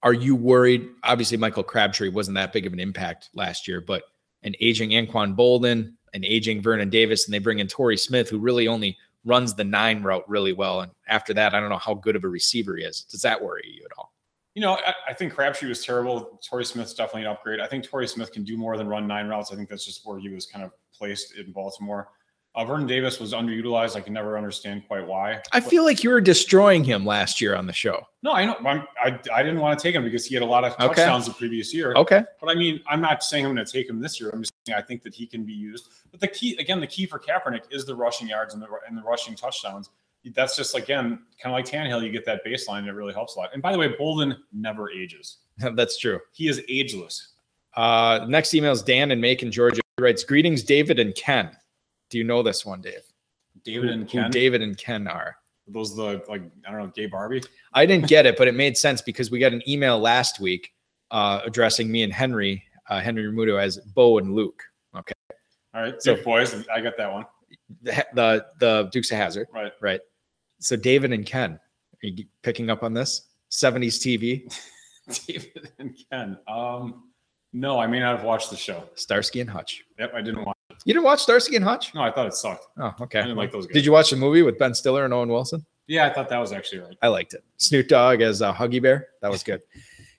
Are 0.02 0.12
you 0.14 0.34
worried? 0.34 0.88
Obviously, 1.04 1.36
Michael 1.36 1.62
Crabtree 1.62 2.08
wasn't 2.08 2.36
that 2.36 2.52
big 2.52 2.66
of 2.66 2.72
an 2.72 2.80
impact 2.80 3.30
last 3.34 3.68
year, 3.68 3.80
but 3.80 4.04
an 4.42 4.54
aging 4.60 4.90
Anquan 4.90 5.36
Boldin, 5.36 5.92
an 6.14 6.24
aging 6.24 6.62
Vernon 6.62 6.88
Davis, 6.88 7.26
and 7.26 7.34
they 7.34 7.38
bring 7.38 7.58
in 7.58 7.66
Torrey 7.66 7.98
Smith, 7.98 8.28
who 8.28 8.38
really 8.38 8.66
only 8.66 8.96
runs 9.24 9.54
the 9.54 9.64
nine 9.64 10.02
route 10.02 10.26
really 10.28 10.54
well. 10.54 10.80
And 10.80 10.92
after 11.06 11.34
that, 11.34 11.54
I 11.54 11.60
don't 11.60 11.68
know 11.68 11.76
how 11.76 11.94
good 11.94 12.16
of 12.16 12.24
a 12.24 12.28
receiver 12.28 12.76
he 12.76 12.84
is. 12.84 13.02
Does 13.02 13.20
that 13.22 13.42
worry 13.42 13.62
you 13.66 13.84
at 13.84 13.96
all? 13.98 14.12
You 14.54 14.62
know, 14.62 14.72
I, 14.74 14.94
I 15.08 15.14
think 15.14 15.34
Crabtree 15.34 15.68
was 15.68 15.84
terrible. 15.84 16.40
Torrey 16.48 16.64
Smith's 16.64 16.94
definitely 16.94 17.22
an 17.22 17.28
upgrade. 17.28 17.60
I 17.60 17.66
think 17.66 17.84
Torrey 17.84 18.08
Smith 18.08 18.32
can 18.32 18.42
do 18.42 18.56
more 18.56 18.76
than 18.76 18.88
run 18.88 19.06
nine 19.06 19.28
routes. 19.28 19.52
I 19.52 19.56
think 19.56 19.68
that's 19.68 19.84
just 19.84 20.04
where 20.04 20.18
he 20.18 20.28
was 20.28 20.46
kind 20.46 20.64
of 20.64 20.72
placed 20.92 21.36
in 21.36 21.52
Baltimore. 21.52 22.08
Uh, 22.56 22.64
Vernon 22.64 22.86
Davis 22.86 23.20
was 23.20 23.32
underutilized. 23.32 23.94
I 23.96 24.00
can 24.00 24.12
never 24.12 24.36
understand 24.36 24.82
quite 24.88 25.06
why. 25.06 25.40
I 25.52 25.60
feel 25.60 25.84
like 25.84 26.02
you 26.02 26.10
were 26.10 26.20
destroying 26.20 26.82
him 26.82 27.06
last 27.06 27.40
year 27.40 27.54
on 27.54 27.66
the 27.66 27.72
show. 27.72 28.02
No, 28.24 28.32
I 28.32 28.44
know. 28.44 28.56
I'm, 28.66 28.84
I 29.02 29.18
I 29.32 29.42
didn't 29.44 29.60
want 29.60 29.78
to 29.78 29.82
take 29.82 29.94
him 29.94 30.02
because 30.02 30.26
he 30.26 30.34
had 30.34 30.42
a 30.42 30.46
lot 30.46 30.64
of 30.64 30.72
Okay. 30.72 30.86
touchdowns 30.88 31.26
the 31.26 31.32
previous 31.34 31.72
year. 31.72 31.94
Okay. 31.94 32.24
But 32.40 32.48
I 32.50 32.54
mean, 32.56 32.80
I'm 32.88 33.00
not 33.00 33.22
saying 33.22 33.46
I'm 33.46 33.54
going 33.54 33.64
to 33.64 33.70
take 33.72 33.88
him 33.88 34.00
this 34.00 34.20
year. 34.20 34.30
I'm 34.32 34.42
just 34.42 34.52
saying 34.66 34.76
I 34.76 34.82
think 34.82 35.04
that 35.04 35.14
he 35.14 35.26
can 35.26 35.44
be 35.44 35.52
used. 35.52 35.90
But 36.10 36.18
the 36.18 36.26
key, 36.26 36.56
again, 36.58 36.80
the 36.80 36.88
key 36.88 37.06
for 37.06 37.20
Kaepernick 37.20 37.62
is 37.70 37.84
the 37.84 37.94
rushing 37.94 38.26
yards 38.28 38.52
and 38.54 38.60
the 38.62 38.66
and 38.88 38.98
the 38.98 39.02
rushing 39.02 39.36
touchdowns. 39.36 39.90
That's 40.34 40.56
just 40.56 40.74
again 40.76 41.20
kind 41.40 41.46
of 41.46 41.52
like 41.52 41.66
Tannehill. 41.66 42.02
You 42.02 42.10
get 42.10 42.26
that 42.26 42.44
baseline, 42.44 42.80
and 42.80 42.88
it 42.88 42.92
really 42.94 43.14
helps 43.14 43.36
a 43.36 43.38
lot. 43.38 43.50
And 43.54 43.62
by 43.62 43.70
the 43.70 43.78
way, 43.78 43.94
Boldin 43.94 44.36
never 44.52 44.90
ages. 44.90 45.36
That's 45.58 45.98
true. 45.98 46.18
He 46.32 46.48
is 46.48 46.60
ageless. 46.68 47.28
Uh, 47.76 48.26
next 48.28 48.52
email 48.54 48.72
is 48.72 48.82
Dan 48.82 49.12
in 49.12 49.20
Macon, 49.20 49.52
Georgia. 49.52 49.80
He 49.96 50.02
writes, 50.02 50.24
Greetings, 50.24 50.62
David 50.64 50.98
and 50.98 51.14
Ken. 51.14 51.56
Do 52.10 52.18
you 52.18 52.24
know 52.24 52.42
this 52.42 52.66
one, 52.66 52.80
Dave? 52.80 53.02
David 53.64 53.90
and 53.90 54.02
Who 54.02 54.08
Ken. 54.20 54.30
David 54.30 54.62
and 54.62 54.76
Ken 54.76 55.06
are. 55.06 55.36
those 55.68 55.94
the 55.96 56.22
like 56.28 56.42
I 56.66 56.70
don't 56.72 56.80
know, 56.80 56.86
gay 56.94 57.06
Barbie. 57.06 57.42
I 57.72 57.86
didn't 57.86 58.08
get 58.08 58.26
it, 58.26 58.36
but 58.36 58.48
it 58.48 58.54
made 58.54 58.76
sense 58.76 59.00
because 59.02 59.30
we 59.30 59.38
got 59.38 59.52
an 59.52 59.62
email 59.68 59.98
last 59.98 60.40
week 60.40 60.72
uh, 61.10 61.40
addressing 61.44 61.90
me 61.90 62.02
and 62.02 62.12
Henry, 62.12 62.62
uh, 62.88 63.00
Henry 63.00 63.24
Ramuto 63.24 63.60
as 63.60 63.78
Bo 63.78 64.18
and 64.18 64.34
Luke. 64.34 64.62
Okay, 64.96 65.12
All 65.74 65.82
right, 65.82 66.00
So- 66.02 66.16
so 66.16 66.22
boys, 66.24 66.64
I 66.72 66.80
got 66.80 66.96
that 66.96 67.12
one. 67.12 67.26
the 67.82 68.04
the, 68.14 68.46
the 68.58 68.88
Dukes 68.92 69.10
of 69.12 69.18
Hazzard, 69.18 69.46
Right. 69.52 69.72
right? 69.80 70.00
So 70.60 70.76
David 70.76 71.12
and 71.12 71.24
Ken, 71.24 71.52
are 72.02 72.06
you 72.06 72.24
picking 72.42 72.70
up 72.70 72.82
on 72.82 72.92
this? 72.94 73.28
70s 73.50 73.98
TV, 73.98 74.52
David 75.26 75.70
and 75.78 75.96
Ken. 76.10 76.38
Um, 76.48 77.04
no, 77.52 77.78
I 77.80 77.86
may 77.88 77.98
not 78.00 78.16
have 78.16 78.24
watched 78.24 78.50
the 78.50 78.56
show. 78.56 78.84
Starsky 78.94 79.40
and 79.40 79.50
Hutch. 79.50 79.82
Yep, 79.98 80.12
I 80.14 80.20
didn't 80.22 80.44
watch. 80.44 80.56
You 80.84 80.94
didn't 80.94 81.04
watch 81.04 81.22
Starsky 81.22 81.56
and 81.56 81.64
Hutch? 81.64 81.94
No, 81.94 82.02
I 82.02 82.10
thought 82.10 82.26
it 82.26 82.34
sucked. 82.34 82.66
Oh, 82.78 82.92
okay. 83.02 83.18
I 83.18 83.22
didn't 83.22 83.36
like 83.36 83.52
those 83.52 83.66
guys. 83.66 83.74
Did 83.74 83.84
you 83.84 83.92
watch 83.92 84.10
the 84.10 84.16
movie 84.16 84.42
with 84.42 84.58
Ben 84.58 84.74
Stiller 84.74 85.04
and 85.04 85.12
Owen 85.12 85.28
Wilson? 85.28 85.64
Yeah, 85.86 86.06
I 86.06 86.12
thought 86.12 86.28
that 86.28 86.38
was 86.38 86.52
actually 86.52 86.78
right. 86.80 86.96
I 87.02 87.08
liked 87.08 87.34
it. 87.34 87.44
Snoop 87.58 87.88
Dogg 87.88 88.20
as 88.22 88.40
a 88.40 88.52
Huggy 88.52 88.80
Bear. 88.80 89.08
That 89.22 89.30
was 89.30 89.42
good. 89.42 89.60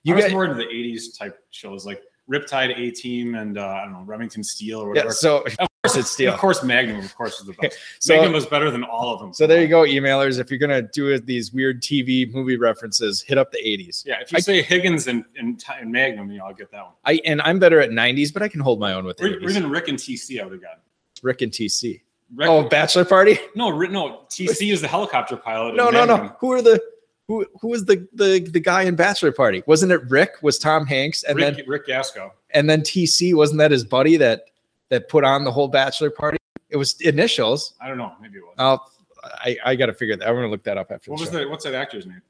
You 0.04 0.14
I 0.14 0.16
was 0.16 0.24
guys, 0.24 0.32
more 0.32 0.44
into 0.44 0.56
the 0.56 0.64
'80s 0.64 1.16
type 1.16 1.38
shows 1.52 1.86
like 1.86 2.02
Riptide, 2.28 2.76
A 2.76 2.90
Team, 2.90 3.36
and 3.36 3.56
uh, 3.56 3.68
I 3.68 3.84
don't 3.84 3.92
know 3.92 4.02
Remington 4.02 4.42
Steele 4.42 4.80
or 4.82 4.88
whatever. 4.88 5.10
yeah. 5.10 5.12
So 5.12 5.44
course 5.82 5.96
it's 5.96 6.10
Steele. 6.12 6.32
Of 6.32 6.38
course, 6.38 6.62
Magnum. 6.62 7.00
Of 7.04 7.14
course, 7.16 7.38
was 7.40 7.46
the 7.48 7.60
best. 7.60 7.76
So- 7.98 8.14
Magnum 8.14 8.32
was 8.34 8.46
better 8.46 8.70
than 8.70 8.84
all 8.84 9.12
of 9.12 9.20
them. 9.20 9.32
So 9.34 9.46
there 9.46 9.60
you 9.60 9.68
go, 9.68 9.82
emailers. 9.82 10.38
If 10.38 10.50
you're 10.50 10.58
gonna 10.58 10.82
do 10.82 11.18
these 11.18 11.52
weird 11.52 11.82
TV 11.82 12.32
movie 12.32 12.56
references, 12.56 13.20
hit 13.20 13.36
up 13.36 13.50
the 13.50 13.58
80s. 13.58 14.04
Yeah, 14.06 14.20
if 14.20 14.30
you 14.30 14.36
I- 14.36 14.40
say 14.40 14.62
Higgins 14.62 15.08
and, 15.08 15.24
and, 15.36 15.62
and 15.80 15.90
Magnum, 15.90 16.30
you 16.30 16.38
know, 16.38 16.46
I'll 16.46 16.54
get 16.54 16.70
that 16.70 16.84
one. 16.84 16.92
I 17.04 17.20
and 17.24 17.42
I'm 17.42 17.58
better 17.58 17.80
at 17.80 17.90
90s, 17.90 18.32
but 18.32 18.42
I 18.42 18.48
can 18.48 18.60
hold 18.60 18.78
my 18.78 18.92
own 18.92 19.04
with 19.04 19.16
the 19.16 19.24
Or, 19.24 19.28
or 19.36 19.40
80s. 19.40 19.50
even 19.50 19.70
Rick 19.70 19.88
and 19.88 19.98
TC, 19.98 20.40
I 20.40 20.44
would 20.44 20.52
have 20.52 20.62
gotten. 20.62 20.78
Rick 21.22 21.42
and 21.42 21.52
TC. 21.52 22.00
Rick, 22.34 22.48
Oh, 22.48 22.68
bachelor 22.68 23.04
party? 23.04 23.38
no, 23.54 23.70
no, 23.78 24.20
TC 24.30 24.72
is 24.72 24.80
the 24.80 24.88
helicopter 24.88 25.36
pilot. 25.36 25.74
No, 25.76 25.90
no, 25.90 26.04
no. 26.04 26.34
Who 26.40 26.52
are 26.52 26.62
the 26.62 26.80
who 27.28 27.44
who 27.60 27.68
was 27.68 27.84
the 27.84 28.06
the 28.14 28.40
the 28.40 28.60
guy 28.60 28.82
in 28.82 28.94
bachelor 28.96 29.32
party? 29.32 29.62
Wasn't 29.66 29.90
it 29.92 30.00
Rick? 30.08 30.30
Was 30.42 30.58
Tom 30.58 30.86
Hanks 30.86 31.24
and 31.24 31.36
Rick, 31.36 31.56
then 31.56 31.64
Rick 31.66 31.86
Gassko. 31.88 32.30
and 32.50 32.70
then 32.70 32.82
TC? 32.82 33.34
Wasn't 33.34 33.58
that 33.58 33.70
his 33.70 33.84
buddy 33.84 34.16
that 34.16 34.44
that 34.92 35.08
put 35.08 35.24
on 35.24 35.42
the 35.44 35.50
whole 35.50 35.68
bachelor 35.68 36.10
party? 36.10 36.36
It 36.68 36.76
was 36.76 37.00
initials. 37.00 37.74
I 37.80 37.88
don't 37.88 37.98
know. 37.98 38.12
Maybe 38.20 38.38
it 38.38 38.42
was. 38.44 38.54
I'll 38.58 38.90
I 39.24 39.56
I 39.64 39.74
got 39.76 39.86
to 39.86 39.94
figure 39.94 40.16
that. 40.16 40.28
I'm 40.28 40.34
gonna 40.34 40.48
look 40.48 40.62
that 40.64 40.78
up 40.78 40.92
after. 40.92 41.10
what 41.10 41.18
the 41.18 41.22
was 41.24 41.32
show. 41.32 41.38
the 41.40 41.48
what's 41.48 41.64
that 41.64 41.74
actor's 41.74 42.06
name? 42.06 42.22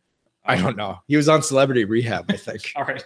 I 0.44 0.56
don't 0.56 0.76
know. 0.76 0.98
He 1.06 1.16
was 1.16 1.28
on 1.28 1.42
Celebrity 1.42 1.84
Rehab, 1.84 2.24
I 2.28 2.36
think. 2.36 2.72
All 2.76 2.84
right. 2.84 3.04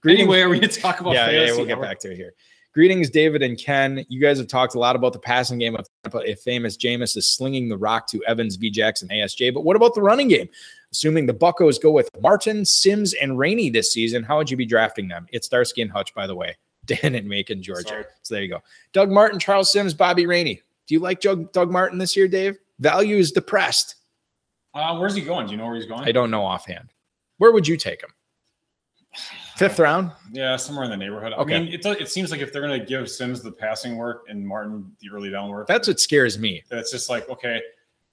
Greetings- 0.00 0.22
Anyway, 0.28 0.40
are 0.40 0.48
we 0.48 0.60
to 0.60 0.68
talk 0.68 1.00
about 1.00 1.12
yeah, 1.14 1.30
yeah, 1.30 1.52
we'll 1.52 1.66
get 1.66 1.80
back 1.80 1.98
to 2.00 2.12
it 2.12 2.16
here. 2.16 2.32
Greetings, 2.74 3.10
David 3.10 3.42
and 3.42 3.58
Ken. 3.58 4.04
You 4.08 4.20
guys 4.20 4.38
have 4.38 4.46
talked 4.46 4.74
a 4.74 4.78
lot 4.78 4.94
about 4.96 5.12
the 5.12 5.18
passing 5.18 5.58
game 5.58 5.74
of 5.74 5.86
Tampa. 6.04 6.18
If 6.18 6.40
famous 6.40 6.76
Jameis 6.76 7.16
is 7.16 7.26
slinging 7.26 7.68
the 7.68 7.76
rock 7.76 8.06
to 8.08 8.22
Evans, 8.26 8.56
V. 8.56 8.70
Jackson, 8.70 9.08
ASJ, 9.08 9.52
but 9.52 9.64
what 9.64 9.74
about 9.76 9.94
the 9.94 10.02
running 10.02 10.28
game? 10.28 10.48
Assuming 10.92 11.26
the 11.26 11.34
Buckos 11.34 11.78
go 11.78 11.90
with 11.90 12.08
Martin, 12.20 12.64
Sims, 12.64 13.14
and 13.14 13.38
Rainey 13.38 13.68
this 13.68 13.92
season, 13.92 14.22
how 14.22 14.36
would 14.38 14.50
you 14.50 14.56
be 14.56 14.66
drafting 14.66 15.08
them? 15.08 15.26
It's 15.32 15.46
Starsky 15.46 15.82
and 15.82 15.90
Hutch, 15.90 16.14
by 16.14 16.26
the 16.26 16.34
way. 16.36 16.56
Dan 16.88 17.14
and 17.14 17.28
Macon, 17.28 17.62
Georgia. 17.62 17.88
Sorry. 17.88 18.04
So 18.22 18.34
there 18.34 18.42
you 18.42 18.48
go. 18.48 18.60
Doug 18.92 19.10
Martin, 19.10 19.38
Charles 19.38 19.70
Sims, 19.70 19.94
Bobby 19.94 20.26
Rainey. 20.26 20.62
Do 20.86 20.94
you 20.94 21.00
like 21.00 21.20
Doug, 21.20 21.52
Doug 21.52 21.70
Martin 21.70 21.98
this 21.98 22.16
year, 22.16 22.26
Dave? 22.28 22.56
Value 22.80 23.16
is 23.16 23.30
depressed. 23.30 23.96
Uh, 24.74 24.96
where's 24.98 25.14
he 25.14 25.20
going? 25.22 25.46
Do 25.46 25.52
you 25.52 25.58
know 25.58 25.66
where 25.66 25.76
he's 25.76 25.86
going? 25.86 26.02
I 26.04 26.12
don't 26.12 26.30
know 26.30 26.44
offhand. 26.44 26.88
Where 27.38 27.52
would 27.52 27.66
you 27.68 27.76
take 27.76 28.02
him? 28.02 28.10
Fifth 29.56 29.78
round? 29.80 30.12
Yeah, 30.32 30.56
somewhere 30.56 30.84
in 30.84 30.90
the 30.90 30.96
neighborhood. 30.96 31.32
Okay. 31.32 31.56
I 31.56 31.60
mean, 31.60 31.72
it, 31.72 31.84
it 31.84 32.08
seems 32.08 32.30
like 32.30 32.40
if 32.40 32.52
they're 32.52 32.62
going 32.62 32.78
to 32.78 32.86
give 32.86 33.10
Sims 33.10 33.42
the 33.42 33.50
passing 33.50 33.96
work 33.96 34.24
and 34.28 34.46
Martin 34.46 34.90
the 35.00 35.08
early 35.12 35.30
down 35.30 35.50
work, 35.50 35.66
That's 35.66 35.88
what 35.88 35.98
scares 35.98 36.38
me. 36.38 36.62
that's 36.68 36.92
just 36.92 37.10
like 37.10 37.28
okay. 37.28 37.60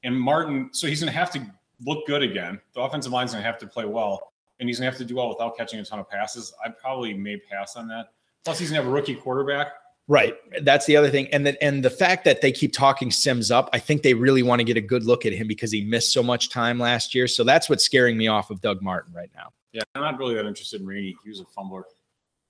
And 0.04 0.20
Martin, 0.20 0.70
so 0.72 0.88
he's 0.88 1.00
going 1.02 1.12
to 1.12 1.18
have 1.18 1.32
to 1.32 1.46
look 1.86 2.08
good 2.08 2.24
again. 2.24 2.60
The 2.74 2.82
offensive 2.82 3.12
line's 3.12 3.32
going 3.32 3.44
to 3.44 3.48
have 3.48 3.60
to 3.60 3.68
play 3.68 3.86
well, 3.86 4.34
and 4.60 4.68
he's 4.68 4.80
going 4.80 4.88
to 4.88 4.92
have 4.92 4.98
to 5.00 5.06
do 5.06 5.16
well 5.18 5.30
without 5.30 5.56
catching 5.58 5.80
a 5.80 5.86
ton 5.86 6.00
of 6.00 6.10
passes. 6.10 6.54
I 6.66 6.70
probably 6.70 7.14
may 7.14 7.38
pass 7.38 7.76
on 7.76 7.88
that. 7.90 8.08
Plus, 8.46 8.60
he's 8.60 8.70
to 8.70 8.76
have 8.76 8.86
a 8.86 8.90
rookie 8.90 9.16
quarterback. 9.16 9.74
Right. 10.08 10.36
That's 10.62 10.86
the 10.86 10.96
other 10.96 11.10
thing. 11.10 11.28
And 11.34 11.48
that 11.48 11.58
and 11.62 11.84
the 11.84 11.90
fact 11.90 12.26
that 12.26 12.42
they 12.42 12.52
keep 12.52 12.72
talking 12.72 13.10
Sims 13.10 13.50
up, 13.50 13.70
I 13.74 13.80
think 13.80 14.04
they 14.04 14.14
really 14.14 14.44
want 14.44 14.60
to 14.60 14.64
get 14.64 14.78
a 14.78 14.82
good 14.82 15.04
look 15.04 15.26
at 15.26 15.34
him 15.34 15.48
because 15.48 15.72
he 15.72 15.82
missed 15.82 16.14
so 16.14 16.22
much 16.22 16.50
time 16.50 16.80
last 16.80 17.16
year. 17.16 17.28
So 17.28 17.44
that's 17.44 17.70
what's 17.70 17.84
scaring 17.84 18.16
me 18.16 18.28
off 18.28 18.52
of 18.52 18.62
Doug 18.62 18.84
Martin 18.84 19.14
right 19.14 19.32
now. 19.36 19.50
Yeah, 19.74 19.82
I'm 19.96 20.04
not 20.04 20.20
really 20.20 20.36
that 20.36 20.46
interested 20.46 20.82
in 20.82 20.88
Rainey. 20.88 21.18
He 21.24 21.30
was 21.30 21.40
a 21.40 21.46
fumbler. 21.46 21.84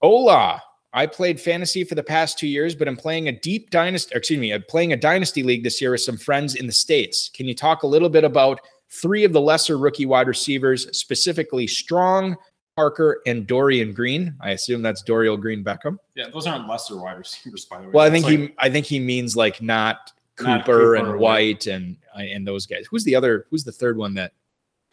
Hola. 0.02 0.62
I 0.92 1.08
played 1.08 1.42
fantasy 1.42 1.84
for 1.84 1.96
the 1.96 2.04
past 2.04 2.40
two 2.40 2.48
years, 2.48 2.74
but 2.74 2.88
I'm 2.88 2.96
playing 2.96 3.28
a 3.28 3.32
deep 3.34 3.70
dynasty, 3.70 4.16
excuse 4.16 4.40
me, 4.40 4.54
I'm 4.54 4.64
playing 4.70 4.94
a 4.94 4.98
dynasty 4.98 5.44
league 5.44 5.64
this 5.64 5.82
year 5.82 5.92
with 5.92 6.00
some 6.00 6.18
friends 6.18 6.56
in 6.56 6.68
the 6.68 6.74
States. 6.74 7.30
Can 7.34 7.48
you 7.48 7.54
talk 7.54 7.84
a 7.84 7.88
little 7.88 8.08
bit 8.08 8.24
about 8.24 8.62
three 8.90 9.26
of 9.26 9.34
the 9.34 9.42
lesser 9.42 9.78
rookie 9.78 10.06
wide 10.06 10.28
receivers, 10.28 10.88
specifically 10.98 11.68
Strong, 11.68 12.38
Parker, 12.80 13.22
and 13.26 13.48
Dorian 13.48 13.94
Green? 13.94 14.36
I 14.42 14.52
assume 14.52 14.82
that's 14.82 15.02
Dorial 15.04 15.40
Green 15.40 15.64
Beckham. 15.64 15.98
Yeah, 16.16 16.28
those 16.30 16.46
aren't 16.46 16.68
lesser 16.68 16.98
wide 16.98 17.18
receivers, 17.18 17.66
by 17.66 17.80
the 17.80 17.86
way. 17.86 17.92
Well, 17.94 18.06
I 18.06 18.10
That's 18.10 18.26
think 18.26 18.40
like- 18.42 18.50
he 18.50 18.56
I 18.60 18.70
think 18.70 18.86
he 18.86 19.00
means 19.00 19.36
like 19.36 19.62
not 19.62 20.12
Cooper, 20.36 20.50
Not 20.50 20.66
Cooper 20.66 20.96
and 20.96 21.20
White 21.20 21.68
and 21.68 21.96
uh, 22.16 22.20
and 22.20 22.46
those 22.46 22.66
guys. 22.66 22.86
Who's 22.92 23.06
the 23.06 23.16
other? 23.16 23.46
Who's 23.50 23.64
the 23.64 23.72
third 23.72 23.98
one 23.98 24.14
that? 24.16 24.34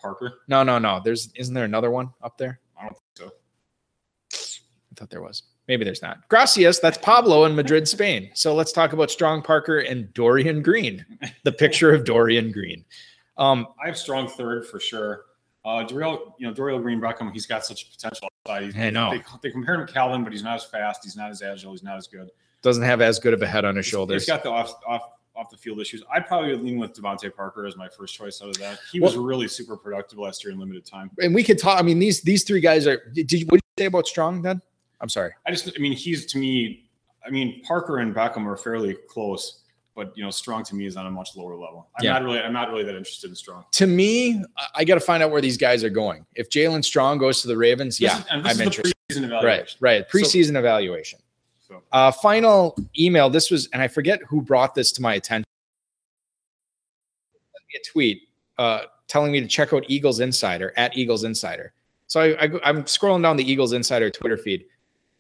Parker. 0.00 0.40
No, 0.48 0.64
no, 0.64 0.78
no. 0.78 1.00
There's 1.04 1.30
isn't 1.36 1.54
there 1.54 1.64
another 1.64 1.90
one 1.92 2.10
up 2.22 2.36
there? 2.36 2.58
I 2.76 2.82
don't 2.82 2.96
think 3.16 3.30
so. 3.30 3.30
I 4.32 4.94
thought 4.96 5.10
there 5.10 5.22
was. 5.22 5.44
Maybe 5.68 5.84
there's 5.84 6.02
not. 6.02 6.28
Gracias. 6.28 6.80
That's 6.80 6.98
Pablo 6.98 7.44
in 7.44 7.54
Madrid, 7.54 7.86
Spain. 7.86 8.30
So 8.34 8.52
let's 8.54 8.72
talk 8.72 8.92
about 8.92 9.12
Strong 9.12 9.42
Parker 9.42 9.78
and 9.78 10.12
Dorian 10.12 10.60
Green. 10.62 11.06
The 11.44 11.52
picture 11.52 11.92
of 11.94 12.04
Dorian 12.04 12.50
Green. 12.50 12.84
Um, 13.38 13.68
I 13.82 13.86
have 13.86 13.96
strong 13.96 14.28
third 14.28 14.66
for 14.66 14.80
sure. 14.80 15.22
Uh, 15.64 15.84
Dorial, 15.86 16.32
you 16.38 16.46
know, 16.46 16.52
Dorial 16.52 16.82
Green 16.82 17.00
Beckham, 17.00 17.32
he's 17.32 17.46
got 17.46 17.64
such 17.64 17.90
potential 17.92 18.28
outside. 18.46 18.64
He's- 18.64 18.76
I 18.76 18.90
know. 18.90 19.10
They, 19.12 19.22
they 19.42 19.50
compare 19.50 19.76
him 19.80 19.86
to 19.86 19.92
Calvin, 19.92 20.24
but 20.24 20.32
he's 20.32 20.42
not 20.42 20.56
as 20.56 20.64
fast. 20.64 21.00
He's 21.04 21.16
not 21.16 21.30
as 21.30 21.40
agile. 21.42 21.70
He's 21.72 21.82
not 21.84 21.96
as 21.96 22.06
good. 22.08 22.30
doesn't 22.62 22.82
have 22.82 23.00
as 23.00 23.18
good 23.18 23.32
of 23.34 23.42
a 23.42 23.46
head 23.46 23.64
on 23.64 23.76
his 23.76 23.86
shoulders. 23.86 24.22
He's 24.22 24.26
got 24.28 24.42
the 24.42 24.50
off 24.50 24.74
off 24.86 25.02
off 25.34 25.48
the 25.50 25.56
field 25.56 25.80
issues. 25.80 26.02
I'd 26.12 26.26
probably 26.26 26.54
lean 26.56 26.78
with 26.78 26.92
DeVante 26.92 27.34
Parker 27.34 27.64
as 27.66 27.74
my 27.76 27.88
first 27.88 28.14
choice 28.14 28.42
out 28.42 28.48
of 28.50 28.58
that. 28.58 28.78
He 28.92 29.00
was 29.00 29.16
really 29.16 29.48
super 29.48 29.76
productive 29.78 30.18
last 30.18 30.44
year 30.44 30.52
in 30.52 30.58
limited 30.60 30.84
time. 30.84 31.10
and 31.20 31.34
we 31.34 31.42
could 31.42 31.58
talk. 31.58 31.78
I 31.78 31.82
mean, 31.82 31.98
these 31.98 32.20
these 32.22 32.44
three 32.44 32.60
guys 32.60 32.86
are. 32.86 33.02
Did 33.12 33.30
you 33.32 33.46
what 33.46 33.52
did 33.60 33.62
you 33.78 33.82
say 33.84 33.86
about 33.86 34.06
Strong 34.06 34.42
then? 34.42 34.60
I'm 35.00 35.08
sorry. 35.08 35.32
I 35.46 35.50
just, 35.50 35.68
I 35.74 35.80
mean, 35.80 35.92
he's 35.92 36.26
to 36.26 36.38
me. 36.38 36.84
I 37.26 37.30
mean, 37.30 37.62
Parker 37.64 37.98
and 37.98 38.14
Beckham 38.14 38.46
are 38.46 38.56
fairly 38.56 38.94
close, 39.08 39.61
but 39.94 40.16
you 40.16 40.24
know, 40.24 40.30
Strong 40.30 40.64
to 40.64 40.74
me 40.74 40.86
is 40.86 40.96
on 40.96 41.06
a 41.06 41.10
much 41.10 41.30
lower 41.36 41.54
level. 41.54 41.88
I'm 41.98 42.04
Yeah. 42.04 42.12
not 42.14 42.22
really, 42.24 42.40
I'm 42.40 42.52
not 42.52 42.70
really 42.70 42.84
that 42.84 42.94
interested 42.96 43.30
in 43.30 43.36
Strong. 43.36 43.64
To 43.72 43.86
me, 43.86 44.42
I- 44.74 44.84
got 44.84 44.94
to 44.94 45.00
find 45.00 45.22
out 45.22 45.30
where 45.30 45.40
these 45.40 45.56
guys 45.56 45.84
are 45.84 45.90
going. 45.90 46.24
If 46.34 46.48
Jalen 46.50 46.84
Strong 46.84 47.18
goes 47.18 47.42
to 47.42 47.48
the 47.48 47.56
Ravens, 47.56 47.98
This 47.98 48.10
yeah, 48.10 48.18
is, 48.20 48.24
I'm 48.30 48.60
interested. 48.60 48.94
the 49.08 49.14
preseason 49.14 49.22
Right, 49.22 49.24
evaluation. 49.42 49.78
right. 49.80 50.08
Preseason 50.08 50.56
evaluation. 50.58 51.18
So 51.68 51.82
Uh, 51.92 52.10
final 52.10 52.76
email. 52.98 53.28
This 53.30 53.50
was, 53.50 53.68
and 53.72 53.80
I 53.82 53.88
forget 53.88 54.20
who 54.28 54.40
brought 54.42 54.74
this 54.74 54.92
to 54.92 55.02
my 55.02 55.14
attention. 55.14 55.44
A 57.74 57.90
tweet 57.90 58.28
uh, 58.58 58.82
telling 59.08 59.32
me 59.32 59.40
to 59.40 59.46
check 59.46 59.72
out 59.72 59.84
Eagles 59.88 60.20
Insider 60.20 60.74
at 60.76 60.94
Eagles 60.96 61.24
Insider. 61.24 61.72
So 62.06 62.20
I, 62.20 62.44
I, 62.44 62.50
I'm 62.64 62.82
scrolling 62.84 63.22
down 63.22 63.36
the 63.38 63.50
Eagles 63.50 63.72
Insider 63.72 64.10
Twitter 64.10 64.36
feed. 64.36 64.66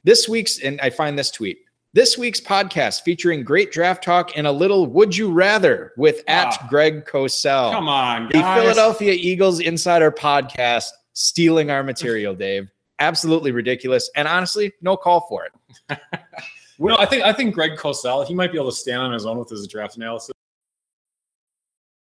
This 0.04 0.28
week's, 0.28 0.58
and 0.58 0.78
I 0.82 0.90
find 0.90 1.18
this 1.18 1.30
tweet. 1.30 1.60
This 1.94 2.16
week's 2.16 2.40
podcast 2.40 3.02
featuring 3.02 3.44
great 3.44 3.70
draft 3.70 4.02
talk 4.02 4.30
and 4.36 4.46
a 4.46 4.52
little 4.52 4.86
"Would 4.86 5.14
you 5.14 5.30
rather" 5.30 5.92
with 5.98 6.22
at 6.26 6.46
Ah. 6.58 6.66
Greg 6.70 7.04
Cosell. 7.04 7.70
come 7.70 7.86
on, 7.88 8.28
The. 8.32 8.38
Philadelphia 8.40 9.12
Eagles 9.12 9.60
Insider 9.60 10.10
podcast 10.10 10.86
stealing 11.12 11.70
our 11.70 11.82
material, 11.82 12.34
Dave. 12.34 12.70
Absolutely 12.98 13.52
ridiculous. 13.52 14.08
And 14.16 14.26
honestly, 14.26 14.72
no 14.80 14.96
call 14.96 15.26
for 15.28 15.44
it. 15.44 15.98
No, 16.78 16.96
I 16.96 17.04
think 17.06 17.22
I 17.22 17.32
think 17.32 17.54
Greg 17.54 17.76
Cosell, 17.76 18.26
he 18.26 18.34
might 18.34 18.50
be 18.50 18.58
able 18.58 18.70
to 18.70 18.76
stand 18.76 19.02
on 19.02 19.12
his 19.12 19.24
own 19.24 19.38
with 19.38 19.48
his 19.50 19.68
draft 19.68 19.96
analysis. 19.98 20.32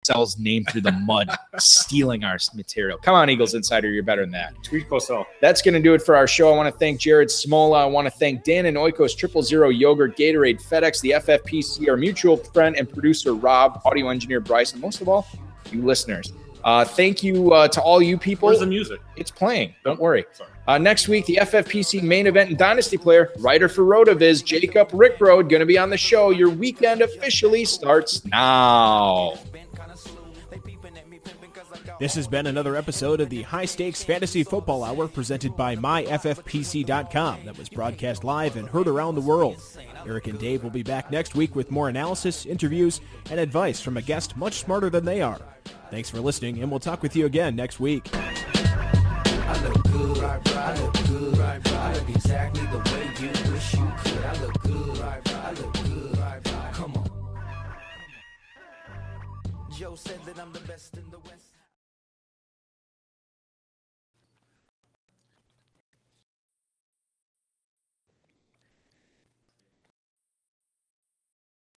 Sells 0.05 0.37
name 0.37 0.65
through 0.65 0.81
the 0.81 0.91
mud, 0.91 1.29
stealing 1.57 2.23
our 2.23 2.37
material. 2.53 2.97
Come 2.97 3.15
on, 3.15 3.29
Eagles 3.29 3.55
Insider, 3.55 3.89
you're 3.89 4.03
better 4.03 4.21
than 4.21 4.31
that. 4.31 4.53
Tweet 4.63 4.87
Cosell. 4.87 5.25
That's 5.41 5.61
going 5.61 5.73
to 5.73 5.79
do 5.79 5.93
it 5.93 6.01
for 6.01 6.15
our 6.15 6.27
show. 6.27 6.53
I 6.53 6.55
want 6.55 6.71
to 6.71 6.77
thank 6.77 6.99
Jared 6.99 7.29
Smola. 7.29 7.79
I 7.79 7.85
want 7.85 8.05
to 8.05 8.11
thank 8.11 8.43
Dannon 8.43 8.73
Oikos 8.73 9.17
Triple 9.17 9.41
Zero 9.41 9.69
Yogurt, 9.69 10.15
Gatorade, 10.15 10.61
FedEx, 10.61 11.01
the 11.01 11.11
FFPC, 11.11 11.89
our 11.89 11.97
mutual 11.97 12.37
friend 12.37 12.75
and 12.75 12.87
producer 12.87 13.33
Rob, 13.33 13.81
audio 13.83 14.09
engineer 14.09 14.39
Bryce, 14.39 14.73
and 14.73 14.81
most 14.81 15.01
of 15.01 15.09
all, 15.09 15.27
you 15.71 15.83
listeners. 15.83 16.31
Uh, 16.65 16.83
thank 16.83 17.21
you 17.21 17.53
uh, 17.53 17.67
to 17.67 17.79
all 17.79 18.01
you 18.01 18.17
people. 18.17 18.47
Where's 18.47 18.59
the 18.59 18.65
music? 18.65 18.99
It's 19.15 19.29
playing. 19.29 19.75
Don't 19.83 19.99
worry. 19.99 20.25
Uh, 20.67 20.79
next 20.79 21.07
week, 21.07 21.27
the 21.27 21.37
FFPC 21.41 22.01
main 22.01 22.25
event 22.25 22.49
and 22.49 22.57
dynasty 22.57 22.97
player, 22.97 23.31
writer 23.37 23.69
for 23.69 23.83
Rotoviz, 23.83 24.43
Jacob 24.43 24.89
Rickroad, 24.89 25.47
going 25.47 25.59
to 25.59 25.65
be 25.67 25.77
on 25.77 25.91
the 25.91 25.97
show. 25.97 26.31
Your 26.31 26.49
weekend 26.49 27.01
officially 27.01 27.65
starts 27.65 28.25
now. 28.25 29.37
This 31.99 32.15
has 32.15 32.27
been 32.27 32.47
another 32.47 32.75
episode 32.75 33.21
of 33.21 33.29
the 33.29 33.43
High 33.43 33.65
Stakes 33.65 34.03
Fantasy 34.03 34.43
Football 34.43 34.83
Hour 34.83 35.07
presented 35.07 35.55
by 35.55 35.75
MyFFPC.com 35.75 37.45
that 37.45 37.57
was 37.57 37.69
broadcast 37.69 38.23
live 38.23 38.55
and 38.55 38.67
heard 38.67 38.87
around 38.87 39.15
the 39.15 39.21
world. 39.21 39.61
Eric 40.05 40.27
and 40.27 40.37
Dave 40.39 40.63
will 40.63 40.69
be 40.69 40.83
back 40.83 41.11
next 41.11 41.35
week 41.35 41.55
with 41.55 41.71
more 41.71 41.89
analysis, 41.89 42.45
interviews, 42.45 43.01
and 43.29 43.39
advice 43.39 43.81
from 43.81 43.97
a 43.97 44.01
guest 44.01 44.35
much 44.37 44.55
smarter 44.55 44.89
than 44.89 45.05
they 45.05 45.21
are. 45.21 45.39
Thanks 45.89 46.09
for 46.09 46.19
listening, 46.19 46.61
and 46.61 46.69
we'll 46.69 46.79
talk 46.79 47.01
with 47.01 47.15
you 47.15 47.25
again 47.25 47.55
next 47.55 47.79
week. 47.79 48.09
I 48.13 49.67
look 49.67 49.83
good, 49.83 50.23
I 50.23 50.81
look 50.81 50.93
good, 51.07 51.39
I 51.39 51.93
look 51.93 52.09
exactly 52.09 52.65
the 52.67 52.79
way 52.79 53.09
you 53.19 53.51
wish 53.51 53.73
you 53.73 53.91
could. 54.03 54.25
I 54.25 54.41
look 54.41 54.61
good, 54.61 54.99
I 55.01 55.51
look 55.51 55.73
good, 55.73 56.43
come 56.73 56.93
on. 56.95 57.09
Joe 59.77 59.95
said 59.95 60.19
that 60.25 60.39
I'm 60.39 60.51
the 60.53 60.59
best 60.61 60.97
in 60.97 61.09
the 61.11 61.19
West. 61.19 61.44